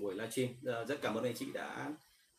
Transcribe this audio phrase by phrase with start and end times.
[0.00, 0.48] buổi livestream.
[0.50, 1.92] Uh, rất cảm ơn anh chị đã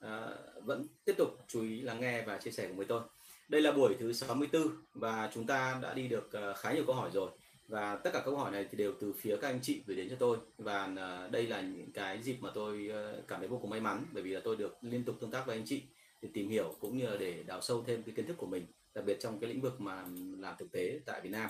[0.05, 3.01] uh, vẫn tiếp tục chú ý lắng nghe và chia sẻ cùng với tôi.
[3.49, 6.95] Đây là buổi thứ 64 và chúng ta đã đi được uh, khá nhiều câu
[6.95, 7.31] hỏi rồi.
[7.67, 10.09] Và tất cả câu hỏi này thì đều từ phía các anh chị gửi đến
[10.09, 10.37] cho tôi.
[10.57, 13.79] Và uh, đây là những cái dịp mà tôi uh, cảm thấy vô cùng may
[13.79, 15.83] mắn bởi vì là tôi được liên tục tương tác với anh chị
[16.21, 18.65] để tìm hiểu cũng như là để đào sâu thêm cái kiến thức của mình
[18.95, 20.05] đặc biệt trong cái lĩnh vực mà
[20.39, 21.49] làm thực tế tại Việt Nam.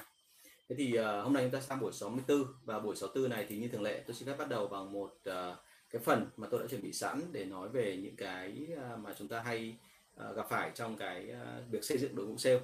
[0.69, 3.57] Thế thì uh, hôm nay chúng ta sang buổi 64 và buổi 64 này thì
[3.57, 5.57] như thường lệ tôi xin phép bắt đầu bằng một uh,
[5.91, 9.13] cái phần mà tôi đã chuẩn bị sẵn để nói về những cái à, mà
[9.19, 9.75] chúng ta hay
[10.17, 12.59] à, gặp phải trong cái à, việc xây dựng đội ngũ sale.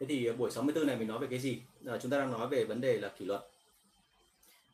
[0.00, 1.62] Thế thì buổi 64 này mình nói về cái gì?
[1.84, 3.40] Chúng ta đang nói về vấn đề là kỷ luật.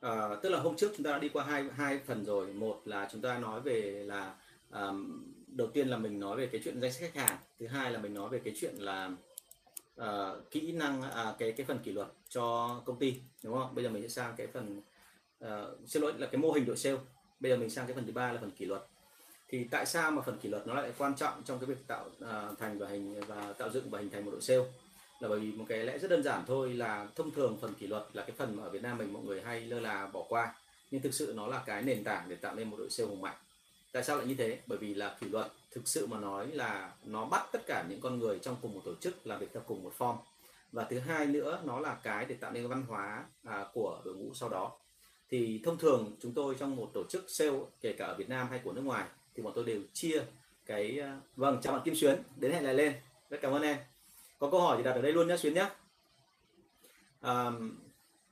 [0.01, 2.53] à, tức là hôm trước chúng ta đã đi qua hai hai phần rồi.
[2.53, 4.35] Một là chúng ta nói về là
[4.71, 7.39] um, đầu tiên là mình nói về cái chuyện danh sách khách hàng.
[7.59, 9.11] Thứ hai là mình nói về cái chuyện là
[10.01, 13.85] uh, kỹ năng à, cái cái phần kỷ luật cho công ty đúng không bây
[13.85, 14.83] giờ mình sẽ sang cái phần
[15.45, 15.51] uh,
[15.87, 16.99] xin lỗi là cái mô hình đội sale
[17.43, 18.83] bây giờ mình sang cái phần thứ ba là phần kỷ luật.
[19.49, 22.07] Thì tại sao mà phần kỷ luật nó lại quan trọng trong cái việc tạo
[22.07, 24.65] uh, thành và hình và tạo dựng và hình thành một đội sale?
[25.21, 27.87] Là bởi vì một cái lẽ rất đơn giản thôi là thông thường phần kỷ
[27.87, 30.25] luật là cái phần mà ở Việt Nam mình mọi người hay lơ là bỏ
[30.29, 30.55] qua.
[30.91, 33.21] Nhưng thực sự nó là cái nền tảng để tạo nên một đội sale hùng
[33.21, 33.37] mạnh.
[33.93, 34.59] Tại sao lại như thế?
[34.67, 38.01] Bởi vì là kỷ luật thực sự mà nói là nó bắt tất cả những
[38.01, 40.17] con người trong cùng một tổ chức làm việc theo cùng một form.
[40.73, 44.15] Và thứ hai nữa nó là cái để tạo nên văn hóa à, của đội
[44.15, 44.73] ngũ sau đó
[45.33, 48.47] thì thông thường chúng tôi trong một tổ chức sale kể cả ở Việt Nam
[48.51, 50.23] hay của nước ngoài thì bọn tôi đều chia
[50.67, 52.93] cái à, vâng chào bạn Kim Xuyến đến hẹn lại lên.
[53.31, 53.79] Rất cảm ơn em.
[54.39, 55.71] Có câu hỏi thì đặt ở đây luôn nhé Xuyến nhé
[57.21, 57.51] à,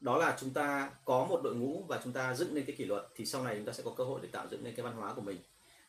[0.00, 2.84] đó là chúng ta có một đội ngũ và chúng ta dựng nên cái kỷ
[2.84, 4.84] luật thì sau này chúng ta sẽ có cơ hội để tạo dựng nên cái
[4.84, 5.38] văn hóa của mình.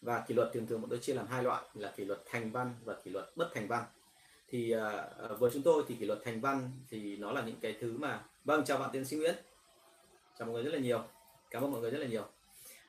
[0.01, 2.51] Và kỷ luật thường thường bọn tôi chia làm hai loại là kỷ luật thành
[2.51, 3.83] văn và kỷ luật bất thành văn.
[4.49, 7.77] Thì uh, với chúng tôi thì kỷ luật thành văn thì nó là những cái
[7.81, 9.35] thứ mà vâng chào bạn tiến sĩ Nguyễn
[10.39, 11.03] chào mọi người rất là nhiều.
[11.49, 12.25] Cảm ơn mọi người rất là nhiều.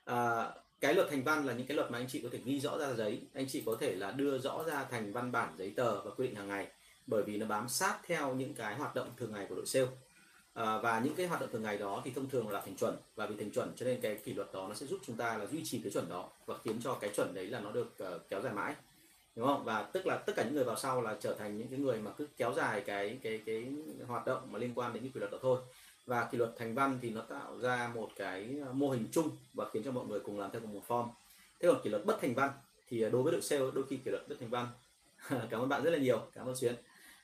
[0.05, 0.49] À,
[0.81, 2.79] cái luật thành văn là những cái luật mà anh chị có thể ghi rõ
[2.79, 3.23] ra giấy.
[3.35, 6.27] Anh chị có thể là đưa rõ ra thành văn bản giấy tờ và quy
[6.27, 6.69] định hàng ngày
[7.07, 9.89] bởi vì nó bám sát theo những cái hoạt động thường ngày của đội sale.
[10.55, 12.97] À, và những cái hoạt động thường ngày đó thì thông thường là thành chuẩn
[13.15, 15.37] và vì thành chuẩn cho nên cái kỷ luật đó nó sẽ giúp chúng ta
[15.37, 17.97] là duy trì cái chuẩn đó và khiến cho cái chuẩn đấy là nó được
[18.15, 18.75] uh, kéo dài mãi.
[19.37, 19.65] Đúng không?
[19.65, 21.99] Và tức là tất cả những người vào sau là trở thành những cái người
[21.99, 23.67] mà cứ kéo dài cái cái cái
[24.07, 25.61] hoạt động mà liên quan đến những kỷ luật đó thôi
[26.07, 29.31] và kỷ luật thành văn thì nó tạo ra một cái à, mô hình chung
[29.55, 31.09] và khiến cho mọi người cùng làm theo cùng một form.
[31.61, 32.51] Thế còn kỷ luật bất thành văn
[32.89, 34.67] thì à, đối với đội sale đôi khi kỷ luật bất thành văn.
[35.51, 36.21] Cảm ơn bạn rất là nhiều.
[36.33, 36.75] Cảm ơn xuyến.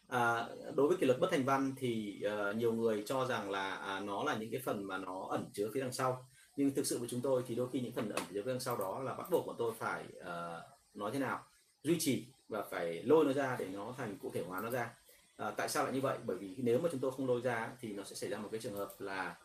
[0.09, 3.75] À, đối với kỷ luật bất thành văn thì uh, nhiều người cho rằng là
[3.75, 6.27] à, nó là những cái phần mà nó ẩn chứa phía đằng sau.
[6.57, 8.61] Nhưng thực sự với chúng tôi thì đôi khi những phần ẩn chứa phía đằng
[8.61, 10.63] sau đó là bắt buộc bọn tôi phải uh,
[10.95, 11.45] nói thế nào?
[11.83, 14.95] Duy trì và phải lôi nó ra để nó thành cụ thể hóa nó ra
[15.39, 16.19] à, tại sao lại như vậy?
[16.25, 18.49] Bởi vì nếu mà chúng tôi không lôi ra thì nó sẽ xảy ra một
[18.53, 19.37] cái trường hợp là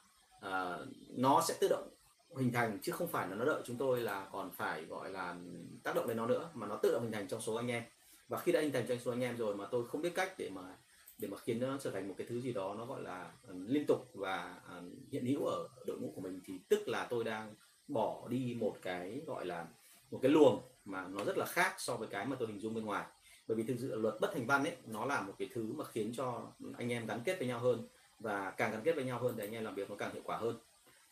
[0.41, 0.77] à,
[1.09, 1.89] nó sẽ tự động
[2.35, 5.35] hình thành chứ không phải là nó đợi chúng tôi là còn phải gọi là
[5.83, 7.83] tác động đến nó nữa mà nó tự động hình thành trong số anh em.
[8.27, 10.33] Và khi đã hình thành trong số anh em rồi mà tôi không biết cách
[10.37, 10.61] để mà
[11.17, 13.55] để mà khiến nó trở thành một cái thứ gì đó nó gọi là uh,
[13.67, 17.23] liên tục và uh, hiện hữu ở đội ngũ của mình thì tức là tôi
[17.23, 17.55] đang
[17.87, 19.67] bỏ đi một cái gọi là
[20.11, 22.73] một cái luồng mà nó rất là khác so với cái mà tôi hình dung
[22.73, 23.05] bên ngoài
[23.47, 25.85] bởi vì thực sự luật bất thành văn ấy nó là một cái thứ mà
[25.85, 27.87] khiến cho anh em gắn kết với nhau hơn.
[28.19, 30.21] Và càng gắn kết với nhau hơn thì anh em làm việc nó càng hiệu
[30.25, 30.55] quả hơn.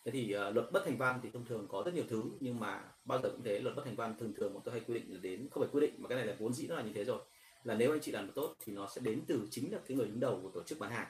[0.05, 2.59] Thế thì uh, luật bất thành văn thì thông thường có rất nhiều thứ nhưng
[2.59, 4.93] mà bao giờ cũng thế luật bất thành văn thường thường bọn tôi hay quy
[4.93, 6.81] định là đến không phải quy định mà cái này là vốn dĩ nó là
[6.81, 7.19] như thế rồi.
[7.63, 9.97] Là nếu anh chị làm được tốt thì nó sẽ đến từ chính là cái
[9.97, 11.07] người đứng đầu của tổ chức bán hàng.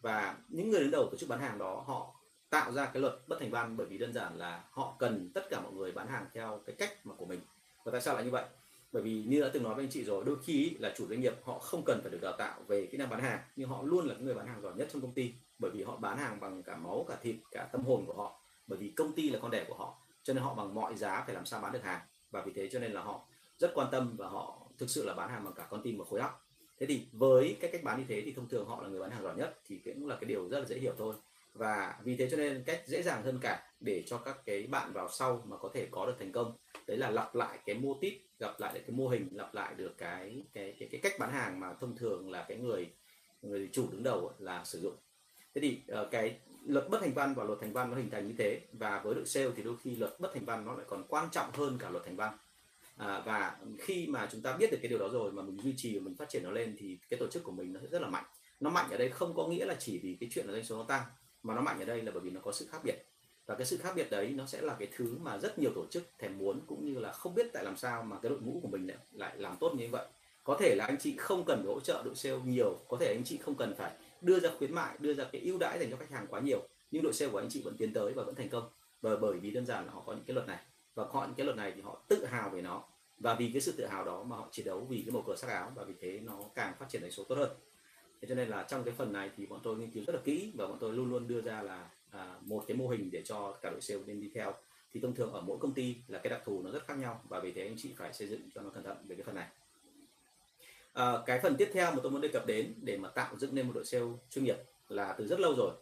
[0.00, 2.14] Và những người đứng đầu tổ chức bán hàng đó họ
[2.50, 5.50] tạo ra cái luật bất thành văn bởi vì đơn giản là họ cần tất
[5.50, 7.40] cả mọi người bán hàng theo cái cách mà của mình.
[7.84, 8.44] Và tại sao lại như vậy?
[8.92, 11.20] Bởi vì như đã từng nói với anh chị rồi, đôi khi là chủ doanh
[11.20, 13.82] nghiệp họ không cần phải được đào tạo về kỹ năng bán hàng, nhưng họ
[13.82, 16.40] luôn là người bán hàng giỏi nhất trong công ty, bởi vì họ bán hàng
[16.40, 19.38] bằng cả máu, cả thịt, cả tâm hồn của họ, bởi vì công ty là
[19.42, 21.82] con đẻ của họ, cho nên họ bằng mọi giá phải làm sao bán được
[21.82, 22.00] hàng.
[22.30, 23.26] Và vì thế cho nên là họ
[23.58, 26.04] rất quan tâm và họ thực sự là bán hàng bằng cả con tim và
[26.10, 26.46] khối óc.
[26.78, 29.10] Thế thì với cái cách bán như thế thì thông thường họ là người bán
[29.10, 31.14] hàng giỏi nhất, thì cũng là cái điều rất là dễ hiểu thôi.
[31.54, 34.92] Và vì thế cho nên cách dễ dàng hơn cả để cho các cái bạn
[34.92, 36.56] vào sau mà có thể có được thành công.
[36.86, 39.74] Đấy là lặp lại cái mô típ gặp lại được cái mô hình lặp lại
[39.74, 42.90] được cái cái cái, cái cách bán hàng mà thông thường là cái người
[43.42, 44.94] người chủ đứng đầu là sử dụng.
[45.54, 48.28] Thế thì ờ, cái luật bất thành văn và luật thành văn nó hình thành
[48.28, 50.86] như thế và với đội sale thì đôi khi luật bất thành văn nó lại
[50.88, 52.38] còn quan trọng hơn cả luật thành văn.
[52.96, 55.74] À, và khi mà chúng ta biết được cái điều đó rồi mà mình duy
[55.76, 57.88] trì và mình phát triển nó lên thì cái tổ chức của mình nó sẽ
[57.88, 58.24] rất là mạnh.
[58.60, 60.76] Nó mạnh ở đây không có nghĩa là chỉ vì cái chuyện là doanh số
[60.76, 61.02] nó tăng
[61.42, 63.06] mà nó mạnh ở đây là bởi vì nó có sự khác biệt
[63.52, 65.86] và cái sự khác biệt đấy nó sẽ là cái thứ mà rất nhiều tổ
[65.90, 68.60] chức thèm muốn cũng như là không biết tại làm sao mà cái đội ngũ
[68.62, 70.06] của mình lại, lại làm tốt như vậy.
[70.44, 73.22] Có thể là anh chị không cần hỗ trợ đội sale nhiều có thể anh
[73.24, 75.96] chị không cần phải đưa ra khuyến mại đưa ra cái ưu đãi dành cho
[75.96, 78.34] khách hàng quá nhiều nhưng đội sale của anh chị vẫn tiến tới và vẫn
[78.34, 78.70] thành công.
[79.00, 80.58] Và bởi vì đơn giản là họ có những cái luật này
[80.94, 82.84] và họ những cái luật này thì họ tự hào về nó.
[83.18, 85.36] Và vì cái sự tự hào đó mà họ chiến đấu vì cái màu cờ
[85.36, 87.50] sắc áo và vì thế nó càng phát triển đánh số tốt hơn.
[88.20, 90.20] Thế cho nên là trong cái phần này thì bọn tôi nghiên cứu rất là
[90.24, 93.22] kỹ và bọn tôi luôn luôn đưa ra là à, một cái mô hình để
[93.24, 94.54] cho cả đội sale nên đi theo.
[94.92, 97.20] Thì thông thường ở mỗi công ty là cái đặc thù nó rất khác nhau
[97.28, 99.34] và vì thế anh chị phải xây dựng cho nó cẩn thận về cái phần
[99.34, 99.48] này.
[100.92, 103.54] À, cái phần tiếp theo mà tôi muốn đề cập đến để mà tạo dựng
[103.54, 104.56] nên một đội sale chuyên nghiệp
[104.88, 105.72] là từ rất lâu rồi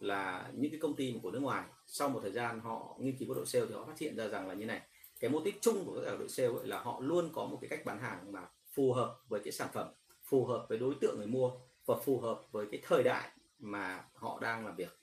[0.00, 3.34] là những cái công ty của nước ngoài sau một thời gian họ nghiên cứu
[3.34, 4.80] đội sale thì họ phát hiện ra rằng là như này
[5.20, 7.68] cái mô típ chung của các đội sale ấy là họ luôn có một cái
[7.68, 9.88] cách bán hàng mà phù hợp với cái sản phẩm
[10.24, 11.50] phù hợp với đối tượng người mua
[11.86, 14.98] và phù hợp với cái thời đại mà họ đang làm việc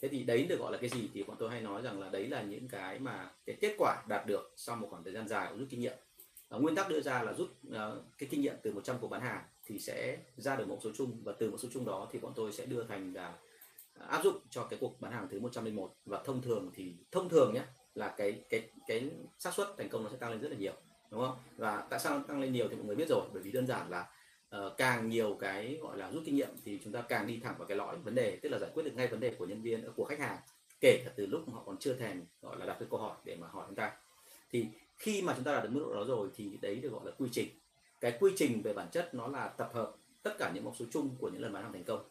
[0.00, 1.10] thế thì đấy được gọi là cái gì?
[1.14, 4.04] Thì bọn tôi hay nói rằng là đấy là những cái mà cái kết quả
[4.08, 5.96] đạt được sau một khoảng thời gian dài rút kinh nghiệm.
[6.48, 7.74] Và nguyên tắc đưa ra là rút uh,
[8.18, 11.22] cái kinh nghiệm từ 100 cuộc bán hàng thì sẽ ra được một số chung.
[11.24, 13.34] Và từ một số chung đó thì bọn tôi sẽ đưa thành là
[13.94, 17.28] ờ, áp dụng cho cái cuộc bán hàng thứ 101 và thông thường thì thông
[17.28, 17.62] thường nhé
[17.94, 20.74] là cái cái cái xác suất thành công nó sẽ tăng lên rất là nhiều
[21.10, 21.36] đúng không?
[21.56, 23.22] Và tại sao nó tăng lên nhiều thì mọi người biết rồi.
[23.32, 24.08] Bởi vì đơn giản là
[24.56, 27.54] uh, càng nhiều cái gọi là rút kinh nghiệm thì chúng ta càng đi thẳng
[27.58, 29.62] vào cái lõi vấn đề tức là giải quyết được ngay vấn đề của nhân
[29.62, 30.38] viên ờ, của khách hàng
[30.80, 33.36] kể cả từ lúc họ còn chưa thèm gọi là đặt cái câu hỏi để
[33.36, 33.92] mà hỏi chúng ta.
[34.50, 34.66] Thì
[34.96, 37.12] khi mà chúng ta đạt được mức độ đó rồi thì đấy được gọi là
[37.18, 37.48] quy trình.
[38.00, 40.84] Cái quy trình về bản chất nó là tập hợp tất cả những mẫu số
[40.92, 42.04] chung của những lần bán hàng thành công.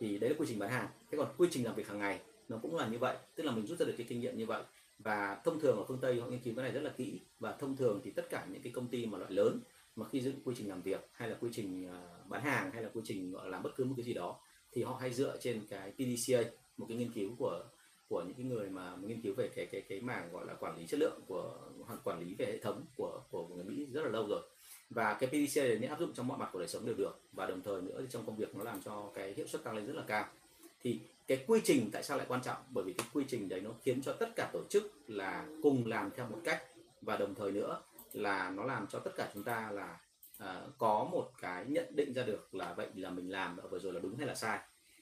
[0.00, 0.88] Thì đấy là quy trình bán hàng.
[1.10, 3.52] Thế còn quy trình làm việc hàng ngày nó cũng là như vậy tức là
[3.52, 4.62] mình rút ra được cái kinh nghiệm như vậy.
[4.98, 7.20] Và thông thường ở phương tây họ nghiên cứu cái này rất là kỹ.
[7.38, 9.60] Và thông thường thì tất cả những cái công ty mà loại lớn
[9.98, 12.82] mà khi dựng quy trình làm việc hay là quy trình à, bán hàng hay
[12.82, 14.40] là quy trình, gọi là, làm bất cứ một cái gì đó,
[14.72, 16.42] thì họ hay dựa trên cái PDCA
[16.76, 17.64] một cái nghiên cứu của
[18.08, 20.78] của những cái người mà nghiên cứu về cái cái cái mảng, gọi là, quản
[20.78, 24.02] lý chất lượng của, hoặc quản lý về hệ thống của của người Mỹ rất
[24.02, 24.42] là lâu rồi.
[24.90, 27.20] Và cái PDCA này áp dụng trong mọi mặt của đời sống đều được.
[27.32, 29.76] Và đồng thời nữa thì trong công việc nó làm cho cái hiệu suất tăng
[29.76, 30.26] lên rất là cao.
[30.82, 32.56] Thì cái quy trình tại sao lại quan trọng?
[32.70, 35.86] Bởi vì cái quy trình đấy nó khiến cho tất cả tổ chức là cùng
[35.86, 36.62] làm theo một cách.
[37.02, 37.82] Và đồng thời nữa
[38.18, 39.98] là nó làm cho tất cả chúng ta là
[40.42, 43.92] uh, có một cái nhận định ra được là vậy là mình làm vừa rồi
[43.92, 44.58] là đúng hay là sai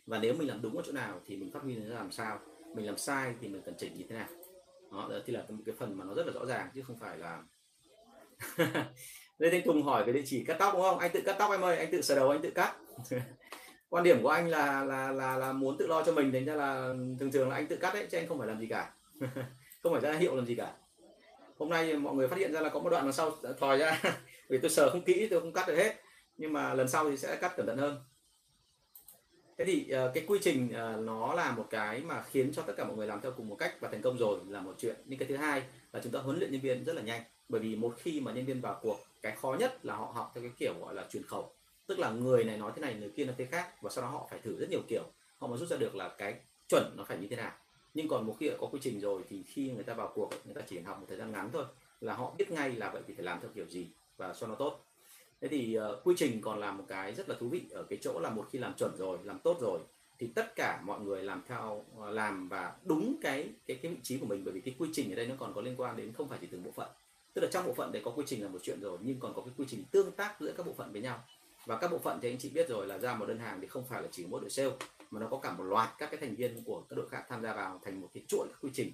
[0.07, 2.41] và nếu mình làm đúng ở chỗ nào thì mình phát huy nó làm sao
[2.75, 4.29] mình làm sai thì mình cần chỉnh như thế nào
[4.91, 7.19] đó thì là một cái phần mà nó rất là rõ ràng chứ không phải
[7.19, 7.43] là
[9.39, 10.99] Lê Thanh Tùng hỏi về địa chỉ cắt tóc đúng không?
[10.99, 12.77] Anh tự cắt tóc em ơi, anh tự sờ đầu anh tự cắt.
[13.89, 16.55] Quan điểm của anh là là là là muốn tự lo cho mình, thành ra
[16.55, 18.93] là thường thường là anh tự cắt đấy, chứ anh không phải làm gì cả.
[19.83, 20.75] không phải ra hiệu làm gì cả.
[21.58, 24.03] Hôm nay mọi người phát hiện ra là có một đoạn đằng sau thòi ra,
[24.49, 25.94] vì tôi sờ không kỹ tôi không cắt được hết.
[26.37, 27.99] Nhưng mà lần sau thì sẽ cắt cẩn thận hơn.
[29.58, 32.73] Thế thì ờ, cái quy trình ờ, nó là một cái mà khiến cho tất
[32.76, 34.97] cả mọi người làm theo cùng một cách và thành công rồi là một chuyện.
[35.05, 35.62] Nhưng cái thứ hai
[35.93, 38.32] là chúng ta huấn luyện nhân viên rất là nhanh bởi vì một khi mà
[38.32, 41.06] nhân viên vào cuộc cái khó nhất là họ học theo cái kiểu gọi là
[41.11, 41.53] truyền khẩu
[41.87, 44.11] tức là người này nói thế này người kia nói thế khác và sau đó
[44.11, 45.03] họ phải thử rất nhiều kiểu
[45.38, 46.35] họ mới rút ra được là cái
[46.69, 47.53] chuẩn nó phải như thế nào
[47.96, 50.31] nhưng còn một khi đã có quy trình rồi thì khi người ta vào cuộc
[50.44, 51.64] người ta chỉ học một thời gian ngắn thôi
[52.00, 54.54] là họ biết ngay là vậy thì phải làm theo kiểu gì và cho nó
[54.54, 54.84] tốt.
[55.40, 57.98] Thế thì uh, quy trình còn là một cái rất là thú vị ở cái
[58.02, 59.81] chỗ là một khi làm chuẩn rồi làm tốt rồi
[60.19, 63.98] thì tất cả mọi người làm theo ờ, làm và đúng cái cái cái vị
[64.02, 64.43] trí của mình.
[64.44, 66.38] Bởi vì cái quy trình ở đây nó còn có liên quan đến không phải
[66.40, 66.88] chỉ từng bộ phận.
[67.34, 69.34] Tức là trong bộ phận đấy có quy trình là một chuyện rồi nhưng còn
[69.34, 71.25] có cái quy trình tương tác giữa các bộ phận với nhau.
[71.66, 73.66] Và các bộ phận thì anh chị biết rồi là ra một đơn hàng thì
[73.66, 74.70] không phải là chỉ mỗi đội sale
[75.11, 77.43] mà nó có cả một loạt các cái thành viên của các đội khác tham
[77.43, 78.93] gia vào thành một cái chuỗi các quy trình.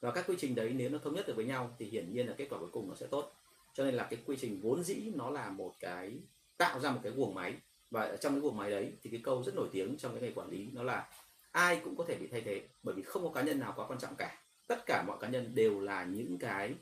[0.00, 2.26] Và các quy trình đấy nếu nó thống nhất được với nhau thì hiển nhiên
[2.26, 3.32] là kết quả cuối cùng nó sẽ tốt.
[3.74, 6.18] Cho nên là cái quy trình vốn dĩ nó là một cái,
[6.56, 7.54] tạo ra một cái guồng máy.
[7.90, 10.32] Và trong cái guồng máy đấy thì cái câu rất nổi tiếng trong cái nghề
[10.32, 11.08] quản lý nó là
[11.52, 13.86] ai cũng có thể bị thay thế, bởi vì không có cá nhân nào quá
[13.86, 14.42] quan trọng cả.
[14.68, 16.74] Tất cả mọi cá nhân đều là những cái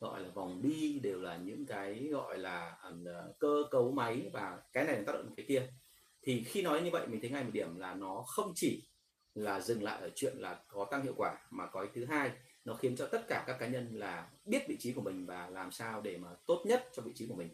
[0.00, 2.90] gọi là vòng bi, đều là những cái gọi là à,
[3.38, 5.62] cơ cấu máy và cái này tác động cái kia
[6.22, 8.82] thì khi nói như vậy mình thấy ngay một điểm là nó không chỉ
[9.34, 12.30] là dừng lại ở chuyện là có tăng hiệu quả mà có thứ hai
[12.64, 15.50] nó khiến cho tất cả các cá nhân là biết vị trí của mình và
[15.50, 17.48] làm sao để mà tốt nhất cho vị trí của mình.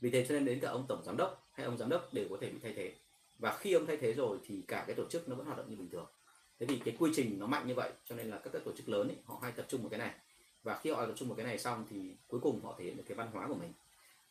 [0.00, 2.26] Vì thế cho nên đến cả ông tổng giám đốc hay ông giám đốc đều
[2.30, 2.94] có thể bị thay thế.
[3.38, 5.70] Và khi ông thay thế rồi thì cả cái tổ chức nó vẫn hoạt động
[5.70, 6.06] như bình thường.
[6.58, 8.72] Thế thì cái quy trình nó mạnh như vậy cho nên là các, các tổ
[8.76, 10.14] chức lớn ấy, họ hay tập trung vào cái này.
[10.62, 12.96] Và khi họ tập trung vào cái này xong thì cuối cùng họ thể hiện
[12.96, 13.72] được cái văn hóa của mình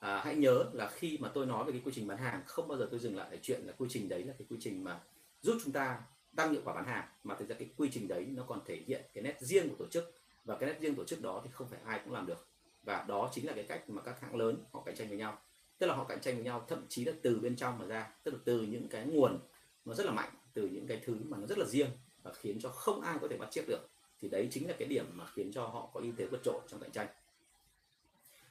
[0.06, 2.68] à, hãy nhớ là khi mà tôi nói về cái quy trình bán hàng không
[2.68, 4.84] bao giờ tôi dừng lại cái chuyện là quy trình đấy là cái quy trình
[4.84, 5.00] mà
[5.42, 6.02] giúp chúng ta
[6.36, 8.84] tăng hiệu quả bán hàng mà thực ra cái quy trình đấy nó còn thể
[8.88, 10.14] hiện cái nét riêng của tổ chức.
[10.44, 12.48] Và cái nét riêng tổ chức đó thì không phải ai cũng làm được.
[12.84, 15.42] Và đó chính là cái cách mà các hãng lớn họ cạnh tranh với nhau.
[15.78, 18.14] Tức là họ cạnh tranh với nhau thậm chí là từ bên trong mà ra
[18.24, 19.40] tức là từ những cái nguồn
[19.86, 21.90] nó rất là mạnh từ những cái thứ mà nó rất là riêng
[22.24, 23.90] và khiến cho không ai có thể bắt chước được.
[24.22, 26.62] Thì đấy chính là cái điểm mà khiến cho họ có ưu thế vượt trội
[26.68, 27.08] trong cạnh tranh.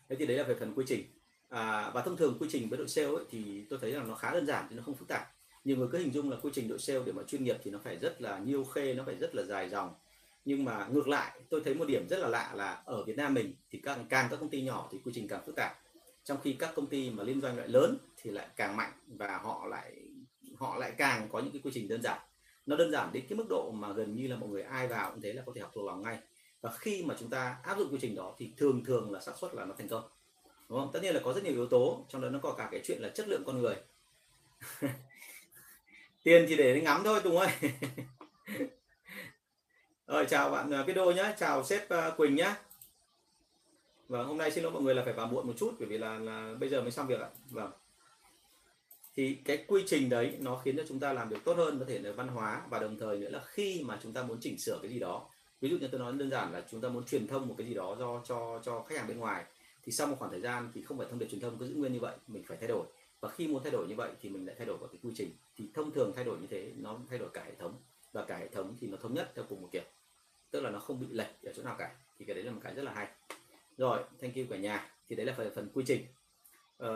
[0.09, 1.05] Thế thì đấy là về phần quy trình
[1.49, 4.15] à, và thông thường quy trình với đội sale ấy, thì tôi thấy là nó
[4.15, 5.29] khá đơn giản chứ nó không phức tạp.
[5.65, 7.71] Nhiều người cứ hình dung là quy trình đội sale để mà chuyên nghiệp thì
[7.71, 9.95] nó phải rất là nhiêu khê nó phải rất là dài dòng.
[10.45, 13.35] Nhưng mà ngược lại tôi thấy một điểm rất là lạ là ở Việt Nam
[13.35, 15.73] mình thì càng càng các công ty nhỏ thì quy trình càng phức tạp.
[16.25, 19.39] Trong khi các công ty mà liên doanh lại lớn thì lại càng mạnh và
[19.39, 19.97] họ lại
[20.57, 22.21] họ lại càng có những cái quy trình đơn giản.
[22.67, 25.11] Nó đơn giản đến cái mức độ mà gần như là mọi người ai vào
[25.11, 26.19] cũng thế là có thể học thuộc lòng ngay.
[26.61, 29.33] Và khi mà chúng ta áp dụng quy trình đó thì thường thường là xác
[29.41, 30.05] suất là nó thành công
[30.69, 30.91] đúng không?
[30.93, 33.03] Tất nhiên là có rất nhiều yếu tố trong đó nó có cả cái chuyện
[33.03, 33.77] là chất lượng con người.
[36.23, 37.49] Tiền thì để ngắm thôi tùng ơi.
[40.07, 42.55] Rồi chào bạn à, Đô nhé chào sếp à, Quỳnh nhé
[44.09, 45.99] vâng hôm nay xin lỗi mọi người là phải vào muộn một chút bởi vì
[45.99, 47.29] là, là bây giờ mới xong việc ạ.
[47.51, 47.71] Vâng.
[49.17, 51.85] Thì cái quy trình đấy nó khiến cho chúng ta làm được tốt hơn có
[51.89, 54.59] thể là văn hóa và đồng thời nữa là khi mà chúng ta muốn chỉnh
[54.59, 55.29] sửa cái gì đó.
[55.61, 57.67] Ví dụ như tôi nói đơn giản là chúng ta muốn truyền thông một cái
[57.67, 59.45] gì đó do cho cho khách hàng bên ngoài
[59.85, 61.75] thì sau một khoảng thời gian thì không phải thông điệp truyền thông cứ giữ
[61.75, 62.87] nguyên như vậy mình phải thay đổi.
[63.21, 65.13] Và khi muốn thay đổi như vậy thì mình lại thay đổi vào cái quy
[65.17, 65.31] trình.
[65.57, 67.75] Thì thông thường thay đổi như thế nó thay đổi cả hệ thống.
[68.13, 69.83] Và cả hệ thống thì nó thống nhất theo cùng một kiểu.
[70.51, 71.97] Tức là nó không bị lệch ở chỗ nào cả.
[72.19, 73.09] Thì cái đấy là một cái rất là hay.
[73.79, 74.91] Rồi thank you cả nhà.
[75.09, 76.01] Thì đấy là phần phần quy trình.
[76.83, 76.89] Uh,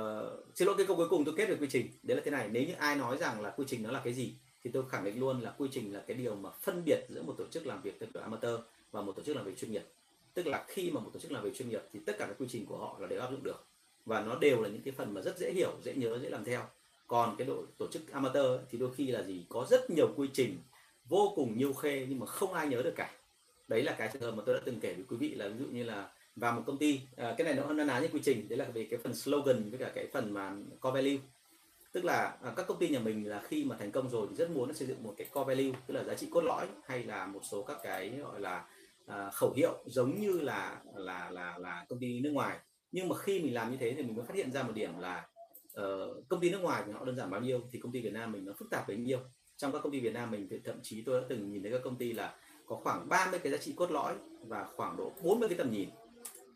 [0.54, 1.88] xin lỗi cái câu cuối cùng tôi kết về quy trình.
[2.02, 4.12] Đấy là thế này nếu như ai nói rằng là quy trình nó là cái
[4.12, 7.06] gì thì tôi khẳng định luôn là quy trình là cái điều mà phân biệt
[7.08, 9.58] giữa một tổ chức làm việc theo kiểu amateur và một tổ chức làm việc
[9.58, 9.84] chuyên nghiệp
[10.38, 12.36] tức là khi mà một tổ chức làm việc chuyên nghiệp thì tất cả các
[12.38, 13.66] quy trình của họ là đều áp dụng được.
[14.04, 16.44] Và nó đều là những cái phần mà rất dễ hiểu dễ nhớ dễ làm
[16.44, 16.62] theo.
[17.06, 19.46] Còn cái đội tổ chức amateur thì đôi khi là gì?
[19.48, 20.58] Có rất nhiều quy trình
[21.08, 23.10] vô cùng nhiều khê nhưng mà không ai nhớ được cả.
[23.68, 25.58] Đấy là cái trường hợp mà tôi đã từng kể với quý vị là ví
[25.58, 28.20] dụ như là vào một công ty à, cái này nó hơn ná như quy
[28.24, 31.18] trình đấy là về cái phần slogan với cả cái phần mà core value.
[31.92, 34.36] Tức là à, các công ty nhà mình là khi mà thành công rồi thì
[34.36, 37.04] rất muốn xây dựng một cái core value tức là giá trị cốt lõi hay
[37.04, 38.64] là một số các cái gọi là
[39.08, 42.58] à, khẩu hiệu giống như là là là là công ty nước ngoài.
[42.92, 44.98] Nhưng mà khi mình làm như thế thì mình mới phát hiện ra một điểm
[44.98, 45.28] là
[45.80, 48.12] uh, công ty nước ngoài thì họ đơn giản bao nhiêu thì công ty Việt
[48.12, 49.18] Nam mình nó phức tạp bấy nhiêu.
[49.56, 51.72] Trong các công ty Việt Nam mình thì thậm chí tôi đã từng nhìn thấy
[51.72, 52.34] các công ty là
[52.66, 54.14] có khoảng 30 cái giá trị cốt lõi
[54.46, 55.88] và khoảng độ 40 cái tầm nhìn.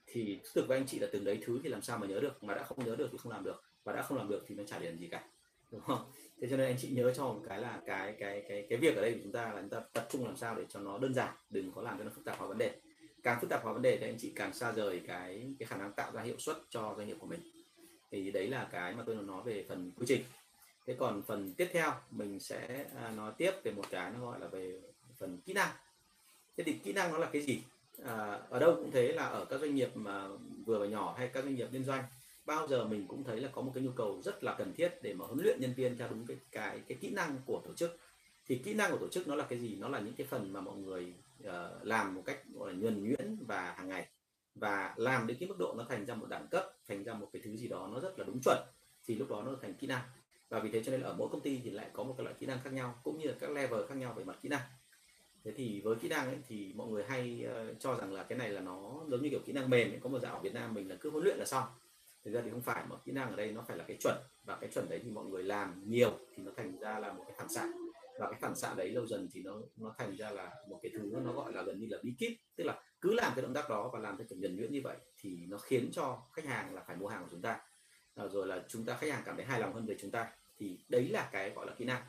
[0.06, 2.42] Thì thực với anh chị là từng đấy thứ thì làm sao mà nhớ được
[2.42, 4.54] mà đã không nhớ được thì không làm được và đã không làm được thì
[4.54, 5.24] nó chả liền gì cả
[5.72, 6.12] đúng không?
[6.40, 8.96] Thế cho nên anh chị nhớ cho một cái là cái cái cái cái việc
[8.96, 10.98] ở đây của chúng ta là chúng ta tập trung làm sao để cho nó
[10.98, 12.80] đơn giản đừng có làm cho nó phức tạp hóa vấn đề.
[13.22, 15.76] Càng phức tạp hóa vấn đề thì anh chị càng xa rời cái cái khả
[15.76, 17.40] năng tạo ra hiệu suất cho doanh nghiệp của mình.
[18.10, 20.22] Thì đấy là cái mà tôi nói về phần quy trình.
[20.86, 24.40] Thế còn phần tiếp theo mình sẽ à, nói tiếp về một cái nó gọi
[24.40, 24.80] là về
[25.18, 25.70] phần kỹ năng.
[26.56, 27.62] Thế thì kỹ năng nó là cái gì?
[28.04, 30.28] À, ở đâu cũng thế là ở các doanh nghiệp mà
[30.66, 32.04] vừa và nhỏ hay các doanh nghiệp liên doanh
[32.46, 34.98] bao giờ mình cũng thấy là có một cái nhu cầu rất là cần thiết
[35.02, 37.74] để mà huấn luyện nhân viên theo đúng cái cái cái kỹ năng của tổ
[37.74, 37.96] chức.
[38.46, 39.76] Thì kỹ năng của tổ chức nó là cái gì?
[39.76, 41.14] Nó là những cái phần mà mọi người
[41.48, 44.08] uh, làm một cách gọi là nhuần nhuyễn và hàng ngày.
[44.54, 47.28] Và làm đến cái mức độ nó thành ra một đẳng cấp thành ra một
[47.32, 48.58] cái thứ gì đó nó rất là đúng chuẩn
[49.06, 50.02] thì lúc đó nó thành kỹ năng.
[50.48, 52.24] Và vì thế cho nên là ở mỗi công ty thì lại có một cái
[52.24, 54.48] loại kỹ năng khác nhau cũng như là các level khác nhau về mặt kỹ
[54.48, 54.62] năng.
[55.44, 58.38] Thế thì với kỹ năng ấy, thì mọi người hay uh, cho rằng là cái
[58.38, 59.98] này là nó giống như kiểu kỹ năng mềm ấy.
[60.02, 61.64] có một dạo ở Việt Nam mình là cứ huấn luyện là xong
[62.24, 64.16] thực ra thì không phải mà kỹ năng ở đây nó phải là cái chuẩn.
[64.44, 67.24] Và cái chuẩn đấy thì mọi người làm nhiều thì nó thành ra là một
[67.26, 67.72] cái phản xạ.
[68.20, 70.92] Và cái phản xạ đấy lâu dần thì nó nó thành ra là một cái
[70.94, 72.32] thứ nó gọi là gần như là bí kíp.
[72.56, 74.80] Tức là cứ làm cái động tác đó và làm theo kiểu nhuần nhuyễn như
[74.84, 77.60] vậy thì nó khiến cho khách hàng là phải mua hàng của chúng ta.
[78.14, 80.32] À, rồi là chúng ta khách hàng cảm thấy hài lòng hơn về chúng ta.
[80.58, 82.02] Thì đấy là cái gọi là kỹ năng.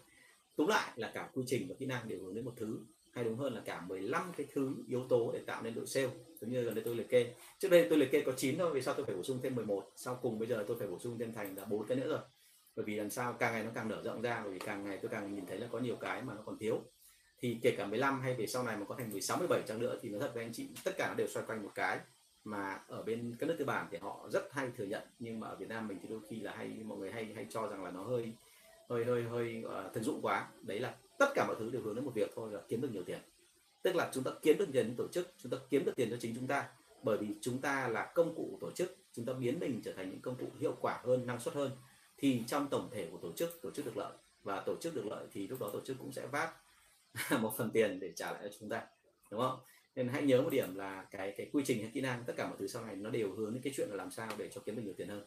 [0.56, 2.80] Túm lại là cả quy trình và kỹ năng đều hướng đến một thứ
[3.14, 6.10] hay đúng hơn là cả 15 cái thứ yếu tố để tạo nên đội sale.
[6.42, 7.34] Giống như gần đây tôi liệt kê.
[7.60, 9.56] Trước đây tôi liệt kê có 9 thôi vì sao tôi phải bổ sung thêm
[9.56, 12.08] 11 sau cùng bây giờ tôi phải bổ sung thêm thành là bốn cái nữa
[12.08, 12.20] rồi.
[12.76, 15.00] Bởi vì làm sao càng ngày nó càng nở rộng ra bởi vì càng ngày
[15.02, 16.82] tôi càng nhìn thấy là có nhiều cái mà nó còn thiếu.
[17.40, 19.98] Thì kể cả 15 hay về sau này mà có thành 16 17 chăng nữa
[20.02, 22.00] thì nó thật với anh chị tất cả nó đều xoay quanh một cái
[22.44, 25.48] mà ở bên các nước tư bản thì họ rất hay thừa nhận nhưng mà
[25.48, 27.84] ở Việt Nam mình thì đôi khi là hay mọi người hay hay cho rằng
[27.84, 28.34] là nó hơi
[28.90, 30.48] hơi hơi hơi uh, thực dụng quá.
[30.62, 32.90] Đấy là tất cả mọi thứ đều hướng đến một việc thôi là kiếm được
[32.92, 33.20] nhiều tiền.
[33.82, 36.18] Tức là chúng ta kiếm được tiền tổ chức, chúng ta kiếm được tiền cho
[36.20, 36.70] chính chúng ta.
[37.04, 39.94] Bởi vì chúng ta là công cụ của tổ chức, chúng ta biến mình trở
[39.94, 41.72] thành những công cụ hiệu quả hơn, năng suất hơn,
[42.18, 44.12] thì trong tổng thể của tổ chức tổ chức được lợi.
[44.44, 46.54] Và tổ chức được lợi thì lúc đó tổ chức cũng sẽ vác
[47.42, 48.84] một phần tiền để trả lại cho chúng ta,
[49.32, 49.60] đúng không?
[49.96, 52.48] Nên hãy nhớ một điểm là cái cái quy trình hay kỹ năng, tất cả
[52.48, 54.62] mọi thứ sau này nó đều hướng đến cái chuyện là làm sao để cho
[54.66, 55.26] kiếm được nhiều tiền hơn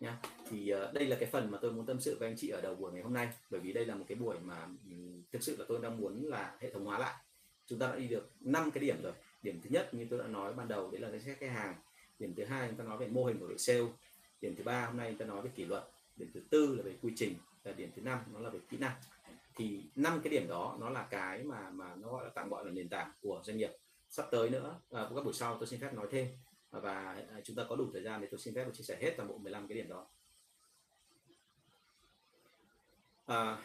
[0.00, 0.16] nhá.
[0.50, 2.60] Thì uh, đây là cái phần mà tôi muốn tâm sự với anh chị ở
[2.60, 5.42] đầu buổi ngày hôm nay bởi vì đây là một cái buổi mà um, thực
[5.42, 7.14] sự là tôi đang muốn là hệ thống hóa lại.
[7.66, 9.12] Chúng ta đã đi được năm cái điểm rồi.
[9.42, 11.74] Điểm thứ nhất như tôi đã nói ban đầu đấy là danh sách khách hàng.
[12.18, 13.86] Điểm thứ hai chúng ta nói về mô hình của đội sale.
[14.40, 15.84] Điểm thứ ba hôm nay chúng ta nói về kỷ luật.
[16.16, 17.34] Điểm thứ tư là về quy trình.
[17.64, 18.96] Và điểm thứ năm nó là về kỹ năng.
[19.56, 22.64] Thì năm cái điểm đó nó là cái mà mà nó gọi là tạm gọi
[22.64, 23.70] là nền tảng của doanh nghiệp.
[24.08, 26.28] Sắp tới nữa à, các buổi sau tôi xin phép nói thêm
[26.70, 29.14] và à, chúng ta có đủ thời gian để tôi xin phép chia sẻ hết
[29.16, 30.06] toàn bộ 15 cái điểm đó.
[33.26, 33.58] À,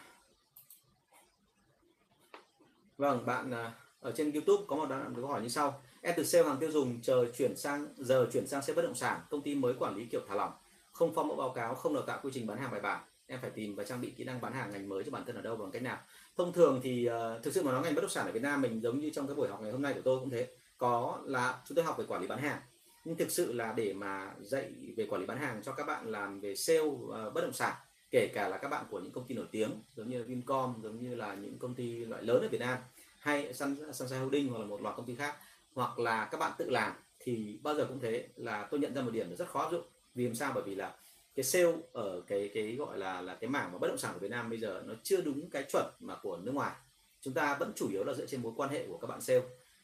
[2.98, 5.81] vâng bạn à, ở trên YouTube có một đoạn câu hỏi như sau.
[6.01, 8.96] Em từ sale hàng tiêu dùng chờ chuyển sang giờ chuyển sang sale bất động
[8.96, 10.51] sản công ty mới quản lý kiểu thả lỏng.
[10.91, 13.03] Không phong mẫu báo cáo không đào tạo quy trình bán hàng bài bản.
[13.27, 15.36] Em phải tìm và trang bị kỹ năng bán hàng ngành mới cho bản thân
[15.36, 15.98] ở đâu bằng cách nào.
[16.38, 18.62] Thông thường thì uh, thực sự mà nói ngành bất động sản ở Việt Nam
[18.62, 20.48] mình giống như trong cái buổi học ngày hôm nay của tôi cũng thế.
[20.77, 22.62] Có là chúng tôi học về quản lý bán hàng
[23.05, 26.12] nhưng thực sự là để mà dạy về quản lý bán hàng cho các bạn
[26.12, 27.75] làm về sale uh, bất động sản
[28.12, 31.10] kể cả là các bạn của những công ty nổi tiếng giống như Vincom giống
[31.10, 32.77] như là những công ty loại lớn ở Việt Nam
[33.20, 35.36] hay Sun, Sunshine Holding hoặc là một loạt công ty khác
[35.74, 39.01] hoặc là các bạn tự làm thì bao giờ cũng thế là tôi nhận ra
[39.01, 39.86] một điểm là rất khó áp dụng.
[40.15, 40.51] Vì làm sao?
[40.55, 40.96] Bởi vì là
[41.36, 44.20] cái sale ở cái cái gọi là là cái mảng mà bất động sản của
[44.20, 46.75] Việt Nam bây giờ nó chưa đúng cái chuẩn mà của nước ngoài.
[47.22, 49.41] Chúng ta vẫn chủ yếu là dựa trên mối quan hệ của các bạn sale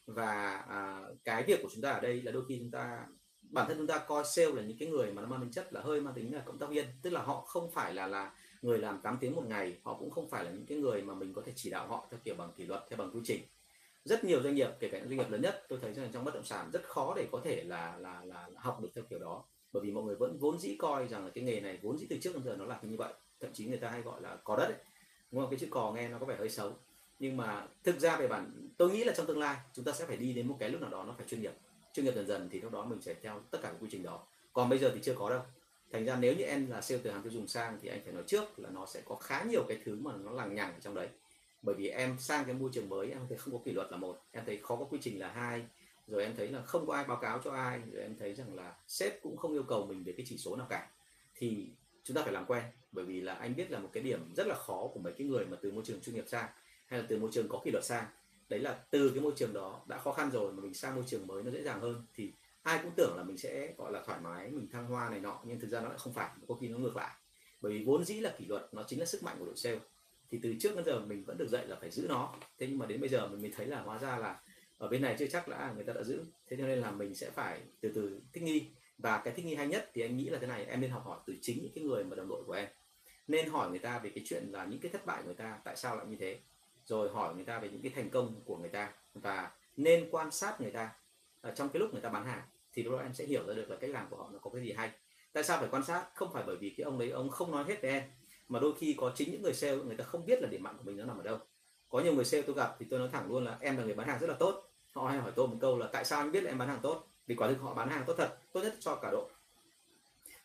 [0.08, 3.06] và à, cái việc của chúng ta ở đây là đôi khi chúng ta
[3.50, 5.72] bản thân chúng ta coi sale là những cái người mà nó mang tính chất
[5.72, 6.86] là hơi mang tính là cộng tác viên.
[7.02, 10.10] Tức là họ không phải là là người làm 8 tiếng một ngày họ cũng
[10.10, 12.34] không phải là những cái người mà mình có thể chỉ đạo họ theo kiểu
[12.34, 13.40] bằng kỷ luật theo bằng quy trình.
[14.04, 16.24] Rất nhiều doanh nghiệp kể cả những doanh nghiệp lớn nhất tôi thấy rằng trong
[16.24, 19.04] bất động sản rất khó để có thể là là là, là học được theo
[19.10, 19.44] kiểu đó.
[19.72, 22.06] Bởi vì mọi người vẫn vốn dĩ coi rằng là cái nghề này vốn dĩ
[22.10, 23.12] từ trước đến giờ nó là như vậy.
[23.40, 24.78] Thậm chí người ta hay gọi là cò đất ấy.
[25.30, 25.50] đúng không?
[25.50, 26.72] Cái chữ cò nghe nó có vẻ hơi xấu
[27.18, 30.06] nhưng mà thực ra về bản, tôi nghĩ là trong tương lai, chúng ta sẽ
[30.06, 31.52] phải đi đến một cái lúc nào đó nó phải chuyên nghiệp.
[31.92, 34.02] Chuyên nghiệp dần dần thì lúc đó mình sẽ theo tất cả các quy trình
[34.02, 34.22] đó.
[34.52, 35.40] Còn bây giờ thì chưa có đâu.
[35.92, 38.12] Thành ra nếu như em là sale từ hàng tiêu dùng sang thì anh phải
[38.12, 40.80] nói trước là nó sẽ có khá nhiều cái thứ mà nó lằng nhằng ở
[40.80, 41.08] trong đấy.
[41.62, 43.96] Bởi vì em sang cái môi trường mới, em thấy không có kỷ luật là
[43.96, 44.22] một.
[44.32, 45.62] Em thấy khó có quy trình là hai.
[46.06, 47.80] Rồi em thấy là không có ai báo cáo cho ai.
[47.92, 50.56] Rồi em thấy rằng là sếp cũng không yêu cầu mình về cái chỉ số
[50.56, 50.88] nào cả.
[51.34, 51.68] Thì
[52.04, 52.64] chúng ta phải làm quen.
[52.92, 55.26] Bởi vì là anh biết là một cái điểm rất là khó của mấy cái
[55.26, 56.48] người mà từ môi trường chuyên nghiệp sang
[56.88, 58.06] hay là từ môi trường có kỷ luật sang.
[58.48, 61.04] Đấy là từ cái môi trường đó đã khó khăn rồi mà mình sang môi
[61.06, 64.02] trường mới nó dễ dàng hơn, thì ai cũng tưởng là mình sẽ, gọi là,
[64.06, 66.54] thoải mái, mình thăng hoa này nọ, nhưng thực ra nó lại không phải, có
[66.54, 67.10] khi nó ngược lại.
[67.60, 69.78] Bởi vì vốn dĩ là kỷ luật nó chính là sức mạnh của đội sale.
[70.30, 72.34] Thì từ trước đến giờ mình vẫn được dạy là phải giữ nó.
[72.58, 74.40] Thế nhưng mà đến bây giờ mình mới thấy là hóa ra là
[74.78, 76.24] ở bên này chưa chắc là người ta đã giữ.
[76.48, 78.66] Thế cho nên là mình sẽ phải từ từ thích nghi.
[78.98, 81.04] Và cái thích nghi hay nhất thì anh nghĩ là thế này, em nên học
[81.06, 82.68] hỏi từ chính những cái người mà đồng đội của em.
[83.26, 85.58] Nên hỏi người ta về cái chuyện là những cái thất bại của người ta,
[85.64, 86.40] tại sao lại như thế
[86.88, 90.30] rồi hỏi người ta về những cái thành công của người ta và nên quan
[90.30, 90.90] sát người ta
[91.40, 93.54] ở trong cái lúc người ta bán hàng, thì lúc đó em sẽ hiểu ra
[93.54, 94.90] được là cách làm của họ nó có cái gì hay.
[95.32, 96.06] Tại sao phải quan sát?
[96.14, 98.02] Không phải bởi vì cái ông đấy, ông không nói hết với em,
[98.48, 100.76] mà đôi khi có chính những người sale, người ta không biết là điểm mạnh
[100.78, 101.38] của mình nó nằm ở đâu.
[101.88, 103.94] Có nhiều người sale tôi gặp thì tôi nói thẳng luôn là em là người
[103.94, 104.70] bán hàng rất là tốt.
[104.94, 106.80] Họ hay hỏi tôi một câu là tại sao anh biết là em bán hàng
[106.82, 107.08] tốt?
[107.26, 109.30] Vì quả thực họ bán hàng tốt thật, tốt nhất cho cả độ.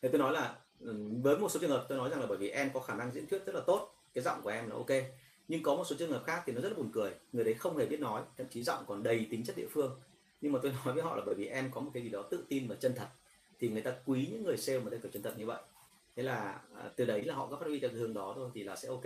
[0.01, 2.37] Thì tôi nói là ừ, với một số trường hợp tôi nói rằng là bởi
[2.37, 4.75] vì em có khả năng diễn thuyết rất là tốt, cái giọng của em là
[4.75, 4.89] ok
[5.53, 7.11] nhưng có một số trường hợp khác thì nó rất là buồn cười.
[7.33, 9.99] Người đấy không hề biết nói, thậm chí giọng còn đầy tính chất địa phương.
[10.41, 12.21] Nhưng mà tôi nói với họ là bởi vì em có một cái gì đó
[12.31, 13.07] tự tin và chân thật.
[13.59, 15.61] Thì người ta quý những người sale mà đây phải chân thật như vậy.
[16.15, 18.63] Thế là à, từ đấy là họ có phát huy được hướng đó thôi thì
[18.63, 19.03] là sẽ ok.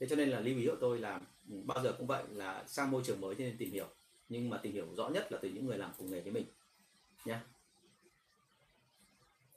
[0.00, 1.20] Thế cho nên là lưu ý của tôi là
[1.50, 3.86] ừ, bao giờ cũng vậy là sang môi trường mới thì nên tìm hiểu.
[4.28, 6.44] Nhưng mà tìm hiểu rõ nhất là từ những người làm cùng nghề với mình.
[7.24, 7.38] Nhé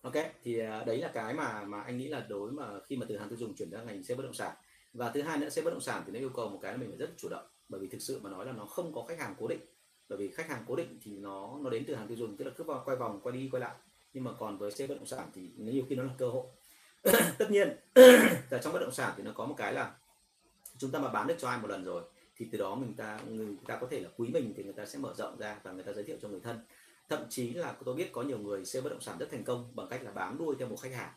[0.02, 3.06] ok, thì à, đấy là cái mà mà anh nghĩ là đối mà khi mà
[3.10, 4.56] từ hàng tiêu dùng chuyển sang ngành xe bất động sản
[4.98, 6.78] và thứ hai nữa xe bất động sản thì nó yêu cầu một cái là
[6.78, 7.46] mình phải rất chủ động.
[7.70, 9.60] Bởi vì thực sự mà nói là nó không có khách hàng cố định.
[10.10, 12.46] Bởi vì khách hàng cố định thì nó nó đến từ hàng tiêu dùng, tức
[12.46, 13.76] là cứ vào, quay vòng, quay đi, quay lại.
[14.14, 16.46] Nhưng mà còn với xe bất động sản thì nhiều khi nó là cơ hội.
[17.38, 17.78] Tất nhiên,
[18.50, 19.96] là trong bất động sản thì nó có một cái là
[20.78, 22.04] chúng ta mà bán được cho ai một lần rồi,
[22.38, 24.86] thì từ đó mình ta, người ta có thể là quý mình thì người ta
[24.86, 26.60] sẽ mở rộng ra và người ta giới thiệu cho người thân.
[27.10, 29.76] Thậm chí là tôi biết có nhiều người xe bất động sản rất thành công
[29.76, 31.14] bằng cách là bám đuôi theo một khách hàng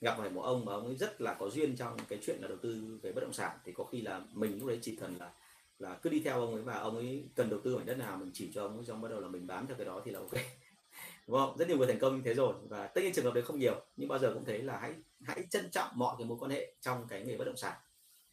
[0.00, 2.48] gặp phải một ông mà ông ấy rất là có duyên trong cái chuyện là
[2.48, 3.58] đầu tư về bất động sản.
[3.64, 5.32] Thì có khi là mình lúc đấy chỉ cần là
[5.78, 8.16] là cứ đi theo ông ấy và ông ấy cần đầu tư mảnh đất nào
[8.16, 10.10] mình chỉ cho ông ấy, xong bắt đầu là mình bám theo cái đó thì
[10.10, 10.30] là ok.
[11.26, 11.56] Đúng không?
[11.58, 13.58] Rất nhiều người thành công như thế rồi và tất nhiên trường hợp đấy không
[13.58, 16.50] nhiều, nhưng bao giờ cũng thấy là hãy hãy trân trọng mọi cái mối quan
[16.50, 17.76] hệ trong cái nghề bất động sản.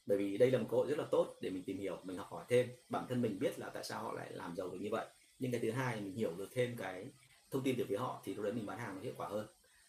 [0.05, 2.17] Bởi vì đây là một cơ hội rất là tốt để mình tìm hiểu, mình
[2.17, 2.69] học hỏi thêm.
[2.89, 5.05] Bản thân mình biết là tại sao họ lại làm giàu được như vậy.
[5.39, 7.05] Nhưng cái thứ hai mình hiểu được thêm cái
[7.51, 9.47] thông tin từ phía họ thì lúc đấy mình bán hàng nó hiệu quả hơn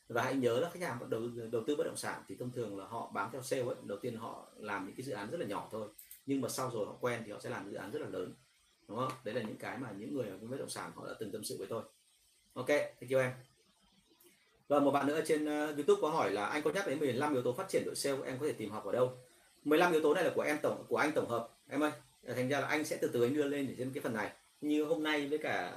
[0.08, 2.78] và hãy nhớ là khách hàng đầu đầu tư bất động sản thì thông thường
[2.78, 3.74] là họ bám theo sale ấy.
[3.82, 5.88] Đầu tiên họ làm những cái dự án rất là nhỏ thôi.
[6.26, 8.34] Nhưng mà sau rồi họ quen thì họ sẽ làm dự án rất là lớn.
[8.88, 9.12] Đúng không?
[9.24, 11.44] Đấy là những cái mà những người ở bất động sản họ đã từng tâm
[11.44, 11.82] sự với tôi.
[12.54, 13.32] Ok thank you em.
[14.68, 17.32] Và một bạn nữa trên ờ, youtube có hỏi là anh có nhắc đến 15
[17.32, 19.12] yếu tố phát triển đội sale em có thể tìm học ở đâu?
[19.64, 21.48] 15 yếu tố này là của em tổng của anh tổng hợp.
[21.68, 21.90] Em ơi
[22.26, 24.14] ờ, thành ra là anh sẽ từ từ anh đưa lên để trên cái phần
[24.14, 24.32] này.
[24.60, 25.72] Như hôm nay với cả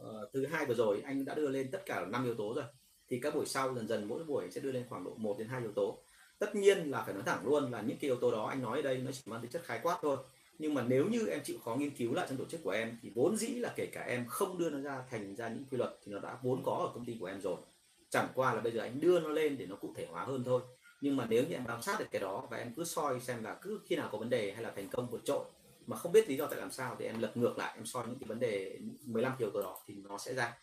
[0.00, 2.64] uh, thứ hai vừa rồi anh đã đưa lên tất cả năm yếu tố rồi
[3.08, 5.48] thì các buổi sau dần dần mỗi buổi sẽ đưa lên khoảng độ 1 đến
[5.48, 5.98] hai yếu tố.
[6.38, 8.78] Tất nhiên là phải nói thẳng luôn là những cái yếu tố đó, anh nói
[8.78, 10.16] ở đây nó chỉ mang tính chất khái quát thôi.
[10.58, 12.98] Nhưng mà nếu như em chịu khó nghiên cứu lại trong tổ chức của em,
[13.02, 15.78] thì vốn dĩ là kể cả em không đưa nó ra thành ra những quy
[15.78, 17.56] luật thì nó đã vốn có ở công ty của em rồi.
[18.10, 20.44] Chẳng qua là bây giờ anh đưa nó lên để nó cụ thể hóa hơn
[20.44, 20.60] thôi.
[21.00, 23.44] Nhưng mà nếu như em bám sát được cái đó và em cứ soi xem
[23.44, 25.44] là cứ khi nào có vấn đề hay là thành công vượt trội
[25.86, 28.06] mà không biết lý do tại làm sao thì em lật ngược lại, em soi
[28.06, 30.58] những cái vấn đề 15 yếu tố đó thì nó sẽ ra.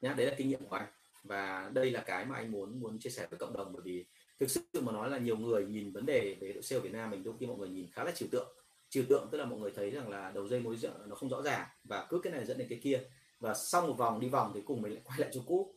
[0.00, 0.86] Nhá, đấy là kinh nghiệm của anh
[1.26, 4.04] và đây là cái mà anh muốn muốn chia sẻ với cộng đồng bởi vì
[4.40, 7.10] thực sự mà nói là nhiều người nhìn vấn đề về đội sale Việt Nam
[7.10, 8.48] mình đôi khi mọi người nhìn khá là trừu tượng.
[8.88, 11.42] Trừu tượng tức là mọi người thấy rằng là đầu dây mối nó không rõ
[11.42, 13.00] ràng và cứ cái này dẫn đến cái kia.
[13.40, 15.74] Và sau một vòng đi vòng thì cùng mình lại quay lại chỗ cũ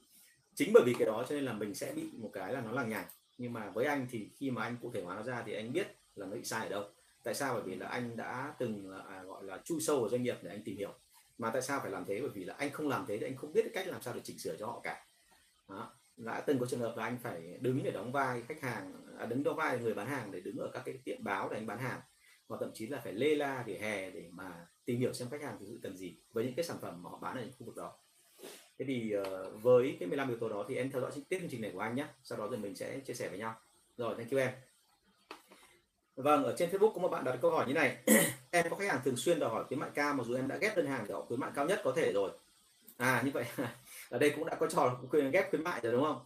[0.56, 2.72] chính bởi vì cái đó cho nên là mình sẽ bị một cái là nó
[2.72, 3.06] lằng nhằng.
[3.38, 5.74] Nhưng mà với anh thì khi mà anh cụ thể hóa nó ra thì anh
[5.74, 6.84] biết là nó bị sai ở đâu.
[7.24, 7.54] Tại sao?
[7.54, 10.52] Bởi vì là anh đã từng à, gọi là chui sâu vào doanh nghiệp để
[10.52, 10.94] anh tìm hiểu.
[11.38, 12.20] Mà tại sao phải làm thế?
[12.22, 14.22] Bởi vì là anh không làm thế thì anh không biết cách làm sao để
[14.24, 15.06] chỉnh sửa cho họ cả
[15.70, 15.94] đó.
[16.18, 19.26] đã từng có trường hợp là anh phải đứng để đóng vai khách hàng à,
[19.26, 21.68] đứng đóng vai người bán hàng để đứng ở các cái tiệm báo để anh
[21.68, 22.02] bán hàng
[22.48, 25.42] và thậm chí là phải lê la để hè để mà tìm hiểu xem khách
[25.42, 27.52] hàng thực sự cần gì với những cái sản phẩm mà họ bán ở những
[27.60, 27.94] khu vực đó
[28.80, 31.50] thế thì uh, với cái 15 yếu tố đó thì em theo dõi tiếp chương
[31.50, 33.56] trình này của anh nhé sau đó rồi mình sẽ chia sẻ với nhau
[33.98, 34.52] rồi thank you em
[36.24, 37.98] Vâng, ở trên Facebook có một bạn đặt câu hỏi như này.
[38.52, 40.58] em có khách hàng thường xuyên đòi hỏi khuyến mại cao mặc dù em đã
[40.58, 42.32] ghép đơn hàng để họ khuyến mại cao nhất có thể rồi.
[42.98, 43.46] À như vậy
[44.10, 46.26] ở đây cũng đã có trò quyền ghép khuyến mại rồi đúng không?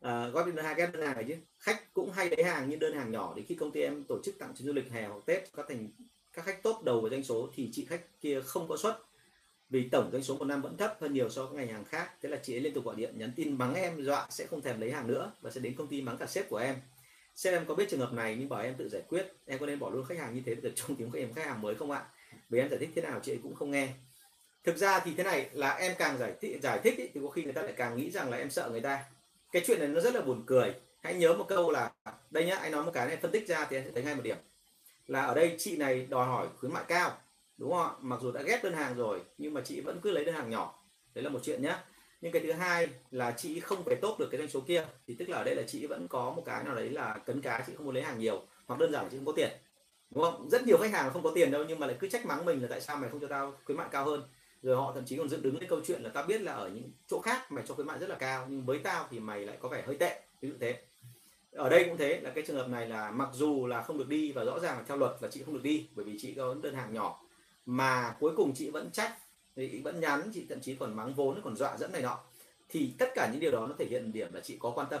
[0.00, 1.36] Ờ, à, góp đơn hàng ghép đơn hàng này chứ.
[1.58, 4.22] Khách cũng hay lấy hàng như đơn hàng nhỏ để khi công ty em tổ
[4.24, 5.88] chức tặng chuyến du lịch hè hoặc Tết các thành
[6.32, 8.96] các khách tốt đầu về doanh số thì chị khách kia không có suất.
[9.70, 12.10] Vì tổng doanh số một năm vẫn thấp hơn nhiều so với ngành hàng khác.
[12.22, 14.62] Thế là chị ấy liên tục gọi điện nhắn tin mắng em dọa sẽ không
[14.62, 16.76] thèm lấy hàng nữa và sẽ đến công ty mắng cả sếp của em.
[17.34, 19.32] Sếp em có biết trường hợp này nhưng bảo em tự giải quyết.
[19.46, 21.46] Em có nên bỏ luôn khách hàng như thế để tập trung các em khách
[21.46, 22.04] hàng mới không ạ?
[22.50, 23.88] Vì em giải thích thế nào chị ấy cũng không nghe
[24.66, 27.30] thực ra thì thế này là em càng giải thích giải thích ý, thì có
[27.30, 29.04] khi người ta lại càng nghĩ rằng là em sợ người ta.
[29.52, 30.74] Cái chuyện này nó rất là buồn cười.
[31.02, 31.92] Hãy nhớ một câu là
[32.30, 34.14] đây nhá anh nói một cái này phân tích ra thì em sẽ thấy ngay
[34.14, 34.36] một điểm.
[35.06, 37.18] Là ở đây chị này đòi hỏi khuyến mại cao
[37.58, 37.90] đúng không ạ?
[38.00, 40.50] Mặc dù đã ghép đơn hàng rồi nhưng mà chị vẫn cứ lấy đơn hàng
[40.50, 40.82] nhỏ.
[41.14, 41.84] Đấy là một chuyện nhá.
[42.20, 45.14] Nhưng cái thứ hai là chị không phải tốt được cái doanh số kia thì
[45.18, 47.64] tức là ở đây là chị vẫn có một cái nào đấy là cấn cá
[47.66, 49.50] chị không muốn lấy hàng nhiều hoặc đơn giản là chị không có tiền.
[50.10, 50.48] Đúng không?
[50.50, 52.62] Rất nhiều khách hàng không có tiền đâu nhưng mà lại cứ trách mắng mình
[52.62, 54.22] là tại sao mày không cho tao khuyến mại cao hơn
[54.62, 56.68] rồi họ thậm chí còn dựng đứng cái câu chuyện là ta biết là ở
[56.68, 59.46] những chỗ khác mày cho khuyến mại rất là cao, nhưng với tao thì mày
[59.46, 60.22] lại có vẻ hơi tệ.
[60.40, 60.82] Ví dụ thế.
[61.52, 64.08] Ở đây cũng thế, là cái trường hợp này là mặc dù là không được
[64.08, 66.34] đi và rõ ràng là theo luật là chị không được đi, bởi vì chị
[66.34, 67.22] có đơn hàng nhỏ,
[67.66, 69.18] mà cuối cùng chị vẫn trách,
[69.56, 72.18] thì vẫn nhắn, chị thậm chí còn mắng vốn, còn dọa dẫn này nọ.
[72.68, 75.00] Thì tất cả những điều đó nó thể hiện điểm là chị có quan tâm.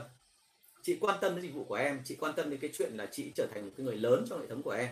[0.82, 3.06] Chị quan tâm đến dịch vụ của em, chị quan tâm đến cái chuyện là
[3.12, 4.88] chị trở thành một cái người lớn trong hệ thống của em.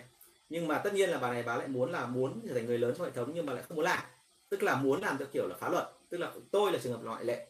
[0.49, 2.79] Nhưng mà tất nhiên là bà này bà lại muốn là muốn trở thành người
[2.79, 4.05] lớn trong hệ thống nhưng mà lại không muốn làm
[4.55, 7.01] tức là muốn làm theo kiểu là phá luật tức là tôi là trường hợp
[7.05, 7.47] ngoại lệ.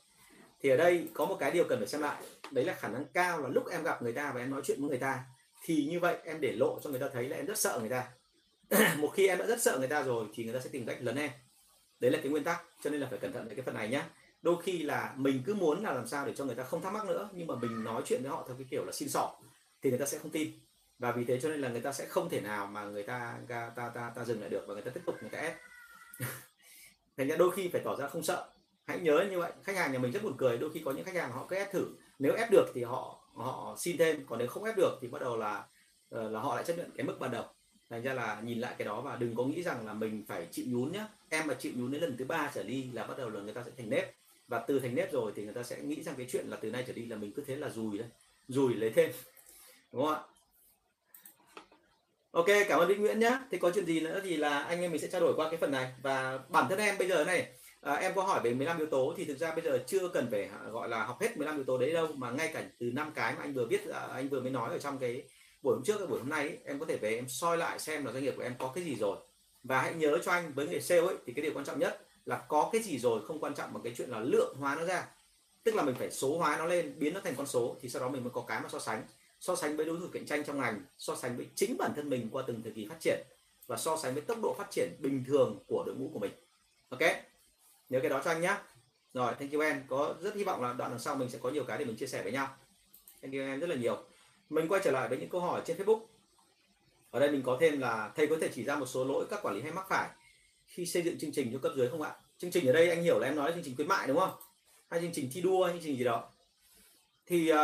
[0.60, 3.04] Thì ở đây có một cái điều cần phải xem lại đấy là khả năng
[3.14, 5.24] cao là lúc em gặp người ta và em nói chuyện với người ta
[5.64, 7.88] thì như vậy em để lộ cho người ta thấy là em rất sợ người
[7.88, 8.08] ta.
[8.98, 10.98] Một khi em đã rất sợ người ta rồi thì người ta sẽ tìm cách
[11.00, 11.30] lấn em.
[12.00, 13.88] Đấy là cái nguyên tắc cho nên là phải cẩn thận với cái phần này
[13.88, 14.02] nhé
[14.42, 16.92] đôi khi là mình cứ muốn là làm sao để cho người ta không thắc
[16.92, 19.34] mắc nữa nhưng mà mình nói chuyện với họ theo cái kiểu là xin sỏ
[19.82, 20.52] thì người ta sẽ không tin.
[20.98, 23.34] Và vì thế cho nên là người ta sẽ không thể nào mà người ta
[23.48, 25.56] ta ta ta, ta dừng lại được và người ta tiếp tục người ta ép.
[27.16, 28.46] thành ra đôi khi phải tỏ ra không sợ.
[28.86, 29.52] Hãy nhớ như vậy.
[29.62, 30.58] Khách hàng nhà mình rất buồn cười.
[30.58, 31.86] Đôi khi có những khách hàng họ cứ ép thử.
[32.18, 34.26] Nếu ép được thì họ họ xin thêm.
[34.26, 35.64] Còn nếu không ép được thì bắt đầu là
[36.10, 37.44] ờ, là họ lại chấp nhận cái mức ban đầu.
[37.90, 40.48] Thành ra là nhìn lại cái đó và đừng có nghĩ rằng là mình phải
[40.50, 41.08] chịu nhún nhá.
[41.28, 43.54] Em mà chịu nhún đến lần thứ ba trở đi là bắt đầu là người
[43.54, 44.14] ta sẽ thành nếp.
[44.48, 46.70] Và từ thành nếp rồi thì người ta sẽ nghĩ rằng cái chuyện là từ
[46.70, 48.08] nay trở đi là mình cứ thế là dùi đấy
[48.48, 49.10] dùi lấy thêm.
[49.92, 50.20] Đúng không ạ?
[52.34, 54.90] Ok cảm ơn Vĩnh Nguyễn nhé thì có chuyện gì nữa thì là anh em
[54.90, 55.92] mình sẽ trao đổi qua cái phần này.
[56.02, 57.46] Và bản thân em bây giờ này
[57.80, 60.28] à, em có hỏi về 15 yếu tố thì thực ra bây giờ chưa cần
[60.30, 62.90] phải à, gọi là học hết 15 yếu tố đấy đâu mà ngay cả từ
[62.92, 65.22] năm cái mà anh vừa viết à, anh vừa mới nói ở trong cái
[65.62, 67.78] buổi hôm trước cái buổi hôm nay ấy, em có thể về em soi lại
[67.78, 69.16] xem là doanh nghiệp của em có cái gì rồi.
[69.62, 72.06] Và hãy nhớ cho anh với người sale ấy thì cái điều quan trọng nhất
[72.24, 74.84] là có cái gì rồi không quan trọng bằng cái chuyện là lượng hóa nó
[74.84, 75.06] ra.
[75.64, 78.02] Tức là mình phải số hóa nó lên biến nó thành con số thì sau
[78.02, 79.02] đó mình mới có cái mà so sánh
[79.44, 82.10] so sánh với đối thủ cạnh tranh trong ngành so sánh với chính bản thân
[82.10, 83.26] mình qua từng thời kỳ phát triển
[83.66, 86.32] và so sánh với tốc độ phát triển bình thường của đội ngũ của mình.
[86.88, 87.00] Ok?
[87.88, 88.56] Nhớ cái đó cho anh nhé
[89.14, 89.82] rồi thank you em.
[89.88, 91.96] Có rất hy vọng là đoạn đằng sau mình sẽ có nhiều cái để mình
[91.96, 92.56] chia sẻ với nhau.
[93.22, 94.04] Thank you em rất là nhiều.
[94.50, 96.00] Mình quay trở lại với những câu hỏi trên facebook.
[97.10, 99.40] Ở đây mình có thêm là thầy có thể chỉ ra một số lỗi các
[99.42, 100.08] quản lý hay mắc phải
[100.66, 102.16] khi xây dựng chương trình cho cấp dưới không ạ?
[102.38, 104.18] Chương trình ở đây anh hiểu là em nói là chương trình khuyến mại đúng
[104.18, 104.32] không?
[104.90, 106.30] Hay chương trình thi đua hay chương trình gì đó?
[107.26, 107.56] Thì uh,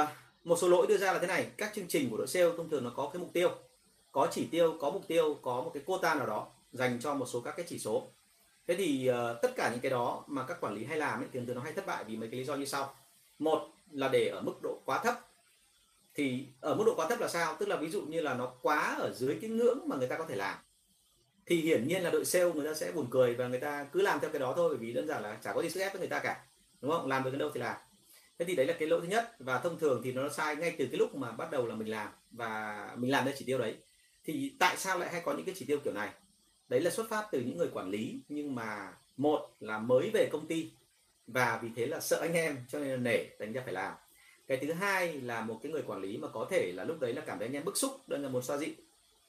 [0.45, 2.71] một số lỗi đưa ra là thế này các chương trình của đội sale thông
[2.71, 3.51] thường nó có cái mục tiêu.
[4.13, 7.27] Có chỉ tiêu có mục tiêu có một cái quota nào đó dành cho một
[7.27, 8.09] số các cái chỉ số.
[8.67, 11.29] Thế thì uh, tất cả những cái đó mà các quản lý hay làm ấy,
[11.33, 12.95] thường thường nó hay thất bại vì mấy cái lý do như sau.
[13.39, 15.15] Một là để ở mức độ quá thấp.
[16.15, 17.57] Thì ở mức độ quá thấp là sao?
[17.59, 20.19] Tức là ví dụ như là nó quá ở dưới cái ngưỡng mà người ta
[20.19, 20.59] có thể làm.
[21.47, 24.03] Thì hiển nhiên là đội sale người ta sẽ buồn cười và người ta cứ
[24.03, 25.93] làm theo cái đó thôi bởi vì đơn giản là chả có gì sức ép
[25.93, 26.45] với người ta cả
[26.81, 27.07] đúng không?
[27.07, 27.77] Làm được đến đâu thì làm
[28.41, 29.37] thế thì đấy là cái lỗi thứ nhất.
[29.39, 31.91] Và thông thường thì nó sai ngay từ cái lúc mà bắt đầu là mình
[31.91, 32.09] làm.
[32.31, 33.77] Và mình làm theo chỉ tiêu đấy.
[34.25, 36.11] Thì tại sao lại hay có những cái chỉ tiêu kiểu này?
[36.69, 38.21] Đấy là xuất phát từ những người quản lý.
[38.29, 40.71] Nhưng mà một là mới về công ty.
[41.27, 43.95] Và vì thế là sợ anh em, cho nên là nể đánh ra phải làm.
[44.47, 47.15] Cái thứ hai là một cái người quản lý mà có thể là lúc đấy
[47.15, 48.75] là cảm thấy anh em bức xúc đơn là muốn xoa dịu.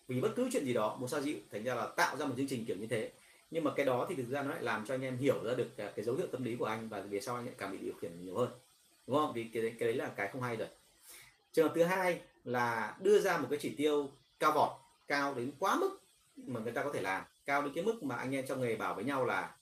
[0.07, 2.33] Vì bất cứ chuyện gì đó muốn xoa dịu, thành ra là tạo ra một
[2.37, 3.11] chương trình kiểu như thế.
[3.51, 5.53] Nhưng mà cái đó thì thực ra nó lại làm cho anh em hiểu ra
[5.53, 7.77] được cái dấu hiệu tâm lý của anh và về sau anh lại càng bị
[7.77, 8.49] điều khiển nhiều hơn
[9.11, 9.33] đúng không?
[9.33, 10.67] Vì cái đấy, cái đấy là cái không hay rồi.
[11.51, 14.71] Trường hợp thứ hai là đưa ra một cái chỉ tiêu cao vọt
[15.07, 16.01] cao đến quá mức
[16.35, 18.75] mà người ta có thể làm cao đến cái mức mà anh em trong nghề
[18.75, 19.55] bảo với nhau là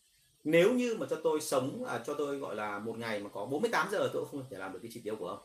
[0.44, 3.46] nếu như mà cho tôi sống à, cho tôi gọi là một ngày mà có
[3.46, 5.40] 48 giờ tôi cũng không thể làm được cái chỉ tiêu của ông.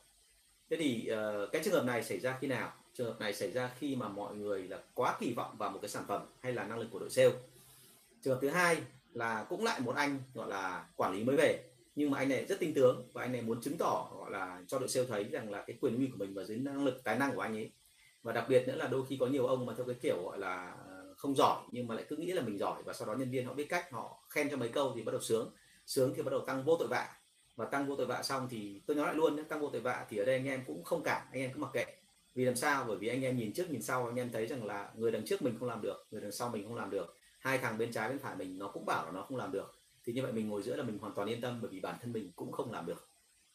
[0.71, 2.73] Thế thì uh, cái trường hợp này xảy ra khi nào?
[2.95, 5.79] Trường hợp này xảy ra khi mà mọi người là quá kỳ vọng vào một
[5.83, 7.33] cái sản phẩm hay là năng lực của đội sale.
[8.23, 8.77] Trường hợp thứ hai
[9.13, 12.47] là cũng lại một anh gọi là quản lý mới về nhưng mà anh này
[12.49, 15.25] rất tin tưởng và anh này muốn chứng tỏ, gọi là, cho đội sale thấy
[15.25, 17.57] rằng là cái quyền uy của mình và dưới năng lực, tài năng của anh
[17.57, 17.73] ấy.
[18.23, 20.39] Và đặc biệt nữa là đôi khi có nhiều ông mà theo cái kiểu, gọi
[20.39, 23.15] là ờ, không giỏi nhưng mà lại cứ nghĩ là mình giỏi và sau đó
[23.15, 25.53] nhân viên họ biết cách, họ khen cho mấy câu thì bắt đầu sướng.
[25.87, 27.09] Sướng thì bắt đầu tăng vô tội vạ.
[27.57, 30.07] Và tăng vô tội vạ xong thì, tôi nói lại luôn tăng vô tội vạ
[30.09, 31.85] thì ở đây anh em cũng không cảm anh em cứ mặc kệ.
[32.35, 32.85] Vì làm sao?
[32.89, 35.25] Bởi vì anh em nhìn trước, nhìn sau, anh em thấy rằng là người đằng
[35.25, 37.19] trước mình không làm được, người đằng sau mình không làm được.
[37.39, 39.84] Hai thằng bên trái, bên phải mình nó cũng bảo là nó không làm được
[40.05, 41.97] thì như vậy mình ngồi giữa là mình hoàn toàn yên tâm bởi vì bản
[42.03, 43.09] thân mình cũng không làm được.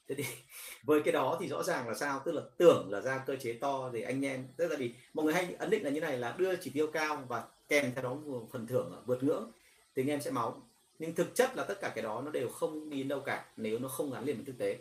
[0.08, 0.24] Thế thì
[0.84, 2.22] với cái đó thì rõ ràng là sao?
[2.26, 5.26] Tức là tưởng là ra cơ chế to thì anh em, tức là vì mọi
[5.26, 8.04] người hay ấn định là như này là đưa chỉ tiêu cao và kèm theo
[8.04, 8.18] đó
[8.52, 9.52] phần thưởng, vượt ngưỡng
[9.96, 10.62] thì anh em sẽ máu.
[11.00, 13.80] Nhưng thực chất là tất cả cái đó nó đều không đi đâu cả nếu
[13.80, 14.78] nó không gắn liền với thực tế.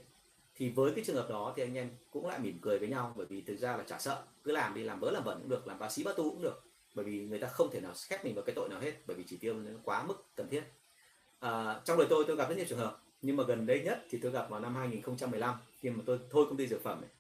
[0.55, 3.15] Thì với cái trường hợp đó thì anh em cũng lại mỉm cười với nhau
[3.17, 4.23] bởi vì thực ra là chả sợ.
[4.45, 6.43] Cứ làm đi, làm bớ làm bẩn cũng được, làm bác sĩ bác tu cũng
[6.43, 6.63] được.
[6.95, 9.17] Bởi vì người ta không thể nào khép mình vào cái tội nào hết bởi
[9.17, 10.63] vì chỉ tiêu nó quá mức cần thiết
[11.41, 14.05] à, trong đời tôi tôi gặp rất nhiều trường hợp nhưng mà gần đây nhất
[14.11, 17.11] thì tôi gặp vào năm 2015 khi mà tôi thôi công ty dược phẩm ấy,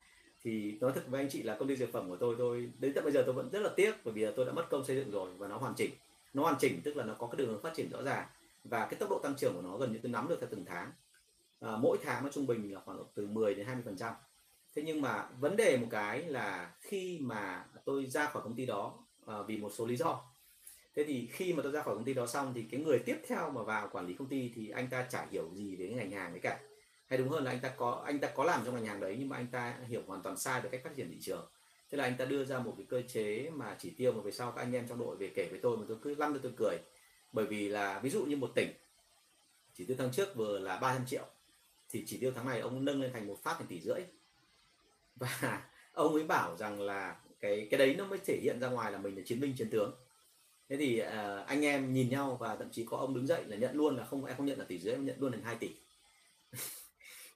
[0.44, 2.92] thì nói thật với anh chị là công ty dược phẩm của tôi tôi đến
[2.94, 4.96] tận bây giờ tôi vẫn rất là tiếc bởi vì tôi đã mất công xây
[4.96, 5.90] dựng rồi và nó hoàn chỉnh.
[6.34, 8.26] Nó hoàn chỉnh tức là nó có cái đường phát triển rõ ràng
[8.64, 10.64] và cái tốc độ tăng trưởng của nó gần như tôi nắm được theo từng
[10.64, 10.92] tháng.
[11.60, 14.14] À, mỗi tháng nó trung bình là khoảng từ 10 đến 20 phần trăm.
[14.76, 18.66] Thế nhưng mà vấn đề một cái là khi mà tôi ra khỏi công ty
[18.66, 18.94] đó
[19.26, 20.20] à, vì một số lý do
[20.98, 23.16] thế thì khi mà tôi ra khỏi công ty đó xong thì cái người tiếp
[23.28, 26.10] theo mà vào quản lý công ty thì anh ta chả hiểu gì về ngành
[26.10, 26.58] hàng đấy cả.
[27.06, 29.16] Hay đúng hơn là anh ta có, anh ta có làm trong ngành hàng đấy
[29.18, 31.46] nhưng mà anh ta hiểu hoàn toàn sai về cách phát triển thị trường.
[31.90, 34.30] Thế là anh ta đưa ra một cái cơ chế mà chỉ tiêu mà về
[34.30, 36.40] sau các anh em trong đội về kể với tôi mà tôi cứ lăn cho
[36.42, 36.76] tôi cười.
[37.32, 38.72] Bởi vì là ví dụ như một tỉnh,
[39.74, 41.24] chỉ tiêu tháng trước vừa là 300 triệu,
[41.88, 44.00] thì chỉ tiêu tháng này ông nâng lên thành một phát thành tỷ rưỡi.
[45.16, 48.92] Và ông ấy bảo rằng là cái cái đấy nó mới thể hiện ra ngoài
[48.92, 50.07] là mình là chiến binh, chiến tướng
[50.68, 53.56] thế thì uh, anh em nhìn nhau và thậm chí có ông đứng dậy là
[53.56, 55.56] nhận luôn là không em không nhận là tỷ dưới em nhận luôn thành 2
[55.56, 55.70] tỷ.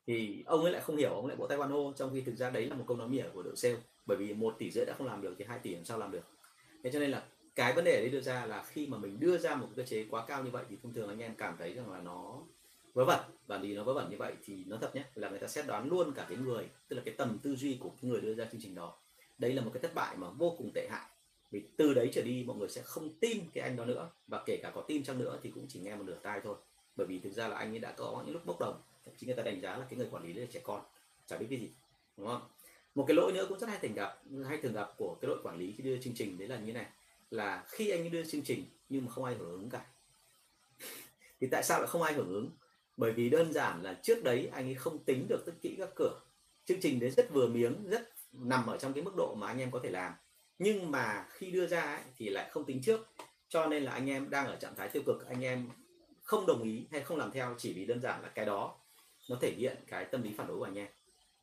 [0.06, 2.36] Thì ông ấy lại không hiểu ông lại bộ tay quan hô trong khi thực
[2.36, 3.76] ra đấy là một câu nói mỉa của đội sale.
[4.06, 6.10] Bởi vì một tỷ rưỡi đã không làm được thì 2 tỷ làm sao làm
[6.10, 6.24] được?
[6.84, 7.22] Thế cho nên là
[7.54, 10.06] cái vấn đề đấy đưa ra là khi mà mình đưa ra một cơ chế
[10.10, 12.42] quá cao như vậy thì thông thường anh em cảm thấy rằng là nó
[12.94, 13.20] vớ vẩn.
[13.46, 15.66] Và vì nó vớ vẩn như vậy thì nó thật nhé là người ta xét
[15.66, 18.34] đoán luôn cả cái người tức là cái tầm tư duy của cái người đưa
[18.34, 18.98] ra chương trình đó.
[19.38, 21.11] Đây là một cái thất bại mà vô cùng tệ hại
[21.52, 24.10] vì từ đấy trở đi mọi người sẽ không tin cái anh đó nữa.
[24.26, 26.56] Và kể cả có tin chăng nữa thì cũng chỉ nghe một nửa tai thôi.
[26.96, 28.82] Bởi vì thực ra là anh ấy đã có những lúc bốc đồng.
[29.04, 30.82] Thậm chí người ta đánh giá là cái người quản lý là trẻ con.
[31.26, 31.70] Chả biết cái gì,
[32.16, 32.42] đúng không?
[32.94, 35.38] Một cái lỗi nữa cũng rất hay thường gặp, hay thường gặp của cái đội
[35.42, 36.86] quản lý khi đưa chương trình đấy là như này.
[37.30, 39.86] Là khi anh ấy đưa chương trình nhưng mà không ai hưởng ứng cả.
[41.40, 42.50] Thì tại sao lại không ai hưởng ứng?
[42.96, 45.88] Bởi vì đơn giản là trước đấy anh ấy không tính được tất kỹ các
[45.96, 46.20] cửa.
[46.64, 49.58] Chương trình đấy rất vừa miếng, rất nằm ở trong cái mức độ mà anh
[49.58, 50.12] em có thể làm
[50.58, 53.08] nhưng mà khi đưa ra ấy, thì lại không tính trước.
[53.48, 55.68] Cho nên là anh em đang ở trạng thái tiêu cực anh em
[56.22, 58.78] không đồng ý hay không làm theo chỉ vì đơn giản là cái đó
[59.30, 60.88] nó thể hiện cái tâm lý phản đối của anh em.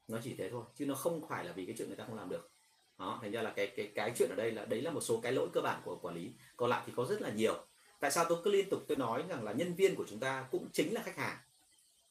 [0.07, 2.17] Nó chỉ thế thôi chứ nó không phải là vì cái chuyện người ta không
[2.17, 2.51] làm được.
[2.97, 5.19] Đó thành ra là cái cái cái chuyện ở đây là đấy là một số
[5.23, 6.31] cái lỗi cơ bản của quản lý.
[6.57, 7.65] Còn lại thì có rất là nhiều.
[7.99, 10.47] Tại sao tôi cứ liên tục tôi nói rằng là nhân viên của chúng ta
[10.51, 11.37] cũng chính là khách hàng?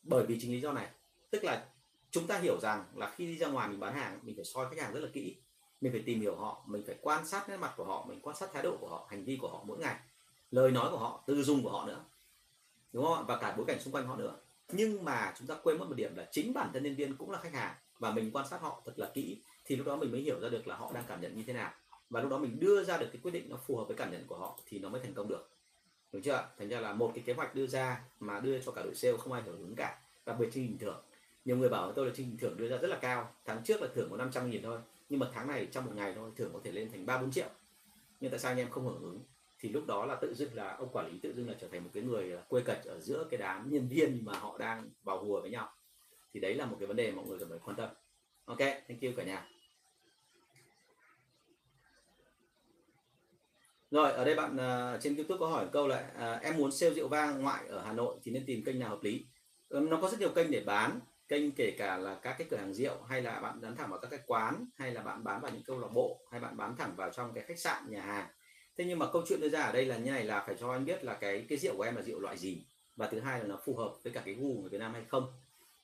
[0.03, 0.89] Bởi vì chính lý do này.
[1.31, 1.67] Tức là
[2.11, 4.67] chúng ta hiểu rằng là khi đi ra ngoài mình bán hàng mình phải soi
[4.71, 5.37] khách hàng rất là kỹ
[5.81, 8.37] mình phải tìm hiểu họ, mình phải quan sát nét mặt của họ, mình quan
[8.37, 9.97] sát thái độ của họ, hành vi của họ mỗi ngày,
[10.51, 12.05] lời nói của họ, tư dung của họ nữa.
[12.93, 14.37] Đúng không và cả bối cảnh xung quanh họ nữa.
[14.73, 17.31] Nhưng mà chúng ta quên mất một điểm là chính bản thân nhân viên cũng
[17.31, 20.13] là khách hàng và mình quan sát họ thật là kỹ thì lúc đó mình
[20.13, 21.73] mới hiểu ra được là họ đang cảm nhận như thế nào.
[22.11, 24.13] Và lúc đó mình đưa ra được cái quyết định nó phù hợp với cảm
[24.13, 25.49] nhận của họ thì nó mới thành công được.
[26.13, 28.83] Đúng chưa thành ra là một cái kế hoạch đưa ra mà đưa cho cả
[28.83, 31.03] đội sale không ai hưởng ứng cả, đặc biệt chương trình thưởng.
[31.45, 33.63] Nhiều người bảo với tôi là chương trình thưởng đưa ra rất là cao, tháng
[33.65, 36.31] trước là thưởng có 500 nghìn thôi nhưng mà tháng này trong một ngày thôi
[36.37, 37.49] thưởng có thể lên thành ba bốn triệu.
[38.21, 39.21] Nhưng tại sao anh em không hưởng ứng?
[39.61, 41.85] Thì lúc đó là tự dưng là ông quản lý tự dưng là trở thành
[41.85, 44.91] một cái người à, quê cật ở giữa cái đám nhân viên mà họ đang
[45.03, 45.73] vào hùa với nhau.
[46.35, 47.91] Thì đấy là một cái vấn đề mọi người cần phải quan tâm.
[48.45, 49.49] Ok thank you cả nhà.
[53.91, 56.95] Rồi ở đây bạn uh, trên youtube có hỏi câu là uh, em muốn sale
[56.95, 59.27] rượu vang ngoại ở hà nội thì nên tìm kênh nào hợp lý?
[59.69, 62.57] Um, nó có rất nhiều kênh để bán kênh kể cả là các cái cửa
[62.57, 65.41] hàng rượu, hay là bạn bán thẳng vào các cái quán, hay là bạn bán
[65.41, 68.03] vào những câu lạc bộ, hay bạn bán thẳng vào trong cái khách sạn, nhà
[68.03, 68.27] hàng.
[68.77, 70.73] Thế nhưng mà câu chuyện đưa ra ở đây là như này, là phải cho
[70.73, 72.65] anh biết là cái cái rượu của em là rượu loại gì.
[72.97, 75.03] Và thứ hai là nó phù hợp với cả cái gu của Việt Nam hay
[75.09, 75.33] không.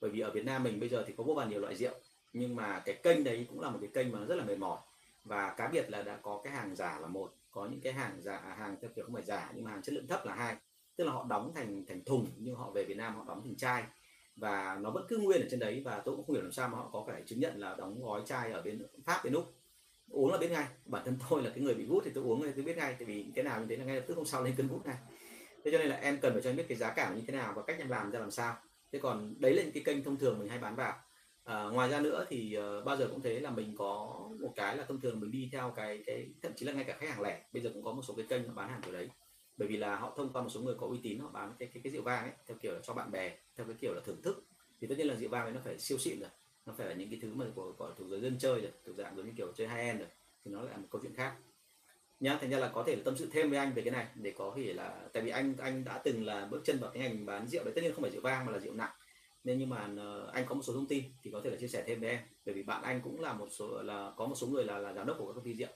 [0.01, 1.95] Bởi vì ở Việt Nam mình bây giờ thì có vô vàn nhiều loại rượu,
[2.33, 4.59] nhưng mà cái kênh đấy cũng là một cái kênh mà nó rất là mệt
[4.59, 4.79] mỏi.
[5.25, 8.21] Và cá biệt là đã có cái hàng giả là một, có những cái hàng
[8.21, 10.35] giả à, hàng theo kiểu không phải giả, nhưng mà hàng chất lượng thấp là
[10.35, 10.57] hai.
[10.97, 13.57] Tức là họ đóng thành thành thùng, nhưng họ về Việt Nam họ đóng thành
[13.57, 13.85] chai
[14.37, 16.69] và nó vẫn cứ nguyên ở trên đấy và tôi cũng không hiểu làm sao
[16.69, 19.55] mà họ có phải chứng nhận là đóng gói chai ở bên Pháp bên Úc.
[20.11, 22.43] Uống là biết ngay bản thân tôi là cái người bị gút thì tôi uống
[22.43, 24.27] thì tôi biết ngay tại vì cái nào như thế là ngay lập tức hôm
[24.27, 24.97] sau lên cơn gút này
[25.65, 27.33] thế cho nên là em cần phải cho em biết cái giá cả như thế
[27.33, 28.57] nào và cách em làm ra làm sao.
[28.93, 30.95] Thế còn đấy là những cái kênh thông thường mình hay bán vào.
[31.45, 34.77] À, ngoài ra nữa thì uh, bao giờ cũng thế là mình có một cái
[34.77, 37.21] là thông thường mình đi theo cái cái thậm chí là ngay cả khách hàng
[37.21, 37.43] lẻ.
[37.53, 39.09] Bây giờ cũng có một số cái kênh bán hàng kiểu đấy
[39.57, 41.69] bởi vì là họ thông qua một số người có uy tín họ bán cái
[41.75, 44.01] cái, cái rượu vang ấy theo kiểu là cho bạn bè theo cái kiểu là
[44.05, 44.45] thưởng thức.
[44.81, 46.31] Thì tất nhiên là rượu vang ấy nó phải siêu xịn rồi.
[46.67, 48.97] Nó phải là những cái thứ mà của gọi thuộc giới dân chơi rồi thuộc
[48.97, 50.09] dạng giống như kiểu chơi hai end rồi.
[50.45, 51.35] Thì nó lại một câu chuyện khác.
[52.21, 54.07] Nhá thành ra là có thể là tâm sự thêm với anh về cái này
[54.15, 57.03] để có thể là tại vì anh anh đã từng là bước chân vào cái
[57.03, 57.73] ngành bán rượu đấy.
[57.75, 58.93] Tất nhiên không phải rượu vang mà là rượu nặng.
[59.45, 61.69] Nên nhưng mà ờ, anh có một số thông tin thì có thể là chia
[61.69, 62.21] sẻ thêm với em.
[62.47, 64.93] Bởi vì bạn anh cũng là một số là có một số người là là
[64.93, 65.69] giám đốc của các công ty rượu.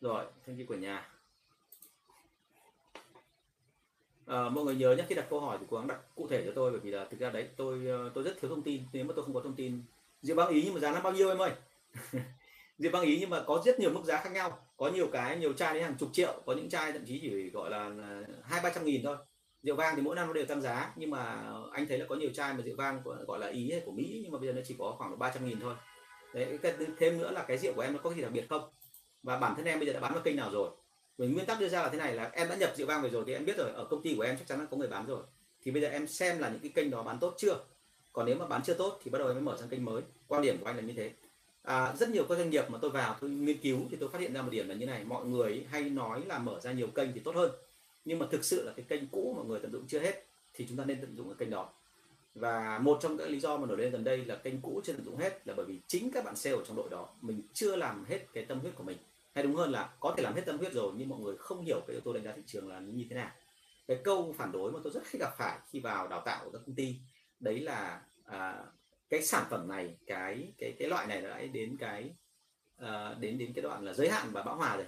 [0.00, 1.19] Rồi thank you của nhà.
[4.30, 6.42] À, mọi người nhớ nhé khi đặt câu hỏi thì cố gắng đặt cụ thể
[6.46, 8.82] cho tôi bởi vì là thực ra đấy tôi ờ, tôi rất thiếu thông tin.
[8.92, 9.82] Nếu mà tôi không có thông tin
[10.22, 11.50] rượu băng ý nhưng mà giá nó bao nhiêu em ơi?
[12.78, 14.58] Rượu băng ý nhưng mà có rất nhiều mức giá khác nhau.
[14.76, 17.50] Có nhiều cái nhiều chai đến hàng chục triệu có những chai thậm chí chỉ
[17.50, 17.90] gọi là
[18.44, 19.16] hai ba trăm nghìn thôi.
[19.62, 22.14] Rượu vang thì mỗi năm nó đều tăng giá nhưng mà anh thấy là có
[22.14, 24.52] nhiều chai mà rượu vang gọi là ý hay của mỹ nhưng mà bây giờ
[24.52, 25.74] nó chỉ có khoảng ba trăm nghìn thôi.
[26.34, 26.58] Đấy
[26.98, 28.70] thêm nữa là cái rượu của em nó có gì đặc biệt không?
[29.22, 30.70] Và bản thân em bây giờ đã bán vào kênh nào rồi?
[31.20, 33.10] Mình nguyên tắc đưa ra là thế này là em đã nhập rượu vang về
[33.10, 34.88] rồi thì em biết rồi ở công ty của em chắc chắn là có người
[34.88, 35.22] bán rồi.
[35.62, 37.60] Thì bây giờ em xem là những cái kênh đó bán tốt chưa?
[38.12, 40.02] Còn nếu mà bán chưa tốt thì bắt đầu em mới mở sang kênh mới.
[40.28, 41.10] Quan điểm của anh là như thế.
[41.62, 44.20] À, rất nhiều các doanh nghiệp mà tôi vào tôi nghiên cứu thì tôi phát
[44.20, 45.04] hiện ra một điểm là như này.
[45.04, 47.50] Mọi người hay nói là mở ra nhiều kênh thì tốt hơn.
[48.04, 50.66] Nhưng mà thực sự là cái kênh cũ mọi người tận dụng chưa hết thì
[50.68, 51.68] chúng ta nên tận dụng cái kênh đó.
[52.34, 54.92] Và một trong các lý do mà nổi lên gần đây là kênh cũ chưa
[54.92, 57.42] tận dụng hết là bởi vì chính các bạn sale ở trong đội đó mình
[57.52, 58.96] chưa làm hết cái tâm huyết của mình
[59.34, 61.64] hay đúng hơn là có thể làm hết tâm huyết rồi nhưng mọi người không
[61.64, 63.30] hiểu cái yếu tố đánh giá thị trường là như thế nào.
[63.88, 66.50] Cái câu phản đối mà tôi rất hay gặp phải khi vào đào tạo của
[66.50, 66.96] các công ty
[67.40, 68.64] đấy là à,
[69.10, 72.10] cái sản phẩm này cái cái cái loại này đã đến cái
[72.76, 74.86] à, đến đến cái đoạn là giới hạn và bão hòa rồi.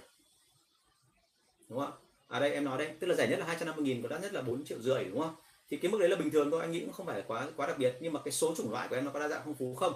[1.69, 1.93] Đúng không
[2.27, 4.33] à đây em nói đây tức là rẻ nhất là 250 nghìn còn đắt nhất
[4.33, 5.35] là 4 triệu rưỡi đúng không?
[5.69, 7.47] Thì cái mức đấy là bình thường thôi anh nghĩ cũng không phải là quá
[7.55, 9.41] quá đặc biệt nhưng mà cái số chủng loại của em nó có đa dạng
[9.45, 9.93] phong phú không?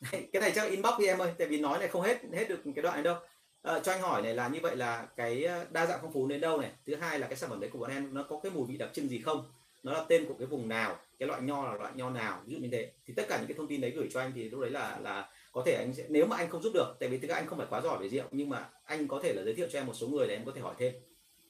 [0.32, 2.60] Cái này chắc inbox đi em ơi tại vì nói này không hết hết được
[2.74, 3.16] cái đoạn này đâu
[3.62, 6.26] à, cho anh hỏi này là như vậy là cái ờ, đa dạng phong phú
[6.26, 6.70] đến đâu này?
[6.86, 8.76] Thứ hai là cái sản phẩm đấy của bọn em nó có cái mùi vị
[8.76, 9.52] đặc trưng gì không?
[9.82, 10.98] Nó là tên của cái vùng nào?
[11.18, 12.42] Cái loại nho là loại nho nào?
[12.46, 12.92] Ví dụ như thế.
[13.06, 14.98] Thì tất cả những cái thông tin đấy gửi cho anh thì lúc đấy là
[15.02, 17.34] là có thể anh sẽ nếu mà anh không giúp được tại vì thực ra
[17.34, 19.68] anh không phải quá giỏi về rượu nhưng mà anh có thể là giới thiệu
[19.72, 20.94] cho em một số người để em có thể hỏi thêm.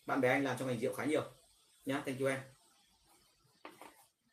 [0.06, 1.22] Bạn bè anh làm trong ngành rượu khá nhiều.
[1.86, 2.38] Nhá thank you em.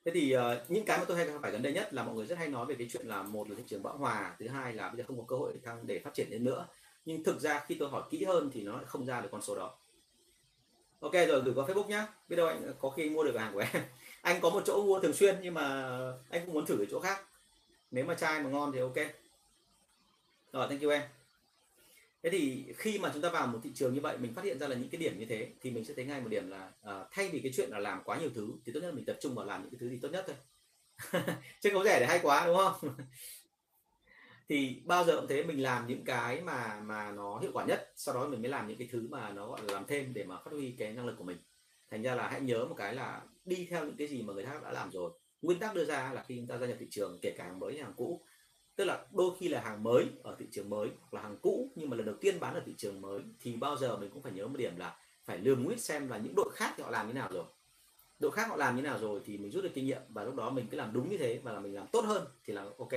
[0.05, 2.15] Thế thì uh, những cái mà tôi hay gặp phải gần đây nhất là mọi
[2.15, 4.47] người rất hay nói về cái chuyện là một là thị trường bão hòa thứ
[4.47, 6.67] hai là bây giờ không có cơ hội để phát triển lên nữa
[7.07, 9.41] nhưng thực ra khi tôi hỏi kỹ hơn thì nó lại không ra được con
[9.41, 9.77] số đó.
[10.99, 12.07] Ok rồi gửi qua facebook nhá.
[12.29, 13.83] Biết đâu anh có khi mua được hàng của em.
[14.21, 15.63] Anh có một chỗ mua thường xuyên nhưng mà
[16.29, 17.25] anh cũng muốn thử ở chỗ khác.
[17.91, 18.95] Nếu mà chai mà ngon thì ok.
[20.53, 21.01] Rồi thank you em.
[22.23, 24.59] Thế thì khi mà chúng ta vào một thị trường như vậy mình phát hiện
[24.59, 26.71] ra là những cái điểm như thế thì mình sẽ thấy ngay một điểm là
[26.89, 29.05] uh, thay vì cái chuyện là làm quá nhiều thứ thì tốt nhất là mình
[29.05, 30.35] tập trung vào làm những cái thứ gì tốt nhất thôi.
[31.61, 32.75] Chứ không rẻ để hay quá đúng không?
[34.49, 37.91] thì bao giờ cũng thế, mình làm những cái mà mà nó hiệu quả nhất,
[37.95, 40.23] sau đó mình mới làm những cái thứ mà nó, gọi là, làm thêm để
[40.23, 41.37] mà phát huy cái năng lực của mình.
[41.91, 44.45] Thành ra là hãy nhớ một cái là đi theo những cái gì mà người
[44.45, 45.11] khác đã làm rồi.
[45.41, 47.59] Nguyên tắc đưa ra là khi chúng ta gia nhập thị trường, kể cả hàng
[47.59, 48.25] mới hay hàng cũ,
[48.75, 51.71] tức là đôi khi là hàng mới ở thị trường mới hoặc là hàng cũ
[51.75, 54.21] nhưng mà lần đầu tiên bán ở thị trường mới, thì bao giờ mình cũng
[54.23, 56.89] phải nhớ một điểm là phải lường nguyết xem là những đội khác thì họ
[56.89, 57.45] làm như nào rồi.
[58.19, 60.35] Đội khác họ làm như nào rồi thì mình rút được kinh nghiệm và lúc
[60.35, 62.65] đó mình cứ làm đúng như thế và là mình làm tốt hơn thì là
[62.77, 62.93] ok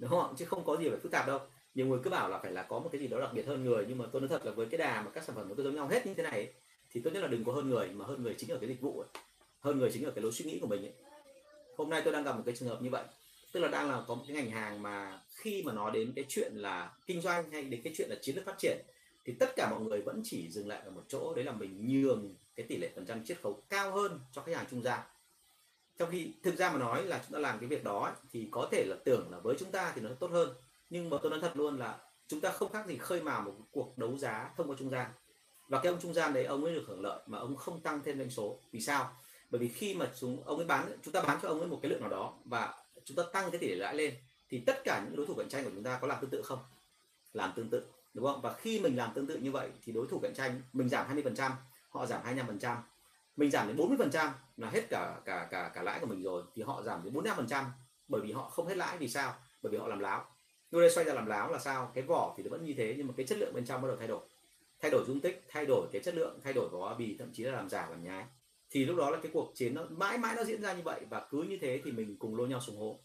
[0.00, 1.38] đúng không chứ không có gì phải phức tạp đâu.
[1.74, 3.64] Nhiều người cứ bảo là phải là có một cái gì đó đặc biệt hơn
[3.64, 5.54] người, nhưng mà tôi nói thật là với cái đà mà các sản phẩm của
[5.54, 6.52] tôi giống nhau hết như thế này
[6.90, 8.80] thì tốt nhất là đừng có hơn người, mà hơn người chính ở cái dịch
[8.80, 9.08] vụ ấy.
[9.60, 10.92] hơn người chính ở cái lối suy nghĩ của mình ấy.
[11.76, 13.04] hôm nay tôi đang gặp một cái trường hợp như vậy.
[13.52, 16.24] Tức là đang là có một cái ngành hàng mà khi mà nói đến cái
[16.28, 18.78] chuyện là kinh doanh hay đến cái chuyện là chiến lược phát triển,
[19.24, 21.34] thì tất cả mọi người vẫn chỉ dừng lại ở một chỗ.
[21.34, 24.56] Đấy là mình nhường cái tỷ lệ phần trăm chiết khấu cao hơn cho khách
[24.56, 25.00] hàng trung gian
[26.00, 28.68] trong khi thực ra mà nói là chúng ta làm cái việc đó thì có
[28.72, 30.54] thể là tưởng là với chúng ta thì nó tốt hơn.
[30.90, 33.54] Nhưng mà tôi nói thật luôn là chúng ta không khác gì khơi mào một
[33.70, 35.10] cuộc đấu giá thông qua trung gian.
[35.68, 38.00] Và cái ông trung gian đấy, ông ấy được hưởng lợi mà ông không tăng
[38.04, 38.60] thêm doanh số.
[38.72, 39.12] Vì sao?
[39.50, 41.78] Bởi vì khi mà chúng, ông ấy bán, chúng ta bán cho ông ấy một
[41.82, 42.74] cái lượng nào đó và
[43.04, 44.14] chúng ta tăng cái tỷ lệ lãi lên,
[44.48, 46.42] thì tất cả những đối thủ cạnh tranh của chúng ta có làm tương tự
[46.42, 46.58] không?
[47.32, 48.40] Làm tương tự, đúng không?
[48.42, 51.16] Và khi mình làm tương tự như vậy thì đối thủ cạnh tranh mình giảm
[51.16, 51.50] 20%
[51.90, 52.76] họ giảm 25%
[53.40, 56.62] mình giảm đến 40% là hết cả cả cả cả lãi của mình rồi, thì
[56.62, 57.64] họ giảm đến 45%
[58.08, 58.98] bởi vì họ không hết lãi.
[58.98, 59.34] Vì sao?
[59.62, 60.24] Bởi vì họ làm láo.
[60.70, 61.90] Lúc đây xoay ra làm láo là sao?
[61.94, 63.88] Cái vỏ thì nó vẫn như thế, nhưng mà cái chất lượng bên trong bắt
[63.88, 64.20] đầu thay đổi.
[64.80, 67.42] Thay đổi dung tích, thay đổi cái chất lượng, thay đổi vỏ bì, thậm chí
[67.42, 68.24] là làm giả làm nhái.
[68.70, 71.00] Thì lúc đó là cái cuộc chiến nó mãi mãi nó diễn ra như vậy
[71.10, 73.00] và cứ như thế thì mình cùng lôi nhau xuống hố.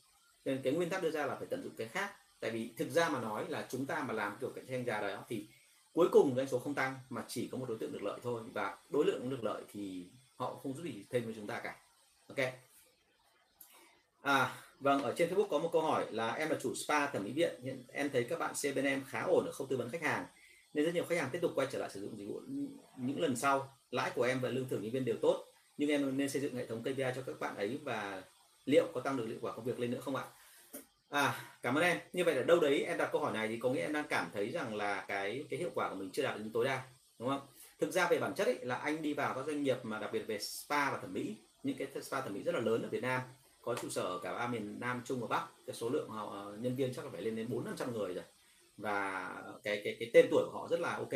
[0.46, 2.12] Nên cái nguyên tắc đưa ra là phải tận dụng cái khác.
[2.40, 5.02] Tại vì thực ra mà nói là chúng ta mà làm kiểu cạnh tranh già
[5.02, 5.48] đó thì
[5.94, 8.42] cuối cùng doanh số không tăng mà chỉ có một đối tượng được lợi thôi.
[8.54, 11.76] Và đối lượng được lợi thì họ không giúp gì thêm với chúng ta cả.
[12.28, 12.54] Ok.
[14.22, 17.24] À vâng ở trên Facebook có một câu hỏi là em là chủ spa thẩm
[17.24, 19.78] mỹ viện, hiện em thấy các bạn xem bên em khá ổn ở không tư
[19.78, 20.26] vấn khách hàng,
[20.74, 22.42] nên rất nhiều khách hàng tiếp tục quay trở lại sử dụng dịch vụ
[22.98, 23.78] những lần sau.
[23.92, 25.46] Lãi của em và lương thưởng nhân viên đều tốt,
[25.78, 28.24] nhưng em nên xây dựng hệ thống KPI cho các bạn ấy và
[28.66, 30.24] liệu có tăng được hiệu quả công việc lên nữa không ạ?
[31.10, 32.00] À cảm ơn em.
[32.14, 34.06] Như vậy là đâu đấy em đặt câu hỏi này thì có nghĩa em đang
[34.10, 36.84] cảm thấy rằng là cái cái hiệu quả của mình chưa đạt đến tối đa,
[37.20, 37.42] đúng không?
[37.80, 40.10] Thực ra về bản chất ấy, là anh đi vào các doanh nghiệp mà đặc
[40.14, 42.90] biệt về spa và thẩm mỹ những cái spa thẩm mỹ rất là lớn ở
[42.90, 43.22] Việt Nam
[43.62, 46.32] có trụ sở ở cả ba miền Nam Trung và Bắc cái số lượng họ
[46.32, 48.24] ờ, nhân viên chắc là phải lên đến bốn năm trăm người rồi.
[48.78, 49.30] Và
[49.64, 51.12] cái cái cái tên tuổi của họ rất là ok.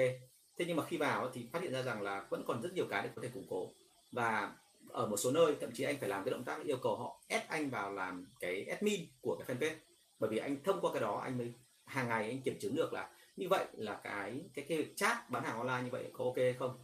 [0.58, 2.86] Thế nhưng mà khi vào thì phát hiện ra rằng là vẫn còn rất nhiều
[2.90, 3.72] cái để có thể củng cố.
[4.12, 4.54] Và
[4.90, 7.22] ở một số nơi thậm chí anh phải làm cái động tác yêu cầu họ
[7.28, 9.76] ép anh vào làm cái admin của cái fanpage.
[10.20, 11.54] Bởi vì anh thông qua cái đó anh mới
[11.86, 13.10] hàng ngày anh kiểm chứng được là
[13.40, 16.78] như vậy là cái cái cái chat bán hàng online như vậy có ok không?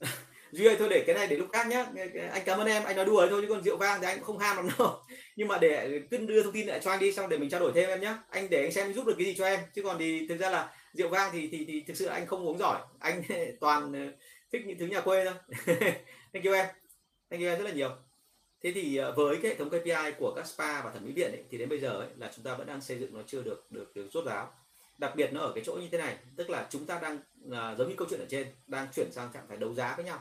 [0.52, 1.86] Duy ơi thôi để cái này để lúc khác nhé
[2.32, 4.24] anh cảm ơn em anh nói đùa thôi chứ còn rượu vang thì anh cũng
[4.24, 5.02] không ham lắm đâu.
[5.36, 7.60] Nhưng mà để cứ đưa thông tin lại cho anh đi xong để mình trao
[7.60, 9.60] đổi thêm em nhé anh để anh xem giúp được cái gì cho em.
[9.74, 12.46] Chứ còn thì thực ra là rượu vang thì thì, thì thực sự anh không
[12.46, 12.80] uống giỏi.
[12.98, 13.22] Anh
[13.60, 14.12] toàn ờ,
[14.52, 15.34] thích những thứ nhà quê thôi.
[16.32, 16.66] Thank you em.
[17.30, 17.90] Thank you em rất là nhiều.
[18.62, 21.30] Thế thì ờ, với cái hệ thống KPI của các spa và thẩm mỹ viện
[21.30, 23.42] ấy, thì đến bây giờ ấy, là chúng ta vẫn đang xây dựng nó chưa
[23.42, 24.52] được được được rốt ráo
[24.98, 27.74] đặc biệt nó ở cái chỗ như thế này, tức là chúng ta đang là
[27.74, 30.18] giống như câu chuyện ở trên, đang chuyển sang trạng thái đấu giá với nhau.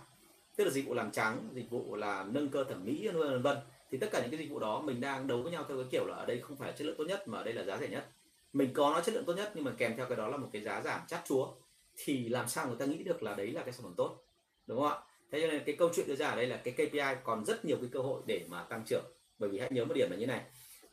[0.55, 3.57] Tức là dịch vụ làm trắng, dịch vụ là nâng cơ thẩm mỹ, vân vân
[3.91, 5.87] thì tất cả những cái dịch vụ đó mình đang đấu với nhau theo cái
[5.91, 7.63] kiểu là ở đây không phải là chất lượng tốt nhất, mà ở đây là
[7.63, 8.09] giá rẻ nhất.
[8.53, 10.49] Mình có nó chất lượng tốt nhất, nhưng mà kèm theo cái đó là một
[10.53, 11.53] cái giá giảm chát chúa.
[11.95, 14.23] Thì làm sao người ta nghĩ được là đấy là cái sản phẩm tốt,
[14.67, 14.97] đúng không ạ?
[15.31, 17.65] Thế cho nên cái câu chuyện đưa ra ở đây là cái KPI còn rất
[17.65, 19.05] nhiều cái cơ hội để mà tăng trưởng.
[19.39, 20.41] Bởi vì hãy nhớ một điểm là như này,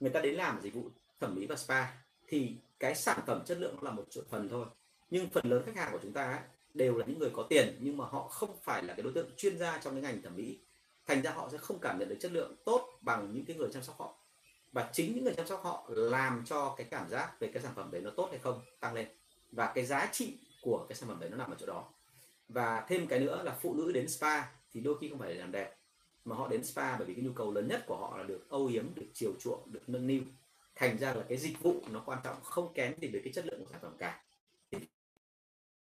[0.00, 1.86] người ta đến làm dịch vụ thẩm mỹ và spa
[2.26, 4.66] thì cái sản phẩm chất lượng là một phần thôi.
[5.10, 6.40] Nhưng phần lớn khách hàng của chúng ta ấy,
[6.74, 9.30] đều là những người có tiền nhưng mà họ không phải là cái đối tượng
[9.36, 10.58] chuyên gia trong cái ngành thẩm mỹ.
[11.06, 13.68] Thành ra họ sẽ không cảm nhận được chất lượng tốt bằng những cái người
[13.72, 14.14] chăm sóc họ.
[14.72, 17.72] Và chính những người chăm sóc họ làm cho cái cảm giác về cái sản
[17.76, 19.08] phẩm đấy nó tốt hay không tăng lên.
[19.52, 21.84] Và cái giá trị của cái sản phẩm đấy nó nằm ở chỗ đó.
[22.48, 25.40] Và thêm cái nữa là phụ nữ đến spa thì đôi khi không phải để
[25.40, 25.74] làm đẹp
[26.24, 28.50] mà họ đến spa bởi vì cái nhu cầu lớn nhất của họ là được
[28.50, 30.22] âu yếm được chiều chuộng được nâng niu
[30.78, 33.46] thành ra là cái dịch vụ nó quan trọng không kém gì về cái chất
[33.46, 34.22] lượng của sản phẩm cả.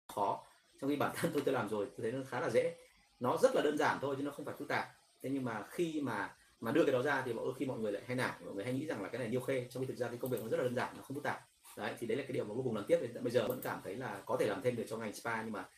[0.07, 0.43] Khó.
[0.81, 2.75] Trong khi bản thân tôi tôi làm rồi tôi thấy nó khá là dễ.
[3.19, 4.87] Nó rất là đơn giản thôi chứ nó không phải phức tạp.
[5.21, 7.91] Thế nhưng mà khi mà mà đưa cái đó ra thì mọi khi mọi người
[7.91, 8.45] lại hay nản.
[8.45, 10.17] Mọi người hay nghĩ rằng là cái này điêu khê trong khi thực ra cái
[10.17, 11.47] công việc nó rất là đơn giản nó không phức tạp.
[11.77, 12.99] Đấy thì đấy là cái điều mà vô cùng đáng tiếc.
[13.21, 15.51] Bây giờ vẫn cảm thấy là có thể làm thêm được trong ngành spa nhưng
[15.51, 15.69] mà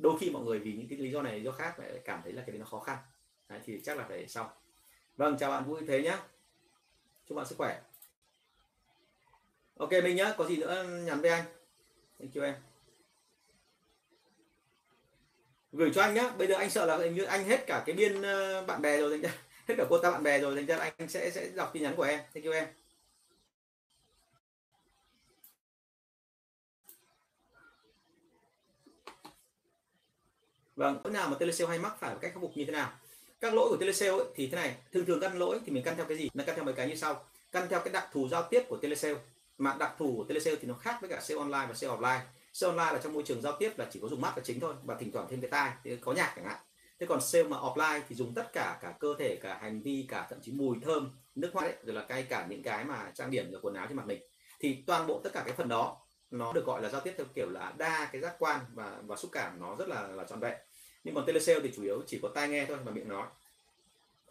[0.00, 2.20] đôi khi mọi người vì những cái lý do này lý do khác lại cảm
[2.24, 2.98] thấy là cái đấy nó khó khăn.
[3.48, 4.52] Đấy, thì chắc là phải sau.
[5.16, 6.22] Vâng chào bạn vui thế nhá.
[7.26, 7.80] Chúc bạn sức khỏe
[9.80, 11.44] ok mình nhá có gì nữa nhắn với anh.
[12.18, 12.54] Thank you em.
[15.72, 17.96] Gửi cho anh nhá bây giờ anh sợ là hình như anh hết cả cái
[17.96, 19.30] biên ờ, bạn bè rồi thành ra
[19.68, 21.94] hết cả cô ta bạn bè rồi thành ra anh sẽ sẽ đọc tin nhắn
[21.96, 22.20] của em.
[22.34, 22.66] Thank you em.
[30.76, 32.92] Vâng lỗi nào mà telesale hay mắc phải cách khắc phục như thế nào?
[33.40, 35.96] Các lỗi của telesale ấy, thì thế này thường thường căn lỗi thì mình căn
[35.96, 36.30] theo cái gì?
[36.34, 37.24] Nó căn theo mấy cái như sau.
[37.52, 39.18] Căn theo cái đặc thù giao tiếp của telesale
[39.60, 42.20] mà đặc thù của telesale thì nó khác với cả sale online và sale offline.
[42.52, 44.60] Sale online là trong môi trường giao tiếp là chỉ có dùng mắt là chính
[44.60, 46.58] thôi và thỉnh thoảng thêm cái tai, thì có nhạc chẳng hạn.
[47.00, 50.06] Thế còn sale mà offline thì dùng tất cả cả cơ thể, cả hành vi,
[50.08, 53.12] cả thậm chí mùi thơm, nước hoa đấy, rồi là cay cả những cái mà
[53.14, 54.22] trang điểm, rồi quần áo trên mặt mình.
[54.60, 55.96] Thì toàn bộ tất cả cái phần đó
[56.30, 59.16] nó được gọi là giao tiếp theo kiểu là đa cái giác quan và và
[59.16, 60.58] xúc cảm nó rất là là trọn vẹn.
[61.04, 63.26] Nhưng còn telesale thì chủ yếu chỉ có tai nghe thôi và miệng nói.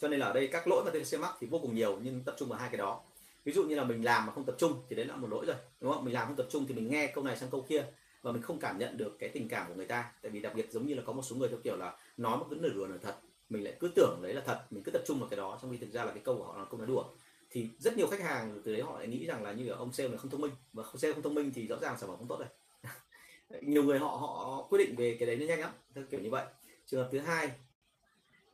[0.02, 2.24] Cho nên là ở đây các lỗi mà telesale mắc thì vô cùng nhiều, nhưng
[2.24, 3.02] tập trung vào hai cái đó
[3.46, 5.46] ví dụ như là mình làm mà không tập trung thì đấy là một lỗi
[5.46, 6.06] rồi, đúng không?
[6.06, 7.86] Mình làm không tập trung thì mình nghe câu này sang câu kia
[8.22, 10.12] và mình không cảm nhận được cái tình cảm của người ta.
[10.22, 12.38] Tại vì đặc biệt giống như là có một số người theo kiểu là nói
[12.38, 13.16] một cái nửa đùa nửa thật,
[13.50, 15.72] mình lại cứ tưởng đấy là thật, mình cứ tập trung vào cái đó trong
[15.72, 17.04] khi thực ra là cái câu của họ là câu nói đùa.
[17.52, 19.94] Thì rất nhiều khách hàng từ đấy họ lại nghĩ rằng là như ở ông
[19.94, 22.18] sale này không thông minh và sale không thông minh thì rõ ràng sản phẩm
[22.18, 22.50] không tốt rồi.
[23.62, 26.30] Nhiều người họ họ quyết định về cái đấy nó nhanh lắm, theo kiểu như
[26.30, 26.46] vậy.
[26.86, 27.52] Trường hợp thứ hai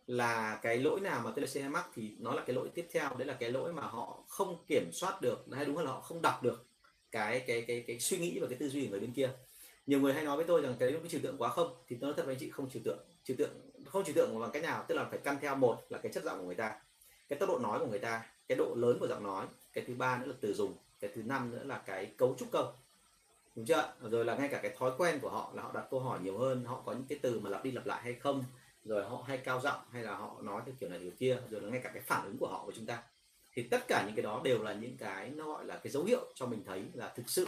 [0.08, 3.16] là cái lỗi nào mà TLC hay mắc thì nó là cái lỗi tiếp theo.
[3.18, 6.22] Đấy là cái lỗi mà họ không kiểm soát được, hay đúng là họ không
[6.22, 6.66] đọc được
[7.12, 9.30] cái cái cái cái suy nghĩ và cái tư duy của người bên kia.
[9.88, 12.08] Nhiều người hay nói với tôi rằng cái cái trừu tượng quá không, thì tôi
[12.08, 13.00] nói thật với anh chị, không trừu tượng.
[13.24, 13.52] Trừu tượng,
[13.86, 14.86] không trừu tượng bằng cách nào?
[14.88, 16.80] Tức là phải căn theo một là cái chất giọng của người ta,
[17.28, 19.96] cái tốc độ nói của người ta, cái độ lớn của giọng nói, cái thứ
[19.96, 22.74] ba nữa là từ dùng, cái thứ năm nữa là cái cấu trúc câu.
[23.56, 23.94] Đúng chưa?
[24.02, 26.38] Rồi là ngay cả cái thói quen của họ là họ đặt câu hỏi nhiều
[26.38, 28.44] hơn, họ có những cái từ mà lặp đi lặp lại hay không?
[28.86, 31.62] Rồi họ hay cao giọng hay là họ nói theo kiểu này kiểu kia rồi
[31.62, 33.04] là ngay cả cái phản ứng của họ của chúng ta.
[33.54, 36.04] Thì tất cả những cái đó đều là những cái nó gọi là cái dấu
[36.04, 37.48] hiệu cho mình thấy là thực sự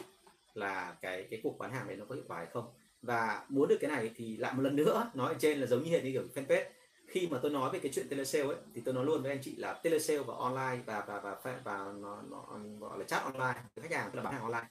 [0.54, 2.74] là cái cái cuộc bán hàng này nó có hiệu quả hay không.
[3.02, 5.84] Và muốn được cái này thì lại một lần nữa nói ở trên là giống
[5.84, 6.66] như hiện như kiểu fanpage.
[7.08, 9.42] Khi mà tôi nói về cái chuyện telesale ấy thì tôi nói luôn với anh
[9.42, 13.24] chị là telesale và online và và và và, và nó, nó gọi là chat
[13.24, 14.68] online khách hàng tức là bán hàng online.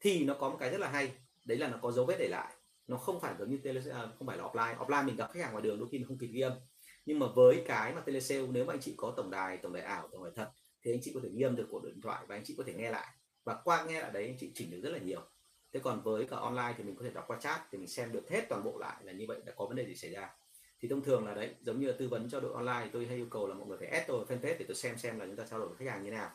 [0.00, 1.12] Thì nó có một cái rất là hay
[1.44, 2.53] đấy là nó có dấu vết để lại
[2.86, 4.76] nó không phải giống như tele à, không phải là offline.
[4.76, 6.52] Offline mình gặp khách hàng ngoài đường đôi khi mình không kịp ghi âm.
[7.06, 9.82] Nhưng mà với cái mà telesale nếu mà anh chị có tổng đài tổng đài
[9.82, 10.50] ảo tổng đài thật
[10.82, 12.64] thì anh chị có thể ghi âm được cuộc điện thoại và anh chị có
[12.66, 13.06] thể nghe lại.
[13.44, 15.20] Và qua nghe lại đấy anh chị chỉnh được rất là nhiều.
[15.72, 18.12] Thế còn với cả online thì mình có thể đọc qua chat thì mình xem
[18.12, 20.30] được hết toàn bộ lại là như vậy đã có vấn đề gì xảy ra.
[20.80, 23.16] Thì thông thường là đấy giống như là tư vấn cho đội online tôi hay
[23.16, 25.36] yêu cầu là mọi người phải add tôi fanpage để tôi xem xem là chúng
[25.36, 26.30] ta trao đổi với khách hàng như thế nào.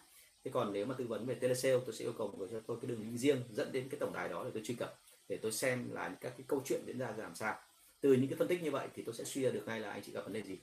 [0.46, 2.60] Thế còn nếu mà tư vấn về telesale tôi sẽ yêu cầu mọi người cho
[2.68, 5.00] tôi cái đường link riêng dẫn đến cái tổng đài đó để tôi truy cập
[5.30, 7.56] để tôi xem là các cái câu chuyện diễn ra làm sao.
[8.02, 9.92] Từ những cái phân tích như vậy thì tôi sẽ suy ra được ngay là
[9.92, 10.60] anh chị gặp vấn đề gì.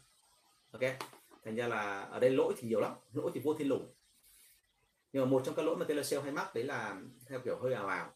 [0.71, 0.83] Ok?
[1.45, 3.93] Thành ra là ở đây lỗi thì nhiều lắm lỗi thì vô thiên lủng
[5.13, 7.75] nhưng mà một trong các lỗi mà telesale hay mắc đấy là theo kiểu hơi
[7.75, 8.13] ảo ảo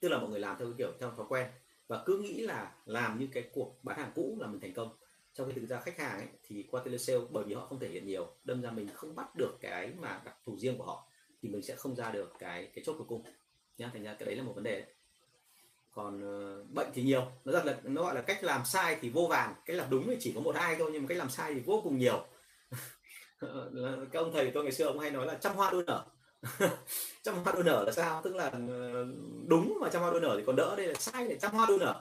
[0.00, 1.48] tức là mọi người làm theo cái kiểu theo thói quen.
[1.88, 4.96] Và cứ nghĩ là làm như cái cuộc bán hàng cũ là mình thành công.
[5.32, 7.88] Trong khi thực ra khách hàng ấy, thì qua telesale bởi vì họ không thể
[7.88, 11.08] hiện nhiều đâm ra mình không bắt được cái mà đặc thù riêng của họ
[11.42, 13.22] thì mình sẽ không ra được cái cái chốt cuối cùng.
[13.78, 14.80] Nhá thành ra cái đấy là một vấn đề.
[14.80, 14.90] đấy
[15.92, 16.20] còn
[16.60, 17.26] uh, bệnh thì nhiều.
[17.44, 19.54] Nó rất là nó gọi là cách làm sai thì vô vàn.
[19.66, 21.60] Cách làm đúng thì chỉ có một hai thôi nhưng mà cách làm sai thì
[21.60, 22.26] vô cùng nhiều.
[24.12, 26.04] Các ông thầy tôi ngày xưa ông hay nói là trăm hoa đua nở.
[27.22, 28.20] Trăm hoa đua nở là sao?
[28.24, 29.06] Tức là ờ,
[29.46, 30.74] đúng mà trăm hoa đua nở thì còn đỡ.
[30.76, 32.00] Đây là sai để trăm hoa đua nở.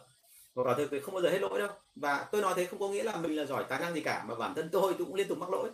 [0.53, 1.69] Và quả thực thì không bao giờ hết lỗi đâu.
[1.95, 4.25] Và tôi nói thế không có nghĩa là mình là giỏi tài năng gì cả
[4.27, 5.69] mà bản thân tôi tôi cũng liên tục mắc lỗi.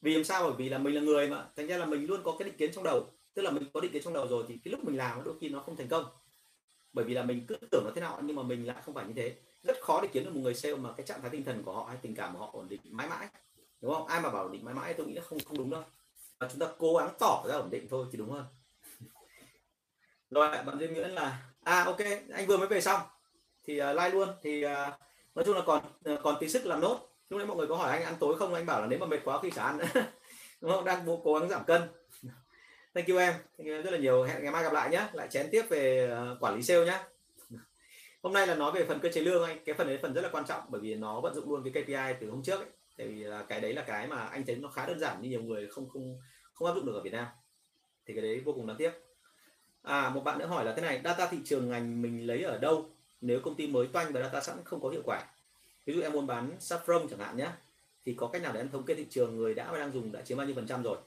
[0.00, 0.44] Vì làm sao?
[0.44, 1.44] Bởi vì là mình là người mà.
[1.56, 3.06] Thành ra là mình luôn có cái định kiến trong đầu.
[3.34, 5.34] Tức là mình có định kiến trong đầu rồi thì cái lúc mình làm đôi
[5.40, 6.04] khi nó không thành công
[6.96, 9.04] bởi vì là mình cứ tưởng nó thế nào nhưng mà mình lại không phải
[9.06, 9.34] như thế.
[9.62, 11.72] Rất khó để kiếm được một người sale mà cái trạng thái tinh thần của
[11.72, 13.28] họ hay tình cảm của họ ổn định mãi mãi
[13.80, 14.06] đúng không?
[14.06, 15.82] Ai mà bảo ổn định mãi mãi tôi nghĩ là không không đúng đâu.
[16.38, 18.44] Và chúng ta cố gắng tỏ ra ổn định thôi thì đúng hơn.
[20.30, 21.98] Rồi bạn Duy Nguyễn là à ok
[22.32, 23.00] anh vừa mới về xong.
[23.64, 24.28] Thì uh, like luôn.
[24.42, 24.70] Thì uh,
[25.34, 25.82] nói chung là còn
[26.14, 26.98] uh, còn tí sức làm nốt.
[27.30, 29.06] Lúc nãy mọi người có hỏi anh ăn tối không anh bảo là nếu mà
[29.06, 29.78] mệt quá thì chả ăn
[30.60, 30.84] đúng không?
[30.84, 31.82] Đang cố gắng giảm cân
[32.96, 33.34] thank you em.
[33.58, 34.22] Thank you rất là nhiều.
[34.22, 36.98] Hẹn ngày mai gặp lại nhé lại chén tiếp về ờ, quản lý sale nhé
[38.22, 39.58] hôm nay là nói về phần cơ chế lương anh.
[39.64, 41.82] Cái phần đấy phần rất là quan trọng bởi vì nó vận dụng luôn cái
[41.82, 42.68] KPI từ hôm trước ấy.
[42.96, 45.30] tại vì là cái đấy là cái mà anh thấy nó khá đơn giản nhưng
[45.30, 46.20] nhiều người không không
[46.52, 47.26] không áp dụng được ở Việt Nam.
[48.06, 48.92] Thì cái đấy vô cùng đáng tiếc.
[49.82, 52.58] À một bạn nữa hỏi là thế này, data thị trường ngành mình lấy ở
[52.58, 52.90] đâu
[53.20, 55.22] nếu công ty mới toanh và data sẵn không có hiệu quả?
[55.86, 57.48] Ví dụ em muốn bán saffron chẳng hạn nhé
[58.04, 60.12] thì có cách nào để em thống kê thị trường người đã và đang dùng
[60.12, 60.98] đã chiếm bao nhiêu phần trăm rồi?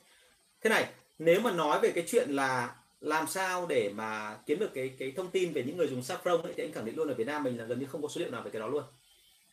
[0.61, 0.85] Thế này
[1.19, 5.11] nếu mà nói về cái chuyện là làm sao để mà kiếm được cái cái
[5.11, 7.27] thông tin về những người dùng saffron ấy, thì anh khẳng định luôn ở Việt
[7.27, 8.83] Nam mình là gần như không có số liệu nào về cái đó luôn.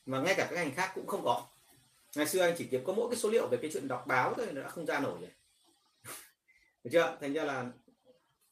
[0.06, 1.42] Mà ngay cả các ngành khác cũng không có.
[2.16, 4.34] Ngày xưa anh chỉ kiếm có mỗi cái số liệu về cái chuyện đọc báo
[4.36, 5.30] thôi nó đã không ra nổi rồi.
[6.84, 7.16] Được chưa?
[7.20, 7.66] Thành ra là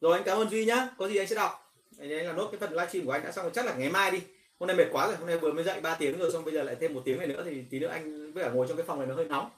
[0.00, 0.88] rồi anh cảm ơn duy nhá.
[0.98, 1.72] Có gì anh sẽ đọc.
[1.98, 3.52] Anh ấy là nốt cái phần livestream của anh đã xong rồi.
[3.54, 4.20] Chắc là ngày mai đi.
[4.58, 5.16] Hôm nay mệt quá rồi.
[5.16, 7.18] Hôm nay vừa mới dậy 3 tiếng rồi xong bây giờ lại thêm một tiếng
[7.18, 9.24] này nữa thì tí nữa anh với cả ngồi trong cái phòng này nó hơi
[9.24, 9.50] nóng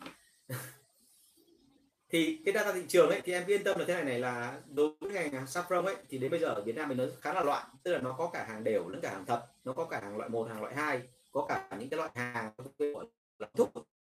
[2.10, 4.60] thì cái data thị trường ấy, thì em yên tâm là thế này này là
[4.68, 7.32] đối với ngành saffron ấy, thì đến bây giờ ở Việt Nam mình nó khá
[7.34, 7.66] là loạn.
[7.82, 10.16] Tức là nó có cả hàng đều lẫn cả hàng thật, nó có cả hàng
[10.16, 11.00] loại một, hàng loại hai,
[11.32, 12.52] có cả những cái loại hàng
[13.38, 13.70] là thuốc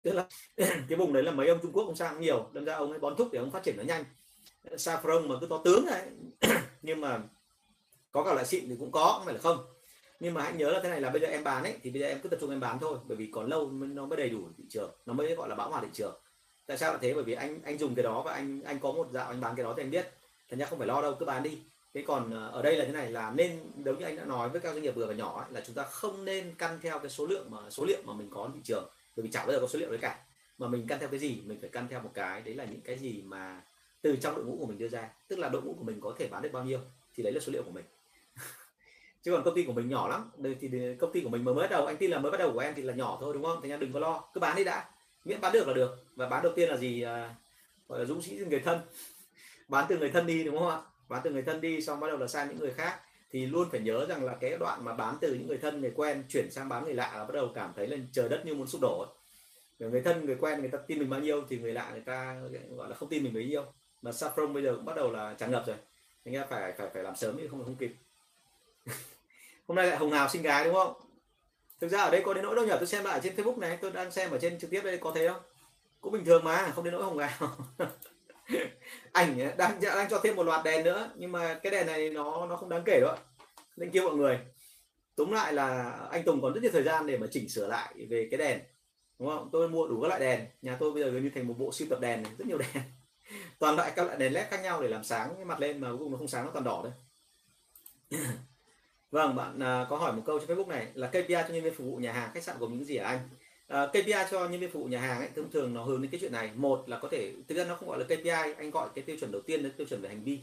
[0.03, 0.25] tức là
[0.89, 2.99] cái vùng đấy là mấy ông Trung Quốc, ông sang nhiều, đâm ra ông ấy
[2.99, 4.03] bón thuốc để ông phát triển nó nhanh.
[4.65, 6.07] Saffron mà cứ to tướng này,
[6.81, 7.19] nhưng mà
[8.11, 9.65] có cả loại xịn thì cũng có, không phải là không.
[10.19, 12.01] Nhưng mà hãy nhớ là thế này là bây giờ em bán ấy, thì bây
[12.01, 14.29] giờ em cứ tập trung em bán thôi, bởi vì còn lâu nó mới đầy
[14.29, 16.15] đủ thị trường, nó mới gọi là bão hòa thị trường
[16.69, 17.13] tại sao lại thế?
[17.13, 19.55] Bởi vì anh anh dùng cái đó và anh anh có một dạo anh bán
[19.55, 20.09] cái đó thì anh biết.
[20.49, 21.57] Thành ra không phải lo đâu cứ bán đi.
[21.93, 24.49] Thế còn ờ, ở đây là thế này là nên giống như anh đã nói
[24.49, 26.99] với các doanh nghiệp vừa và nhỏ ấy, là chúng ta không nên căn theo
[26.99, 28.89] cái số lượng mà số liệu mà mình có thị trường.
[29.15, 30.19] Bởi vì chẳng bao giờ có số liệu đấy cả.
[30.57, 31.41] Mà mình căn theo cái gì?
[31.45, 33.61] Mình phải căn theo một cái đấy là những cái gì mà
[34.01, 35.09] từ trong đội ngũ của mình đưa ra.
[35.27, 36.79] Tức là đội ngũ của mình có thể bán được bao nhiêu
[37.15, 37.85] thì đấy là số liệu của mình.
[39.23, 40.31] Chứ còn công ty của mình nhỏ lắm.
[40.37, 41.85] Đây thì công ty của mình mới bắt đầu.
[41.85, 43.61] Anh tin là mới bắt đầu của em thì là nhỏ thôi đúng không?
[43.61, 44.23] Thành ra đừng có lo.
[44.33, 44.85] Cứ bán đi đã
[45.25, 46.05] miễn bán được là được.
[46.15, 47.01] Và bán đầu tiên là gì?
[47.01, 47.35] À,
[47.87, 48.79] gọi là dũng sĩ người thân.
[49.67, 50.81] Bán từ người thân đi đúng không ạ?
[51.09, 52.99] Bán từ người thân đi xong bắt đầu là sang những người khác.
[53.31, 55.91] Thì luôn phải nhớ rằng là cái đoạn mà bán từ những người thân người
[55.95, 58.55] quen chuyển sang bán người lạ là bắt đầu cảm thấy là trời đất như
[58.55, 59.07] muốn sụp đổ
[59.87, 62.41] người thân người quen người ta tin mình bao nhiêu thì người lạ người ta
[62.77, 63.65] gọi là không tin mình bấy nhiêu.
[64.01, 65.75] Mà saffron bây giờ cũng bắt đầu là tràn ngập rồi.
[66.25, 67.95] Anh em phải phải phải làm sớm chứ không không kịp.
[69.67, 70.93] Hôm nay lại hồng hào sinh gái đúng không?
[71.81, 73.77] Thực ra ở đây có đến nỗi đâu nhỉ tôi xem lại trên facebook này
[73.81, 75.41] tôi đang xem ở trên trực tiếp đây có thấy không?
[76.01, 77.57] Cũng bình thường mà không đến nỗi hồng hào
[79.11, 82.09] ảnh đang dạ, đang cho thêm một loạt đèn nữa nhưng mà cái đèn này
[82.09, 83.15] nó nó không đáng kể đâu
[83.77, 84.39] nên kêu mọi người.
[85.15, 87.95] Túm lại là anh Tùng còn rất nhiều thời gian để mà chỉnh sửa lại
[88.09, 88.59] về cái đèn
[89.19, 89.49] đúng không?
[89.51, 90.45] Tôi mua đủ các loại đèn.
[90.61, 92.57] Nhà tôi bây giờ gần như thành một bộ sưu tập đèn này, rất nhiều
[92.57, 92.83] đèn.
[93.59, 95.89] Toàn loại các loại đèn led khác nhau để làm sáng cái mặt lên mà
[95.89, 96.93] cuối cùng nó không sáng nó toàn đỏ đấy
[99.11, 101.73] vâng bạn à, có hỏi một câu trên facebook này là KPI cho nhân viên
[101.73, 103.19] phục vụ nhà hàng khách sạn gồm những gì hả anh?
[103.67, 106.11] À, KPI cho nhân viên phục vụ nhà hàng ấy thông thường nó hướng đến
[106.11, 106.51] cái chuyện này.
[106.55, 109.15] Một là có thể thực ra nó không gọi là KPI anh gọi cái tiêu
[109.19, 110.39] chuẩn đầu tiên là tiêu chuẩn về hành vi.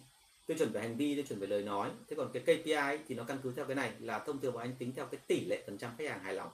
[0.47, 1.91] Tiêu chuẩn về hành vi tiêu chuẩn về lời nói.
[2.09, 4.53] Thế còn cái KPI ấy, thì nó căn cứ theo cái này là thông thường
[4.53, 6.49] bọn anh tính theo cái tỷ lệ phần trăm khách hàng hài lòng.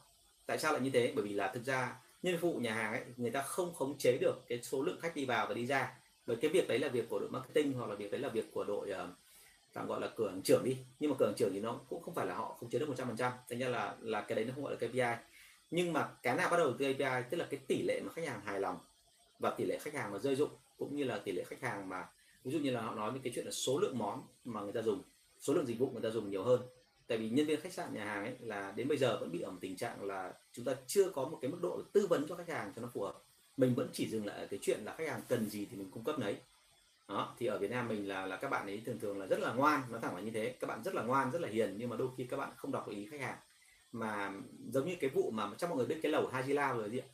[0.47, 1.13] Tại sao lại như thế?
[1.17, 3.75] Bởi vì là thực ra nhân viên phục vụ nhà hàng ấy người ta không
[3.75, 5.93] khống chế được cái số lượng khách đi vào và đi ra.
[6.27, 8.45] Bởi cái việc đấy là việc của đội marketing hoặc là việc đấy là việc
[8.53, 9.11] của đội uh,
[9.73, 10.77] tạm gọi là cửa trưởng đi.
[11.01, 12.95] Nhưng mà cửa trưởng thì nó cũng không phải là họ không chế được một
[12.99, 13.33] trăm phần trăm.
[13.49, 15.25] Thành ra là là cái đấy nó không gọi là KPI
[15.73, 18.29] nhưng mà cái nào bắt đầu từ KPI tức là cái tỷ lệ mà khách
[18.29, 18.79] hàng hài lòng
[19.39, 21.89] và tỷ lệ khách hàng mà rơi dụng, cũng như là tỷ lệ khách hàng
[21.89, 22.09] mà,
[22.45, 24.73] ví dụ như là họ nói về cái chuyện là số lượng món mà người
[24.73, 25.03] ta dùng,
[25.41, 26.61] số lượng dịch vụ người ta dùng nhiều hơn.
[27.07, 29.41] Tại vì nhân viên khách sạn, nhà hàng ấy là đến bây giờ vẫn bị
[29.41, 32.27] ở một tình trạng là chúng ta chưa có một cái mức độ tư vấn
[32.29, 33.23] cho khách hàng cho nó phù hợp.
[33.57, 35.91] Mình vẫn chỉ dừng lại ở cái chuyện là khách hàng cần gì thì mình
[35.91, 36.37] cung cấp đấy
[37.09, 39.41] đó, thì ở Việt Nam mình là là các bạn ấy thường thường là rất
[39.41, 40.57] là ngoan nó thẳng là như thế.
[40.61, 42.73] Các bạn rất là ngoan, rất là hiền, nhưng mà đôi khi các bạn không
[42.73, 43.39] đọc ý khách hàng.
[43.93, 44.33] Mà
[44.73, 47.07] giống như cái vụ mà chắc mọi người biết cái lẩu Hajila rồi gì ạ?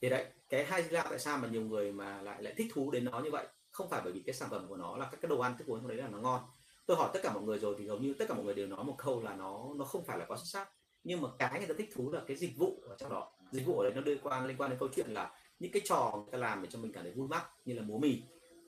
[0.00, 3.04] Thì đấy, cái Hajila tại sao mà nhiều người mà lại lại thích thú đến
[3.04, 3.46] nó như vậy?
[3.70, 5.66] Không phải bởi vì cái sản phẩm của nó là các cái đồ ăn thức
[5.66, 6.40] uống trong đấy là nó ngon.
[6.86, 8.66] Tôi hỏi tất cả mọi người rồi thì hầu như tất cả mọi người đều
[8.66, 10.68] nói một câu là nó nó không phải là quá xuất sắc.
[11.04, 13.32] Nhưng mà cái người ta thích thú là cái dịch vụ ở trong đó.
[13.52, 15.82] Dịch vụ ở đấy nó liên quan liên quan đến câu chuyện là những cái
[15.84, 18.22] trò người ta làm để cho mình cảm thấy vui mắt, như là múa mì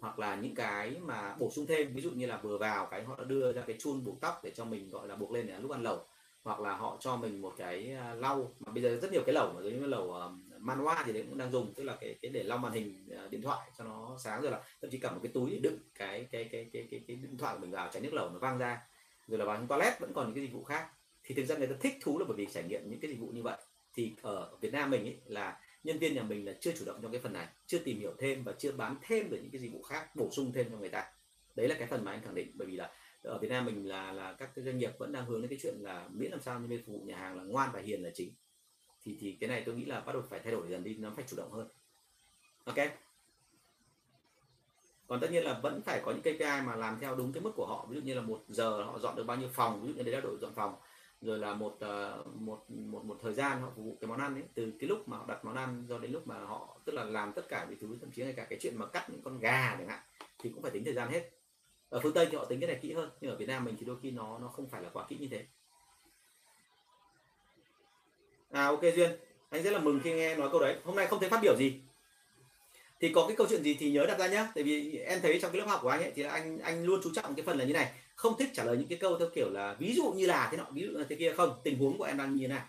[0.06, 3.02] hoặc là những cái mà bổ sung thêm ví dụ như là vừa vào cái
[3.02, 5.46] họ đã đưa ra cái chun buộc tóc để cho mình gọi là buộc lên
[5.46, 6.00] để lúc ăn lẩu
[6.42, 9.34] hoặc là họ cho mình một cái à, lau mà bây giờ rất nhiều cái
[9.34, 12.30] lẩu mà giống như lẩu uh, thì đấy cũng đang dùng tức là cái cái
[12.30, 15.10] để lau màn hình à, điện thoại cho nó sáng rồi là thậm chí cả
[15.10, 17.70] một cái túi để đựng cái cái cái cái cái, cái điện thoại của mình
[17.70, 18.78] vào chảy nước lẩu nó văng ra
[19.28, 20.88] rồi là vào trong toilet vẫn còn những cái dịch vụ khác.
[21.24, 23.20] Thì thực ra người ta thích thú là bởi vì trải nghiệm những cái dịch
[23.20, 23.56] vụ như vậy.
[23.94, 26.98] Thì ở Việt Nam mình ấy là nhân viên nhà mình là chưa chủ động
[27.02, 29.60] trong cái phần này, chưa tìm hiểu thêm và chưa bán thêm được những cái
[29.60, 31.04] dịch vụ khác, bổ sung thêm cho người ta.
[31.54, 33.88] Đấy là cái phần mà anh khẳng định, bởi vì là ở Việt Nam mình
[33.88, 36.40] là là các cái doanh nghiệp vẫn đang hướng đến cái chuyện là miễn làm
[36.40, 38.30] sao nhân viên phục vụ nhà hàng là ngoan và hiền là chính.
[39.02, 41.12] Thì thì cái này tôi nghĩ là bắt đầu phải thay đổi dần đi, nó
[41.16, 41.68] phải chủ động hơn.
[42.64, 42.76] Ok?
[45.06, 47.52] Còn tất nhiên là vẫn phải có những KPI mà làm theo đúng cái mức
[47.56, 47.86] của họ.
[47.90, 50.02] Ví dụ như là một giờ họ dọn được bao nhiêu phòng, ví dụ như
[50.02, 50.74] đấy là đội dọn phòng
[51.26, 54.34] rồi là một ờ, một một một thời gian họ phục vụ cái món ăn
[54.34, 56.92] ấy, từ cái lúc mà họ đặt món ăn do đến lúc mà họ, tức
[56.92, 59.22] là làm tất cả mọi thứ, thậm chí ngay cả cái chuyện mà cắt những
[59.22, 60.00] con gà chẳng hạn,
[60.38, 61.30] thì cũng phải tính thời gian hết.
[61.88, 63.76] Ở phương tây thì họ tính cái này kỹ hơn, nhưng ở việt nam mình
[63.80, 65.46] thì đôi khi nó nó không phải là quá kỹ như thế.
[68.50, 69.10] À ok duyên,
[69.50, 70.76] anh rất là mừng khi nghe nói câu đấy.
[70.84, 71.80] Hôm nay không thấy phát biểu gì.
[73.00, 74.52] Thì có cái câu chuyện gì thì nhớ đặt ra nhá.
[74.54, 77.00] Tại vì em thấy trong cái lớp học của anh ấy thì anh anh luôn
[77.04, 79.28] chú trọng cái phần là như này không thích trả lời những cái câu theo
[79.34, 81.78] kiểu là ví dụ như là thế nọ ví dụ là thế kia không tình
[81.78, 82.68] huống của em đang như thế nào.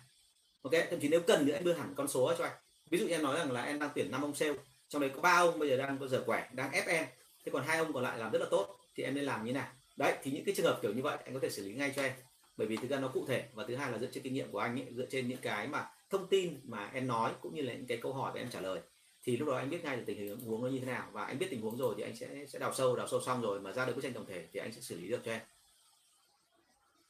[0.62, 2.54] Ok thậm chí nếu cần nữa em đưa hẳn con số cho anh.
[2.90, 4.54] Ví dụ em nói rằng là em đang tuyển năm ông sale
[4.88, 7.06] trong đấy có ba ông bây giờ đang có giờ quẻ đang ép em.
[7.46, 9.54] Thế còn hai ông còn lại làm rất là tốt thì em nên làm như
[9.54, 9.72] thế nào?
[9.98, 11.94] Đấy thì những cái trường hợp kiểu như vậy anh có thể xử lý ngay
[11.96, 12.14] cho em.
[12.58, 14.52] Bởi vì thực ra nó cụ thể và thứ hai là dựa trên kinh nghiệm
[14.52, 17.62] của anh ấy, dựa trên những cái mà thông tin mà em nói cũng như
[17.62, 18.80] là những cái câu hỏi mà em trả lời
[19.28, 21.10] thì lúc đó anh biết ngay là tình huống nó như thế nào.
[21.12, 23.42] Và anh biết tình huống rồi thì anh sẽ sẽ đào sâu đào sâu xong
[23.42, 25.32] rồi mà ra được bức tranh tổng thể thì anh sẽ xử lý được cho
[25.32, 25.42] em.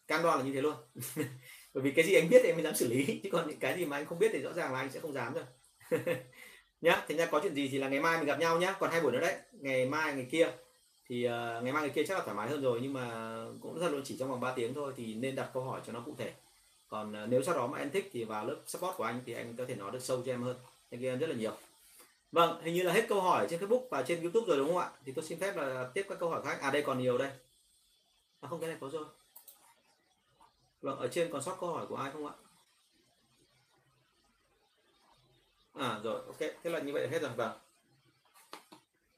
[0.07, 0.75] Cam đoan là như thế luôn.
[1.73, 3.19] Bởi vì cái gì anh biết thì em mới dám xử lý.
[3.23, 4.99] Chứ còn những cái gì mà anh không biết thì rõ ràng là anh sẽ
[4.99, 5.43] không dám rồi.
[6.81, 8.75] Nhá thế ra có chuyện gì thì là ngày mai mình gặp nhau nhá.
[8.79, 9.35] Còn hai buổi nữa đấy.
[9.51, 10.51] Ngày mai ngày kia.
[11.09, 12.79] Thì uh, ngày mai ngày kia chắc là thoải mái hơn rồi.
[12.81, 15.63] Nhưng mà cũng rất luôn chỉ trong vòng 3 tiếng thôi thì nên đặt câu
[15.63, 16.31] hỏi cho nó cụ thể.
[16.87, 19.33] Còn uh, nếu sau đó mà em thích thì vào lớp support của anh thì
[19.33, 20.57] anh có thể nói được sâu cho em hơn.
[20.91, 21.51] Anh you em rất là nhiều
[22.37, 24.77] vâng hình như là hết câu hỏi trên facebook và trên youtube rồi đúng không
[24.77, 24.89] ạ?
[25.05, 26.61] Thì tôi xin phép là tiếp các câu hỏi khác.
[26.61, 27.29] À đây còn nhiều đây.
[28.39, 29.05] À không, cái này có rồi.
[30.81, 32.33] Vâng ở trên còn sót câu hỏi của ai không ạ?
[35.73, 37.31] À rồi, ok, thế là như vậy là hết rồi.
[37.35, 37.59] Vâng.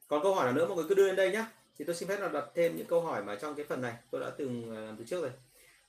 [0.07, 1.45] Còn câu hỏi nào nữa mọi người cứ đưa lên đây nhé
[1.77, 3.93] thì tôi xin phép là đặt thêm những câu hỏi mà trong cái phần này
[4.11, 5.31] tôi đã từng à, làm từ trước rồi.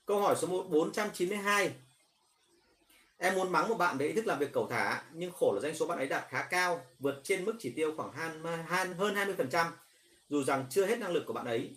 [0.07, 1.75] Câu hỏi số 492
[3.23, 5.61] em muốn mắng một bạn về ý thức làm việc cầu thả nhưng khổ là
[5.61, 9.15] doanh số bạn ấy đạt khá cao vượt trên mức chỉ tiêu khoảng han, hơn
[9.15, 9.67] 20 phần trăm.
[10.29, 11.77] Dù rằng chưa hết năng lực của bạn ấy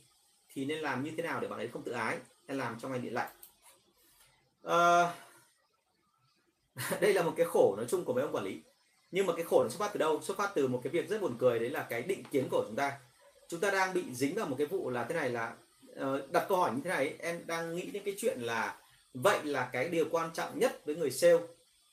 [0.49, 2.17] thì nên làm như thế nào để bạn ấy không tự ái?
[2.47, 3.29] Em làm trong ngành điện lạnh
[4.61, 5.03] ờ,
[6.75, 8.61] à, đây là một cái khổ nói chung của mấy ông quản lý.
[9.11, 10.21] Nhưng mà cái khổ nó xuất phát từ đâu?
[10.21, 12.63] Xuất phát từ một cái việc rất buồn cười đấy là cái định kiến của
[12.67, 12.97] chúng ta.
[13.47, 15.53] Chúng ta đang bị dính vào một cái vụ là thế này là
[15.95, 18.75] ờ, đặt câu hỏi như thế này em đang nghĩ đến cái chuyện là
[19.13, 21.39] vậy là cái điều quan trọng nhất với người sale,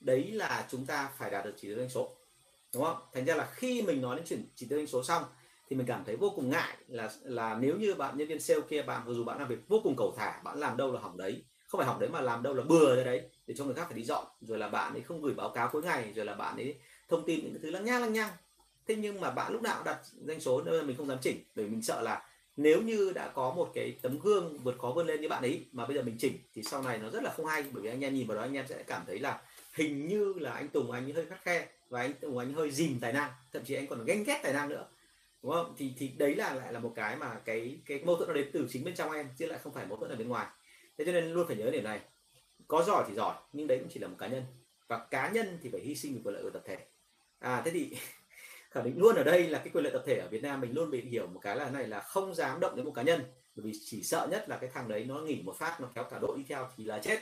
[0.00, 2.16] đấy là chúng ta phải đạt được chỉ tiêu doanh số,
[2.74, 2.96] đúng không?
[3.12, 5.24] Thành ra là khi mình nói đến chuyển chỉ tiêu doanh số xong
[5.68, 8.60] thì mình cảm thấy vô cùng ngại là là nếu như bạn, nhân viên sale
[8.60, 11.16] kia, bạn dù bạn làm việc vô cùng cầu thả, bạn làm đâu là hỏng
[11.16, 11.44] đấy.
[11.66, 13.84] Không phải hỏng đấy mà làm đâu là bừa ra đấy, để cho người khác
[13.88, 16.34] phải đi dọn, rồi là bạn ấy không gửi báo cáo cuối ngày, rồi là
[16.34, 18.30] bạn ấy thông tin những thứ lăng nhăng lăng nhăng.
[18.86, 21.66] Thế nhưng mà bạn lúc nào đặt doanh số nên mình không dám chỉnh, bởi
[21.66, 22.22] mình sợ là
[22.62, 25.64] nếu như đã có một cái tấm gương vượt khó vươn lên như bạn ấy
[25.72, 27.88] mà bây giờ mình chỉnh thì sau này nó rất là không hay, bởi vì
[27.88, 29.42] anh em nhìn vào đó anh em sẽ cảm thấy là
[29.74, 33.00] hình như là anh Tùng anh hơi khắt khe và anh Tùng anh hơi dìm
[33.00, 34.86] tài năng, thậm chí anh còn ganh ghét tài năng nữa.
[35.42, 35.74] Đúng không?
[35.78, 38.50] Thì thì đấy là, lại là một cái mà cái cái mâu thuẫn nó đến
[38.52, 40.46] từ chính bên trong em, chứ lại không phải mâu thuẫn ở bên ngoài.
[40.98, 42.00] Thế cho nên luôn phải nhớ điểm này,
[42.68, 44.42] có giỏi thì giỏi, nhưng đấy cũng chỉ là một cá nhân.
[44.88, 46.78] Và cá nhân thì phải hy sinh vì quyền lợi của tập thể.
[47.38, 47.96] À thế thì
[48.70, 50.74] khẳng định luôn ở đây là cái quyền lợi tập thể ở Việt Nam mình
[50.74, 53.20] luôn bị hiểu một cái là này là không dám động đến một cá nhân.
[53.54, 56.04] Bởi vì chỉ sợ nhất là cái thằng đấy nó nghỉ một phát nó kéo
[56.04, 57.20] cả đội đi theo thì là chết.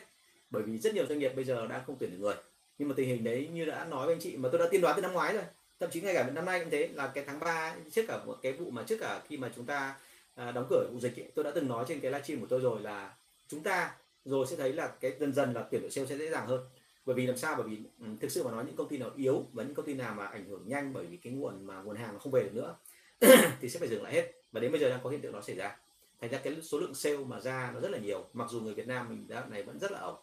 [0.51, 2.35] Bởi vì rất nhiều doanh nghiệp bây giờ đang không tuyển được người.
[2.79, 4.81] Nhưng mà tình hình đấy như đã nói với anh chị mà tôi đã tiên
[4.81, 5.43] đoán từ năm ngoái rồi.
[5.81, 8.37] Thậm chí ngay cả năm nay cũng thế là cái tháng 3 trước cả một
[8.43, 9.97] cái vụ mà trước cả khi mà chúng ta
[10.35, 12.61] à, đóng cửa vụ dịch ấy, tôi đã từng nói trên cái livestream của tôi
[12.61, 13.15] rồi là
[13.49, 16.31] chúng ta rồi sẽ thấy là cái dần dần là tuyển đội sale sẽ dễ
[16.31, 16.61] dàng hơn
[17.09, 17.55] bởi vì làm sao?
[17.57, 19.87] Bởi vì ừ, thực sự mà nói những công ty nào yếu và những công
[19.87, 22.33] ty nào mà ảnh hưởng nhanh bởi vì cái nguồn mà nguồn hàng nó không
[22.33, 22.77] về được nữa,
[23.61, 24.33] thì sẽ phải dừng lại hết.
[24.53, 25.77] Và đến bây giờ đang có hiện tượng đó xảy ra.
[26.21, 28.27] Thành ra cái số lượng sale mà ra nó rất là nhiều.
[28.33, 30.19] Mặc dù người Việt Nam mình đã, này vẫn rất là ẩu.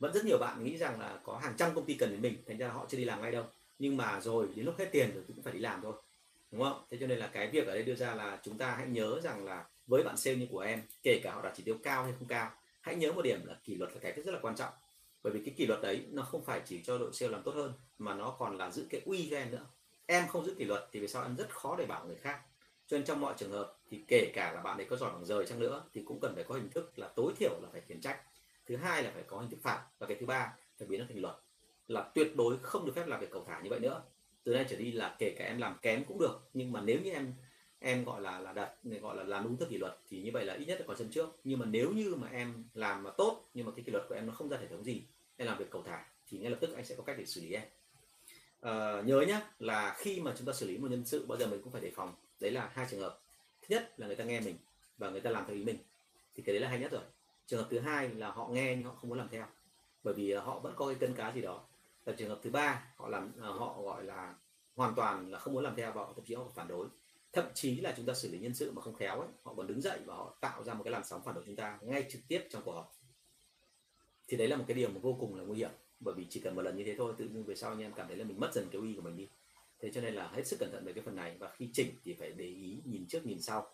[0.00, 2.42] Vẫn rất nhiều bạn nghĩ rằng là có hàng trăm công ty cần đến mình,
[2.46, 3.44] thành ra họ chưa đi làm ngay đâu.
[3.78, 5.92] Nhưng mà rồi, đến lúc hết tiền rồi cũng phải đi làm thôi.
[6.50, 6.84] Đúng không?
[6.90, 9.20] Thế cho nên là cái việc ở đây đưa ra là chúng ta hãy nhớ
[9.22, 12.04] rằng là với bạn sale như của em, kể cả họ đạt chỉ tiêu cao
[12.04, 12.50] hay không cao,
[12.80, 14.72] hãy nhớ một điểm là kỷ luật là cái rất là quan trọng
[15.22, 17.54] bởi vì cái kỷ luật đấy, nó không phải chỉ cho đội sale làm tốt
[17.54, 19.66] hơn, mà nó còn là giữ cái uy cho em nữa.
[20.06, 22.40] Em không giữ kỷ luật thì về sau em rất khó để bảo người khác.
[22.86, 25.24] Cho nên trong mọi trường hợp, thì kể cả là bạn ấy có giỏi bằng
[25.24, 27.80] rời chăng nữa, thì cũng cần phải có hình thức là tối thiểu là phải
[27.80, 28.20] khiển trách.
[28.66, 29.86] Thứ hai là phải có hình thức phạt.
[29.98, 31.34] Và cái thứ ba, phải biến nó thành luật.
[31.88, 34.02] Là tuyệt đối không được phép làm việc cầu thả như vậy nữa.
[34.44, 37.00] Từ nay trở đi là kể cả em làm kém cũng được, nhưng mà nếu
[37.00, 37.34] như em
[37.80, 40.44] em gọi là là đặt gọi là làm đúng theo kỷ luật thì như vậy
[40.44, 41.28] là ít nhất là còn chân trước.
[41.44, 44.14] Nhưng mà nếu như mà em làm mà tốt nhưng mà cái kỷ luật của
[44.14, 45.02] em nó không ra hệ thống gì
[45.36, 47.40] em làm việc cầu thả thì ngay lập tức anh sẽ có cách để xử
[47.40, 47.62] lý em.
[48.60, 51.46] À, nhớ nhá là khi mà chúng ta xử lý một nhân sự bao giờ
[51.46, 52.14] mình cũng phải đề phòng.
[52.40, 53.20] Đấy là hai trường hợp.
[53.62, 54.56] Thứ nhất là người ta nghe mình
[54.98, 55.78] và người ta làm theo ý mình.
[56.34, 57.02] Thì cái đấy là hay nhất rồi.
[57.46, 59.46] Trường hợp thứ hai là họ nghe nhưng họ không muốn làm theo
[60.04, 61.64] bởi vì ờ, họ vẫn có cái cân cá gì đó.
[62.04, 64.34] Và trường hợp thứ ba họ làm ờ, họ gọi là
[64.76, 66.86] hoàn toàn là không muốn làm theo và thậm chí họ phản đối
[67.32, 69.66] thậm chí là chúng ta xử lý nhân sự mà không khéo ấy họ còn
[69.66, 72.06] đứng dậy và họ tạo ra một cái làn sóng phản đối chúng ta ngay
[72.10, 72.92] trực tiếp trong cuộc họp.
[74.28, 75.70] Thì đấy là một cái điều mà vô cùng là nguy hiểm
[76.00, 77.92] bởi vì chỉ cần một lần như thế thôi tự nhiên về sau anh em
[77.92, 79.28] cảm thấy là mình mất dần cái uy của mình đi.
[79.80, 81.90] Thế cho nên là hết sức cẩn thận về cái phần này và khi chỉnh
[82.04, 83.70] thì phải để ý nhìn trước nhìn sau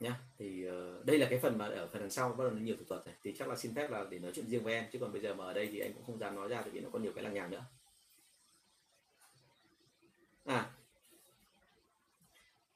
[0.00, 0.20] nhá.
[0.38, 2.76] Thì uh, đây là cái phần mà ở phần đằng sau bắt đầu nó nhiều
[2.76, 3.14] thủ thuật này.
[3.22, 5.22] Thì chắc là xin phép là để nói chuyện riêng với em chứ còn bây
[5.22, 7.12] giờ mà ở đây thì anh cũng không dám nói ra vì nó có nhiều
[7.12, 7.64] cái lằng nhằng nữa
[10.44, 10.70] à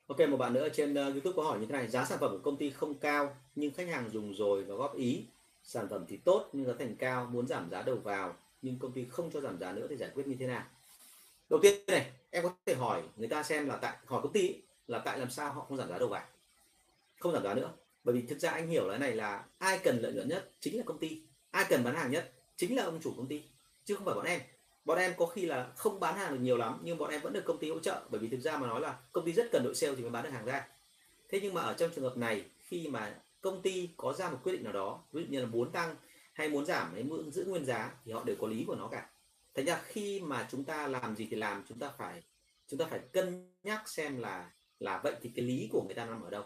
[0.08, 1.88] Ok một bạn nữa trên uh, YouTube có hỏi như thế này.
[1.88, 4.96] Giá sản phẩm của công ty không cao nhưng khách hàng dùng rồi và góp
[4.96, 5.24] ý.
[5.62, 8.92] Sản phẩm thì tốt nhưng giá thành cao muốn giảm giá đầu vào nhưng công
[8.92, 10.64] ty không cho giảm giá nữa thì giải quyết như thế nào?
[11.50, 14.54] Đầu tiên này em có thể hỏi người ta xem là tại hỏi công ty
[14.86, 16.24] là tại làm sao họ không giảm giá đầu vào.
[17.18, 17.70] Không giảm giá nữa.
[18.04, 20.76] Bởi vì thực ra anh hiểu cái này là ai cần lợi nhuận nhất chính
[20.76, 23.42] là công ty ai cần bán hàng nhất chính là ông chủ công ty
[23.84, 24.40] chứ không phải bọn em
[24.84, 27.32] bọn em có khi là không bán hàng được nhiều lắm, nhưng bọn em vẫn
[27.32, 28.02] được công ty hỗ trợ.
[28.10, 30.10] Bởi vì thực ra mà nói là công ty rất cần đội sale thì mới
[30.10, 30.66] bán được hàng ra.
[31.28, 34.38] Thế nhưng mà ở trong trường hợp này, khi mà công ty có ra một
[34.42, 35.96] quyết định nào đó, ví dụ như là muốn tăng
[36.32, 38.88] hay muốn giảm hay muốn giữ nguyên giá, thì họ đều có lý của nó
[38.88, 39.06] cả.
[39.54, 42.22] Thành ra khi mà chúng ta làm gì thì làm, chúng ta phải,
[42.68, 46.04] chúng ta phải cân nhắc xem là là vậy thì cái lý của người ta
[46.04, 46.44] nằm ở đâu.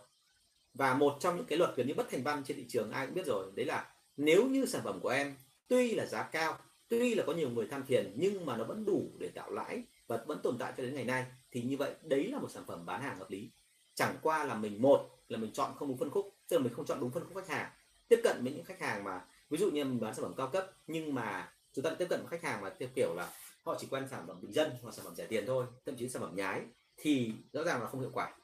[0.74, 3.06] Và một trong những cái luật gần như bất thành văn trên thị trường, ai
[3.06, 5.36] cũng biết rồi, đấy là nếu như sản phẩm của em
[5.68, 6.58] tuy là giá cao
[6.98, 9.82] tuy là có nhiều người tham thiền, nhưng mà nó vẫn đủ để tạo lãi
[10.06, 11.26] và vẫn tồn tại cho đến ngày nay.
[11.50, 13.50] Thì như vậy, đấy là một sản phẩm bán hàng hợp lý.
[13.94, 16.74] Chẳng qua là mình, một là mình chọn không đúng phân khúc, tức là mình
[16.74, 17.70] không chọn đúng phân khúc khách hàng.
[18.08, 20.48] Tiếp cận với những khách hàng mà, ví dụ như mình bán sản phẩm cao
[20.48, 23.32] cấp, nhưng mà chúng ta tiếp cận với khách hàng mà theo kiểu là
[23.64, 26.08] họ chỉ quen sản phẩm bình dân hoặc sản phẩm rẻ tiền thôi, thậm chí
[26.08, 26.60] sản phẩm nhái,
[26.96, 28.36] thì rõ ràng là không hiệu quả.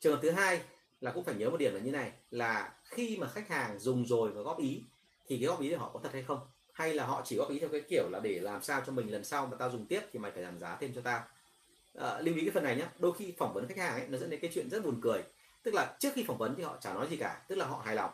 [0.00, 0.60] Trường hợp thứ hai
[1.00, 4.06] là cũng phải nhớ một điểm là như này, là khi mà khách hàng dùng
[4.06, 4.82] rồi và góp ý,
[5.26, 6.38] thì cái góp ý của họ có thật hay không?
[6.74, 9.12] Hay là họ chỉ góp ý theo cái kiểu là để làm sao cho mình
[9.12, 11.22] lần sau mà tao dùng tiếp thì mày phải giảm giá thêm cho tao?
[11.94, 14.18] À, lưu ý cái phần này nhé đôi khi phỏng vấn khách hàng ấy nó
[14.18, 15.22] dẫn đến cái chuyện rất buồn cười.
[15.62, 17.82] Tức là trước khi phỏng vấn thì họ chả nói gì cả tức là họ
[17.84, 18.10] hài lòng.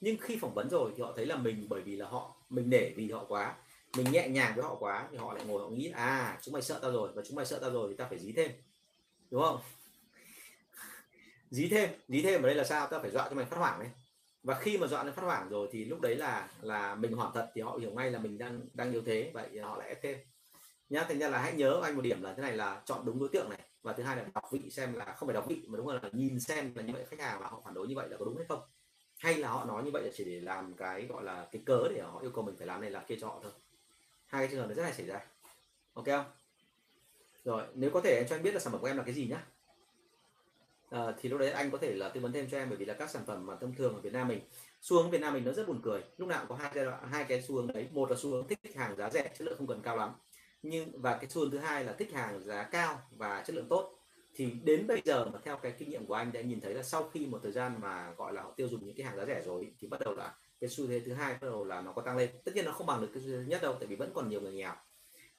[0.00, 2.70] Nhưng khi phỏng vấn rồi thì họ thấy là mình bởi vì là họ mình
[2.70, 3.54] nể vì họ quá
[3.96, 6.62] mình nhẹ nhàng với họ quá thì họ lại ngồi họ nghĩ à chúng mày
[6.62, 8.50] sợ tao rồi và chúng mày sợ tao rồi thì tao phải dí thêm.
[9.30, 9.60] Đúng không?
[11.50, 12.86] Dí thêm dí thêm ở đây là sao?
[12.86, 13.88] Tao phải dọa cho mày phát hoảng đấy
[14.42, 17.30] và khi mà dọn lên phát hoảng rồi thì lúc đấy là là mình hoảng
[17.34, 20.02] thật thì họ hiểu ngay là mình đang đang yếu thế, vậy họ lại ép
[20.02, 20.18] thêm.
[20.88, 23.18] Nhá, thành ra là hãy nhớ anh một điểm là thế này là chọn đúng
[23.18, 23.60] đối tượng này.
[23.82, 26.00] Và thứ hai là đọc vị xem là, không phải đọc vị mà đúng là
[26.12, 28.24] nhìn xem là như vậy khách hàng và họ phản đối như vậy là có
[28.24, 28.60] đúng hay không.
[29.18, 31.88] Hay là họ nói như vậy là chỉ để làm cái gọi là cái cớ
[31.94, 33.52] để họ yêu cầu mình phải làm này là kia cho họ thôi.
[34.26, 35.20] Hai cái trường hợp nó rất hay xảy ra.
[35.94, 36.24] Ok không?
[37.44, 39.14] Rồi, nếu có thể em cho anh biết là sản phẩm của em là cái
[39.14, 39.46] gì nhá.
[40.90, 42.84] Ờ, thì lúc đấy anh có thể là tư vấn thêm cho em, bởi vì
[42.84, 44.40] là các sản phẩm mà thông thường ở Việt Nam mình,
[44.80, 46.02] xu hướng Việt Nam mình nó rất buồn cười.
[46.16, 47.88] Lúc nào cũng có hai cái hai cái xu hướng đấy.
[47.92, 50.10] Một là xu hướng thích hàng giá rẻ, chất lượng không cần cao lắm.
[50.62, 53.68] Nhưng, và cái xu hướng thứ hai là thích hàng giá cao và chất lượng
[53.68, 53.96] tốt.
[54.34, 56.82] Thì đến bây giờ mà theo cái kinh nghiệm của anh đã nhìn thấy là
[56.82, 59.24] sau khi một thời gian mà, gọi là, họ tiêu dùng những cái hàng giá
[59.26, 61.92] rẻ rồi thì bắt đầu là cái xu thế thứ hai bắt đầu là nó
[61.92, 62.30] có tăng lên.
[62.44, 64.40] Tất nhiên nó không bằng được cái thứ nhất đâu, tại vì vẫn còn nhiều
[64.40, 64.72] người nghèo.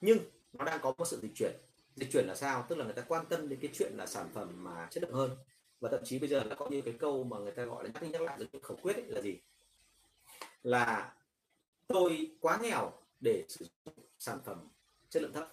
[0.00, 0.18] Nhưng
[0.52, 1.52] nó đang có một sự dịch chuyển
[1.96, 2.66] dịch chuyển là sao?
[2.68, 5.12] Tức là người ta quan tâm đến cái chuyện là sản phẩm mà chất lượng
[5.12, 5.36] hơn.
[5.80, 7.90] Và thậm chí bây giờ là có như cái câu mà người ta gọi là
[7.94, 9.38] nhắc đi nhắc lại cái khẩu quyết ấy là gì?
[10.62, 11.14] Là
[11.86, 14.68] tôi quá nghèo để sử dụng sản phẩm
[15.10, 15.52] chất lượng thấp.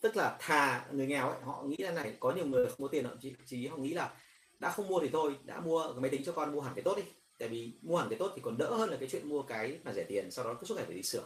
[0.00, 2.88] Tức là thà người nghèo ấy họ nghĩ là này có nhiều người không có
[2.88, 4.16] tiền họ chỉ, chỉ họ nghĩ là
[4.58, 6.82] đã không mua thì thôi đã mua cái máy tính cho con mua hẳn cái
[6.82, 7.02] tốt đi.
[7.38, 9.78] Tại vì mua hẳn cái tốt thì còn đỡ hơn là cái chuyện mua cái
[9.84, 11.24] mà rẻ tiền sau đó cứ suốt ngày phải đi sửa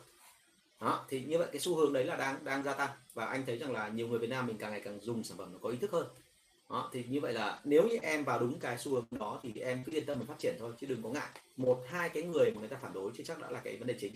[0.81, 2.91] đó, thì như vậy cái xu hướng đấy là đang đang gia tăng.
[3.15, 5.39] Và anh thấy rằng là nhiều người Việt Nam mình càng ngày càng dùng sản
[5.39, 6.07] phẩm nó có ý thức hơn.
[6.71, 9.61] Đó, thì như vậy là nếu như em vào đúng cái xu hướng đó thì
[9.61, 11.29] em cứ yên tâm mà phát triển thôi, chứ đừng có ngại.
[11.57, 13.87] Một, hai cái người mà người ta phản đối chứ chắc đã là cái vấn
[13.87, 14.15] đề chính,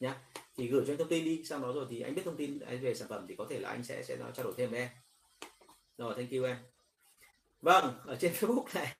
[0.00, 0.16] nhá.
[0.56, 2.58] Thì gửi cho anh thông tin đi, sau đó rồi thì anh biết thông tin
[2.80, 4.80] về sản phẩm thì có thể là anh sẽ sẽ nói, trao đổi thêm với
[4.80, 4.88] em.
[5.98, 6.56] Rồi, thank you em.
[7.60, 8.96] Vâng ở trên Facebook này,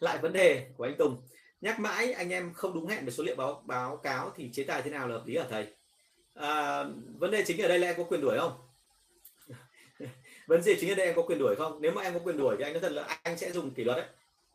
[0.00, 1.22] lại vấn đề của anh Tùng.
[1.60, 4.64] Nhắc mãi anh em không đúng hẹn về số liệu báo báo cáo thì chế
[4.64, 5.74] tài thế nào là hợp lý ở thầy?
[6.34, 6.84] À,
[7.18, 8.52] vấn đề chính ở đây là em có quyền đuổi không?
[10.46, 11.78] Vấn đề chính ở đây em có quyền đuổi không?
[11.80, 13.84] Nếu mà em có quyền đuổi thì anh nói thật là anh sẽ dùng kỷ
[13.84, 14.06] luật đấy.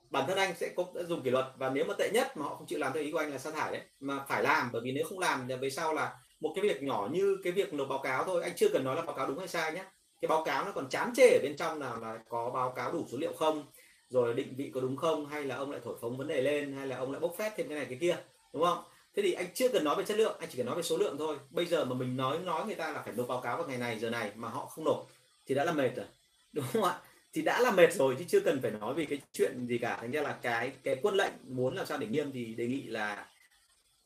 [0.09, 2.55] Bản thân anh sẽ có dùng kỷ luật và nếu mà tệ nhất mà họ
[2.55, 4.81] không chịu làm theo ý của anh là sa thải đấy mà phải làm bởi
[4.81, 7.73] vì nếu không làm thì về sau là một cái việc nhỏ như cái việc
[7.73, 9.83] nộp báo cáo thôi anh chưa cần nói là báo cáo đúng hay sai nhé
[10.21, 12.91] cái báo cáo nó còn chán chê ở bên trong là là có báo cáo
[12.91, 13.65] đủ số liệu không
[14.09, 16.73] rồi định vị có đúng không hay là ông lại thổi phồng vấn đề lên
[16.73, 18.17] hay là ông lại bốc phét thêm cái này cái kia
[18.53, 18.83] đúng không?
[19.17, 20.97] Thế thì anh chưa cần nói về chất lượng, anh chỉ cần nói về số
[20.97, 21.37] lượng thôi.
[21.49, 23.77] Bây giờ mà mình nói nói người ta là phải nộp báo cáo vào ngày
[23.77, 25.07] này, giờ này mà họ không nộp
[25.45, 26.05] thì đã là mệt rồi.
[26.53, 26.99] Đúng không ạ?
[27.33, 29.97] Thì đã là mệt rồi chứ chưa cần phải nói về cái chuyện gì cả.
[30.01, 32.81] Thành ra là cái cái quân lệnh muốn làm sao để nghiêm thì đề nghị
[32.83, 33.27] là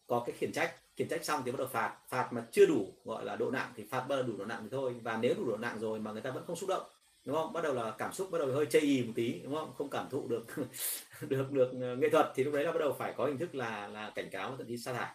[0.08, 0.76] có cái khiển trách.
[0.96, 1.96] Khiển trách xong thì bắt đầu phạt.
[2.10, 4.60] Phạt mà chưa đủ, gọi là độ nặng thì phạt, bắt đầu đủ độ nặng
[4.64, 4.96] thì thôi.
[5.04, 6.84] Và nếu đủ độ nặng rồi mà người ta vẫn không xúc động
[7.26, 7.54] đúng không?
[7.54, 9.74] Bắt đầu là cảm xúc bắt đầu hơi chây ý một tí, đúng không?
[9.78, 10.46] Không cảm thụ được
[11.30, 13.56] được được ờ, nghệ thuật thì lúc đấy là bắt đầu phải có hình thức
[13.56, 15.12] là là cảnh cáo, thậm chí sa thải.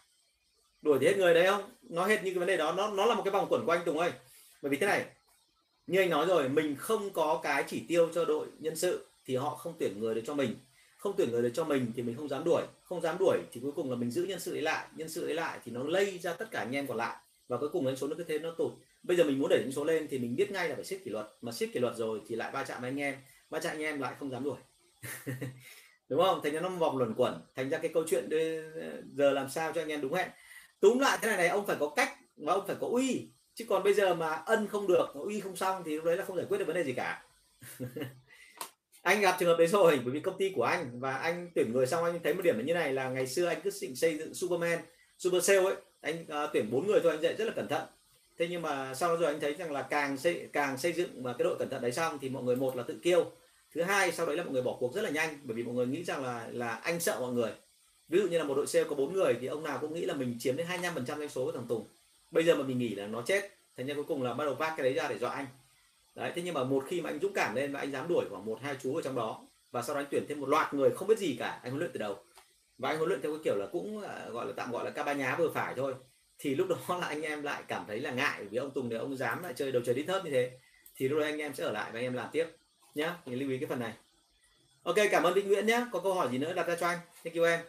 [0.83, 1.71] Đuổi thì hết người đấy không?
[1.83, 3.81] Nói hết những cái vấn đề đó, nó nó là một cái vòng quẩn quanh
[3.85, 4.11] tùng ơi.
[4.63, 5.05] Bởi vì thế này,
[5.87, 9.37] như anh nói rồi, mình không có cái chỉ tiêu cho đội nhân sự thì
[9.37, 10.57] họ không tuyển người được cho mình.
[10.99, 12.63] Không tuyển người được cho mình thì mình không dám đuổi.
[12.83, 14.87] Không dám đuổi thì cuối cùng là mình giữ nhân sự ấy lại.
[14.97, 17.17] Nhân sự ấy lại thì nó lây ra tất cả anh em còn lại
[17.49, 18.73] và cuối cùng đánh số nó cứ thế nó tụt
[19.07, 21.01] bây giờ mình muốn đẩy những số lên thì mình biết ngay là phải siết
[21.05, 21.27] kỷ luật.
[21.41, 23.15] Mà siết kỷ luật rồi thì lại va chạm với anh em.
[23.51, 24.59] Va chạm anh em lại không dám đuổi.
[26.09, 26.41] Đúng không?
[26.43, 27.41] Thành ra nó vòng luẩn quẩn.
[27.57, 28.29] Thành ra cái câu chuyện
[29.13, 30.29] giờ làm sao cho anh em đúng hẹn.
[30.81, 33.31] Túm lại thế này này ông phải có cách và ông phải có uy.
[33.55, 36.25] Chứ còn bây giờ mà ân không được uy không xong thì lúc đấy là
[36.25, 37.23] không giải quyết được vấn đề gì cả.
[39.03, 41.73] Anh gặp trường hợp đấy rồi bởi vì công ty của anh và anh tuyển
[41.73, 43.97] người xong anh thấy một điểm là như này là ngày xưa anh cứ định
[43.97, 44.79] xây dựng superman
[45.19, 47.87] super sale ấy anh uh, tuyển bốn người thôi anh dạy rất là cẩn thận
[48.39, 51.23] thế nhưng mà sau đó rồi anh thấy rằng là càng xây càng xây dựng
[51.23, 53.33] mà cái đội cẩn thận đấy xong thì mọi người một là tự kiêu.
[53.75, 55.75] Thứ hai, sau đấy là mọi người bỏ cuộc rất là nhanh, bởi vì mọi
[55.75, 57.53] người nghĩ rằng là là anh sợ mọi người.
[58.09, 60.05] Ví dụ như là một đội sale có bốn người thì ông nào cũng nghĩ
[60.05, 61.89] là mình chiếm đến 25% doanh số của thằng Tùng.
[62.31, 63.59] Bây giờ mà mình nghỉ là nó chết.
[63.77, 65.47] Thế ra cuối cùng là bắt đầu vác cái đấy ra để dọa anh.
[66.15, 68.25] Đấy, thế nhưng mà một khi mà anh dũng cảm lên và anh dám đuổi
[68.31, 70.75] khoảng một, hai chú ở trong đó và sau đó anh tuyển thêm một loạt
[70.75, 72.17] người không biết gì cả, anh huấn luyện từ đầu.
[72.79, 74.91] Và anh huấn luyện theo cái kiểu là cũng à, gọi là tạm gọi là
[74.91, 75.95] ca ba nhá vừa phải thôi
[76.39, 78.97] thì lúc đó là anh em lại cảm thấy là ngại vì ông Tùng để
[78.97, 80.59] ông dám lại chơi đầu trời đi thớt như thế.
[80.97, 82.47] Thì lúc đó anh em sẽ ở lại và anh em làm tiếp
[82.95, 83.17] nhá.
[83.27, 83.93] Mình lưu ý cái phần này.
[84.83, 86.99] Ok cảm ơn Vĩnh Nguyễn nhé có câu hỏi gì nữa đặt ra cho anh.
[87.25, 87.61] Thank you em.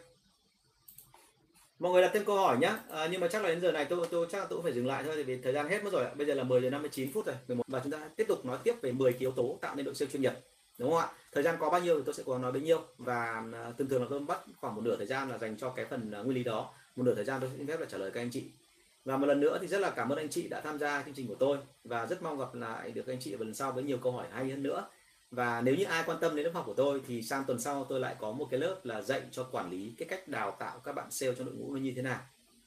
[1.78, 3.84] Mọi người đặt thêm câu hỏi nhé à, nhưng mà chắc là đến giờ này
[3.84, 5.92] tôi tôi chắc là tôi cũng phải dừng lại thôi vì thời gian hết mất
[5.92, 8.44] rồi bây giờ là 10 giờ 59 phút rồi 11 và chúng ta tiếp tục
[8.44, 10.32] nói tiếp về 10 cái yếu tố tạo nên đội siêu chuyên nghiệp
[10.78, 11.08] đúng không ạ?
[11.32, 12.80] Thời gian có bao nhiêu thì tôi sẽ có nói bấy nhiêu.
[12.98, 15.70] Và à, thường thường là tôi bắt khoảng một nửa thời gian là dành cho
[15.70, 17.98] cái phần à, nguyên lý đó một nửa thời gian tôi xin phép là trả
[17.98, 18.44] lời các anh chị.
[19.04, 21.14] Và một lần nữa thì rất là cảm ơn anh chị đã tham gia chương
[21.14, 23.84] trình của tôi và rất mong gặp lại được anh chị vào lần sau với
[23.84, 24.88] nhiều câu hỏi hay hơn nữa.
[25.30, 27.84] Và nếu như ai quan tâm đến lớp học của tôi thì sang tuần sau
[27.84, 30.78] tôi lại có một cái lớp là dạy cho quản lý cái cách đào tạo
[30.78, 32.20] các bạn sale trong đội ngũ nó như thế nào.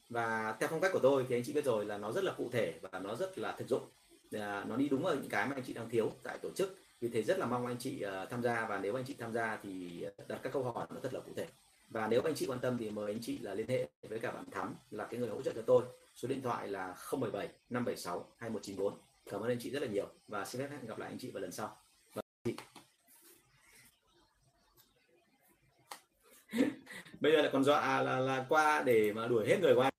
[0.08, 2.32] Và theo phong cách của tôi thì anh chị biết rồi là nó rất là
[2.32, 3.82] cụ thể và nó rất là thực dụng.
[4.32, 6.76] À, nó đi đúng ở những cái mà anh chị đang thiếu tại tổ chức.
[7.00, 9.32] Vì thế rất là mong anh chị uh, tham gia và nếu anh chị tham
[9.32, 11.46] gia thì đặt các câu hỏi nó thật là cụ thể
[11.92, 14.30] và nếu anh chị quan tâm thì mời anh chị là liên hệ với cả
[14.30, 15.84] bạn Thắm là cái người hỗ trợ cho tôi.
[16.14, 18.98] Số điện thoại là 017 576 2194
[19.30, 21.30] cảm ơn anh chị rất là nhiều và xin phép hẹn gặp lại anh chị
[21.30, 21.76] vào lần sau.
[22.14, 22.54] Vâng, và chị.
[27.20, 29.90] bây giờ lại còn dọa là, là qua để mà đuổi hết người qua